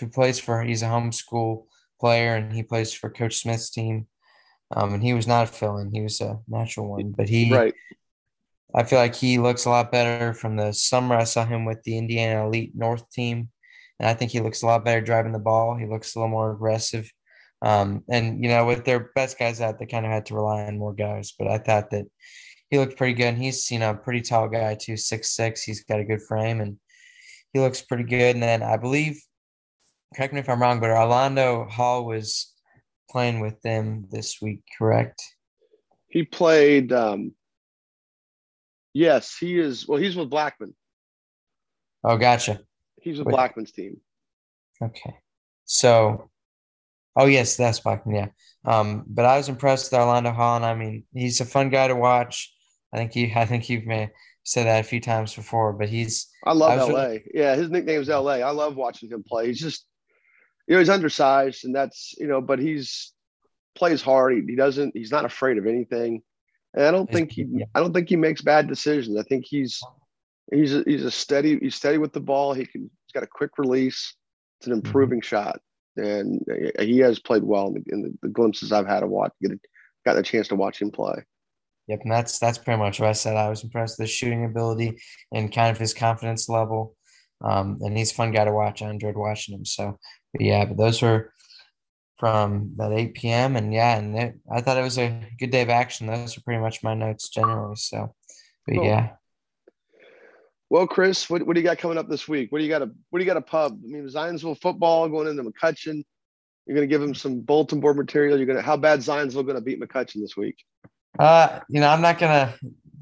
who 0.00 0.08
plays 0.08 0.40
for 0.40 0.60
he's 0.62 0.82
a 0.82 0.86
homeschool 0.86 1.66
player 2.00 2.34
and 2.34 2.52
he 2.52 2.64
plays 2.64 2.92
for 2.92 3.10
Coach 3.10 3.38
Smith's 3.38 3.70
team. 3.70 4.08
Um, 4.74 4.94
and 4.94 5.02
he 5.02 5.14
was 5.14 5.28
not 5.28 5.44
a 5.44 5.52
fill-in; 5.52 5.92
he 5.92 6.00
was 6.00 6.20
a 6.20 6.40
natural 6.48 6.88
one. 6.88 7.12
But 7.12 7.28
he, 7.28 7.52
right. 7.52 7.74
I 8.74 8.82
feel 8.82 8.98
like 8.98 9.14
he 9.14 9.38
looks 9.38 9.66
a 9.66 9.70
lot 9.70 9.92
better 9.92 10.34
from 10.34 10.56
the 10.56 10.72
summer 10.72 11.14
I 11.14 11.24
saw 11.24 11.44
him 11.44 11.64
with 11.64 11.82
the 11.84 11.96
Indiana 11.96 12.46
Elite 12.46 12.72
North 12.74 13.08
team. 13.10 13.50
And 14.02 14.10
I 14.10 14.14
think 14.14 14.32
he 14.32 14.40
looks 14.40 14.62
a 14.62 14.66
lot 14.66 14.84
better 14.84 15.00
driving 15.00 15.30
the 15.30 15.38
ball. 15.38 15.76
He 15.76 15.86
looks 15.86 16.14
a 16.14 16.18
little 16.18 16.28
more 16.28 16.50
aggressive. 16.50 17.08
Um, 17.64 18.02
and, 18.10 18.42
you 18.42 18.50
know, 18.50 18.66
with 18.66 18.84
their 18.84 19.12
best 19.14 19.38
guys 19.38 19.60
out, 19.60 19.78
they 19.78 19.86
kind 19.86 20.04
of 20.04 20.10
had 20.10 20.26
to 20.26 20.34
rely 20.34 20.64
on 20.64 20.76
more 20.76 20.92
guys. 20.92 21.32
But 21.38 21.46
I 21.46 21.58
thought 21.58 21.90
that 21.90 22.06
he 22.68 22.78
looked 22.78 22.96
pretty 22.96 23.14
good. 23.14 23.28
And 23.28 23.38
he's, 23.38 23.70
you 23.70 23.78
know, 23.78 23.90
a 23.90 23.94
pretty 23.94 24.20
tall 24.20 24.48
guy, 24.48 24.74
too, 24.74 24.96
six 24.96 25.30
six. 25.30 25.62
He's 25.62 25.84
got 25.84 26.00
a 26.00 26.04
good 26.04 26.20
frame 26.20 26.60
and 26.60 26.78
he 27.52 27.60
looks 27.60 27.80
pretty 27.80 28.02
good. 28.02 28.34
And 28.34 28.42
then 28.42 28.64
I 28.64 28.76
believe, 28.76 29.22
correct 30.16 30.34
me 30.34 30.40
if 30.40 30.48
I'm 30.48 30.60
wrong, 30.60 30.80
but 30.80 30.90
Orlando 30.90 31.66
Hall 31.66 32.04
was 32.04 32.52
playing 33.08 33.38
with 33.38 33.62
them 33.62 34.06
this 34.10 34.42
week, 34.42 34.62
correct? 34.76 35.22
He 36.08 36.24
played. 36.24 36.92
Um, 36.92 37.36
yes, 38.94 39.36
he 39.38 39.60
is. 39.60 39.86
Well, 39.86 40.00
he's 40.00 40.16
with 40.16 40.28
Blackman. 40.28 40.74
Oh, 42.02 42.16
gotcha. 42.16 42.62
He's 43.02 43.18
with 43.18 43.26
Wait. 43.26 43.32
Blackman's 43.32 43.72
team. 43.72 44.00
Okay. 44.80 45.16
So, 45.64 46.30
oh 47.16 47.26
yes, 47.26 47.56
that's 47.56 47.80
Blackman. 47.80 48.14
Yeah. 48.14 48.28
Um, 48.64 49.04
but 49.06 49.24
I 49.24 49.36
was 49.36 49.48
impressed 49.48 49.90
with 49.90 50.00
Orlando 50.00 50.32
Holland. 50.32 50.64
I 50.64 50.74
mean, 50.74 51.04
he's 51.12 51.40
a 51.40 51.44
fun 51.44 51.70
guy 51.70 51.88
to 51.88 51.96
watch. 51.96 52.52
I 52.92 52.98
think 52.98 53.12
he. 53.12 53.32
I 53.36 53.44
think 53.44 53.68
you've 53.68 53.86
may 53.86 54.10
said 54.44 54.66
that 54.66 54.80
a 54.80 54.88
few 54.88 55.00
times 55.00 55.34
before, 55.34 55.72
but 55.72 55.88
he's. 55.88 56.28
I 56.44 56.52
love 56.52 56.78
I 56.78 56.82
LA. 56.82 57.02
Really, 57.02 57.22
yeah, 57.34 57.54
his 57.54 57.70
nickname 57.70 58.00
is 58.00 58.08
LA. 58.08 58.38
I 58.38 58.50
love 58.50 58.76
watching 58.76 59.10
him 59.10 59.22
play. 59.22 59.46
He's 59.46 59.60
just, 59.60 59.86
you 60.66 60.74
know, 60.74 60.80
he's 60.80 60.90
undersized, 60.90 61.64
and 61.64 61.74
that's 61.74 62.14
you 62.18 62.26
know, 62.26 62.40
but 62.40 62.58
he's 62.58 63.12
plays 63.74 64.02
hard. 64.02 64.34
He, 64.34 64.42
he 64.46 64.56
doesn't. 64.56 64.96
He's 64.96 65.12
not 65.12 65.24
afraid 65.24 65.58
of 65.58 65.66
anything. 65.66 66.22
And 66.74 66.84
I 66.84 66.90
don't 66.90 67.10
think 67.10 67.32
he. 67.32 67.46
Yeah. 67.50 67.66
I 67.74 67.80
don't 67.80 67.92
think 67.92 68.08
he 68.08 68.16
makes 68.16 68.42
bad 68.42 68.68
decisions. 68.68 69.18
I 69.18 69.22
think 69.22 69.44
he's 69.46 69.82
he's 70.50 70.74
a, 70.74 70.82
he's 70.86 71.04
a 71.04 71.10
steady 71.10 71.58
he's 71.58 71.74
steady 71.74 71.98
with 71.98 72.12
the 72.12 72.20
ball. 72.20 72.54
He 72.54 72.66
can 72.66 72.82
he's 72.82 73.12
got 73.12 73.22
a 73.22 73.28
quick 73.28 73.58
release. 73.58 74.14
It's 74.58 74.66
an 74.66 74.72
mm-hmm. 74.72 74.86
improving 74.86 75.20
mm-hmm. 75.20 75.26
shot, 75.26 75.60
and 75.96 76.44
he 76.80 76.98
has 76.98 77.18
played 77.18 77.42
well 77.42 77.68
in, 77.68 77.74
the, 77.74 77.82
in 77.92 78.02
the, 78.02 78.18
the, 78.22 78.28
glimpses 78.28 78.72
I've 78.72 78.86
had 78.86 79.00
to 79.00 79.06
watch. 79.06 79.32
Get 79.42 79.58
got 80.04 80.18
a 80.18 80.22
chance 80.22 80.48
to 80.48 80.56
watch 80.56 80.80
him 80.80 80.90
play. 80.90 81.24
Yep, 81.88 82.00
and 82.04 82.12
that's 82.12 82.38
that's 82.38 82.58
pretty 82.58 82.78
much 82.78 83.00
what 83.00 83.08
I 83.08 83.12
said. 83.12 83.36
I 83.36 83.48
was 83.48 83.64
impressed 83.64 83.98
with 83.98 84.08
his 84.08 84.14
shooting 84.14 84.44
ability 84.44 85.00
and 85.32 85.52
kind 85.52 85.70
of 85.70 85.78
his 85.78 85.94
confidence 85.94 86.48
level. 86.48 86.96
Um, 87.44 87.78
and 87.80 87.96
he's 87.96 88.12
a 88.12 88.14
fun 88.14 88.30
guy 88.30 88.44
to 88.44 88.52
watch. 88.52 88.82
I 88.82 88.90
enjoyed 88.90 89.16
watching 89.16 89.56
him. 89.56 89.64
So, 89.64 89.98
but 90.32 90.42
yeah, 90.42 90.64
but 90.64 90.76
those 90.76 91.02
were 91.02 91.32
from 92.18 92.74
that 92.76 92.92
8 92.92 93.14
p.m. 93.14 93.56
And 93.56 93.74
yeah, 93.74 93.96
and 93.98 94.16
it, 94.16 94.38
I 94.50 94.60
thought 94.60 94.78
it 94.78 94.82
was 94.82 94.98
a 94.98 95.28
good 95.40 95.50
day 95.50 95.62
of 95.62 95.70
action. 95.70 96.06
Those 96.06 96.38
are 96.38 96.42
pretty 96.42 96.60
much 96.60 96.84
my 96.84 96.94
notes 96.94 97.28
generally. 97.28 97.74
So, 97.74 98.14
but 98.64 98.76
cool. 98.76 98.84
yeah. 98.84 99.10
Well, 100.72 100.86
Chris, 100.86 101.28
what, 101.28 101.46
what 101.46 101.52
do 101.52 101.60
you 101.60 101.66
got 101.66 101.76
coming 101.76 101.98
up 101.98 102.08
this 102.08 102.26
week? 102.26 102.50
What 102.50 102.56
do 102.56 102.64
you 102.64 102.70
got 102.70 102.80
a 102.80 102.90
what 103.10 103.18
do 103.18 103.22
you 103.22 103.30
got 103.30 103.36
a 103.36 103.42
pub? 103.42 103.78
I 103.84 103.86
mean, 103.86 104.08
Zionsville 104.08 104.58
football 104.58 105.06
going 105.06 105.28
into 105.28 105.42
McCutcheon. 105.42 106.02
You're 106.64 106.74
going 106.74 106.88
to 106.88 106.90
give 106.90 107.02
him 107.02 107.14
some 107.14 107.40
bulletin 107.40 107.78
board 107.78 107.98
material. 107.98 108.38
You're 108.38 108.46
going 108.46 108.56
to 108.56 108.62
how 108.62 108.78
bad 108.78 109.00
Zionsville 109.00 109.44
going 109.44 109.56
to 109.56 109.60
beat 109.60 109.78
McCutcheon 109.78 110.22
this 110.22 110.34
week? 110.34 110.56
Uh, 111.18 111.60
you 111.68 111.78
know, 111.78 111.88
I'm 111.88 112.00
not 112.00 112.18
gonna 112.18 112.54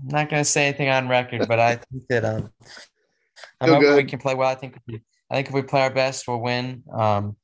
not 0.03 0.29
gonna 0.29 0.45
say 0.45 0.67
anything 0.67 0.89
on 0.89 1.07
record, 1.07 1.47
but 1.47 1.61
I 1.61 1.77
think 1.77 2.09
that 2.09 2.25
um, 2.25 2.51
I'm 3.61 3.69
Feel 3.69 3.75
hoping 3.77 3.95
we 3.95 4.05
can 4.05 4.19
play 4.19 4.35
well. 4.35 4.49
I 4.49 4.57
think 4.57 4.77
we, 4.89 5.01
I 5.31 5.37
think 5.37 5.47
if 5.47 5.55
we 5.55 5.63
play 5.63 5.83
our 5.83 5.95
best, 5.95 6.27
we'll 6.27 6.41
win. 6.41 6.83
Um, 6.93 7.37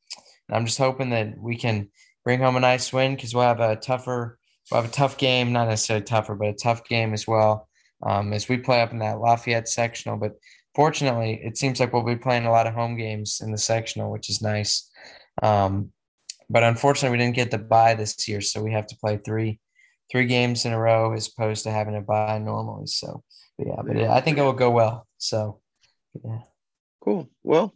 I'm 0.51 0.67
just 0.67 0.79
hoping 0.79 1.11
that 1.11 1.39
we 1.39 1.57
can 1.57 1.91
bring 2.25 2.41
home 2.41 2.57
a 2.57 2.61
nice 2.61 2.93
win 2.93 3.15
because 3.15 3.33
we'll 3.33 3.45
have 3.45 3.61
a 3.61 3.77
tougher, 3.77 4.41
we'll 4.73 4.83
have 4.83 4.91
a 4.91 4.93
tough 4.93 5.19
game, 5.19 5.53
not 5.53 5.69
necessarily 5.69 6.05
tougher, 6.05 6.35
but 6.35 6.49
a 6.49 6.55
tough 6.55 6.85
game 6.89 7.15
as 7.15 7.29
well 7.29 7.69
um, 8.07 8.33
as 8.33 8.49
we 8.49 8.57
play 8.57 8.81
up 8.81 8.93
in 8.93 8.99
that 9.01 9.21
Lafayette 9.21 9.69
sectional. 9.69 10.17
But 10.17 10.33
fortunately, 10.75 11.41
it 11.43 11.59
seems 11.59 11.81
like 11.81 11.93
we'll 11.93 12.03
be 12.03 12.17
playing 12.17 12.47
a 12.47 12.51
lot 12.51 12.67
of 12.67 12.75
home 12.75 12.97
games 12.97 13.41
in 13.43 13.51
the 13.51 13.59
sectional, 13.59 14.11
which 14.11 14.31
is 14.31 14.41
nice. 14.41 14.91
Um, 15.43 15.91
but 16.49 16.63
unfortunately, 16.63 17.19
we 17.19 17.25
didn't 17.25 17.37
get 17.37 17.51
the 17.51 17.59
bye 17.59 17.95
this 17.95 18.29
year, 18.29 18.41
so 18.41 18.63
we 18.63 18.73
have 18.73 18.87
to 18.87 18.97
play 18.97 19.19
three 19.25 19.59
three 20.11 20.27
games 20.27 20.65
in 20.65 20.73
a 20.73 20.79
row 20.79 21.13
as 21.15 21.29
opposed 21.29 21.65
to 21.65 21.73
having 21.73 21.97
a 21.97 22.01
bye 22.01 22.39
normally. 22.39 22.87
So 22.87 23.25
yeah, 23.59 23.83
but 23.85 23.97
yeah, 23.97 24.15
I 24.15 24.21
think 24.21 24.39
it 24.39 24.43
will 24.43 24.53
go 24.53 24.71
well. 24.71 25.07
So 25.19 25.61
yeah, 26.25 26.43
cool. 27.03 27.29
Well, 27.43 27.75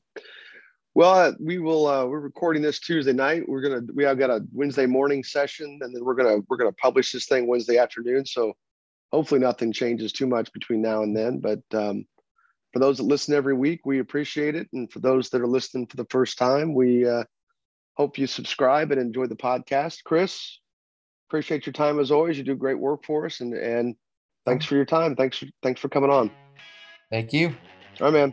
well, 0.94 1.14
uh, 1.14 1.32
we 1.40 1.58
will. 1.58 1.86
Uh, 1.86 2.06
we're 2.06 2.20
recording 2.20 2.62
this 2.62 2.78
Tuesday 2.78 3.12
night. 3.12 3.48
We're 3.48 3.62
gonna. 3.62 3.80
We 3.94 4.04
have 4.04 4.18
got 4.18 4.30
a 4.30 4.44
Wednesday 4.52 4.86
morning 4.86 5.24
session, 5.24 5.80
and 5.82 5.94
then 5.94 6.04
we're 6.04 6.14
gonna 6.14 6.38
we're 6.48 6.56
gonna 6.56 6.72
publish 6.72 7.10
this 7.10 7.26
thing 7.26 7.48
Wednesday 7.48 7.78
afternoon. 7.78 8.24
So 8.24 8.54
hopefully 9.12 9.40
nothing 9.40 9.72
changes 9.72 10.12
too 10.12 10.26
much 10.26 10.52
between 10.52 10.82
now 10.82 11.02
and 11.02 11.16
then. 11.16 11.38
But 11.38 11.62
um, 11.72 12.04
for 12.72 12.78
those 12.78 12.98
that 12.98 13.04
listen 13.04 13.34
every 13.34 13.54
week, 13.54 13.80
we 13.84 13.98
appreciate 13.98 14.54
it, 14.54 14.68
and 14.72 14.90
for 14.90 15.00
those 15.00 15.30
that 15.30 15.40
are 15.40 15.46
listening 15.46 15.86
for 15.86 15.96
the 15.96 16.06
first 16.10 16.38
time, 16.38 16.74
we 16.74 17.06
uh, 17.06 17.24
hope 17.94 18.18
you 18.18 18.26
subscribe 18.26 18.92
and 18.92 19.00
enjoy 19.00 19.26
the 19.26 19.36
podcast. 19.36 20.04
Chris, 20.04 20.58
appreciate 21.28 21.66
your 21.66 21.72
time 21.72 21.98
as 21.98 22.10
always. 22.10 22.38
You 22.38 22.44
do 22.44 22.54
great 22.54 22.78
work 22.78 23.04
for 23.04 23.26
us, 23.26 23.40
and 23.40 23.54
and 23.54 23.96
thanks 24.46 24.64
for 24.64 24.76
your 24.76 24.84
time. 24.84 25.16
Thanks 25.16 25.38
for 25.38 25.46
thanks 25.62 25.80
for 25.80 25.88
coming 25.88 26.10
on. 26.10 26.30
Thank 27.10 27.32
you. 27.32 27.54
All 28.00 28.12
right, 28.12 28.32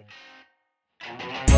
man. 1.10 1.57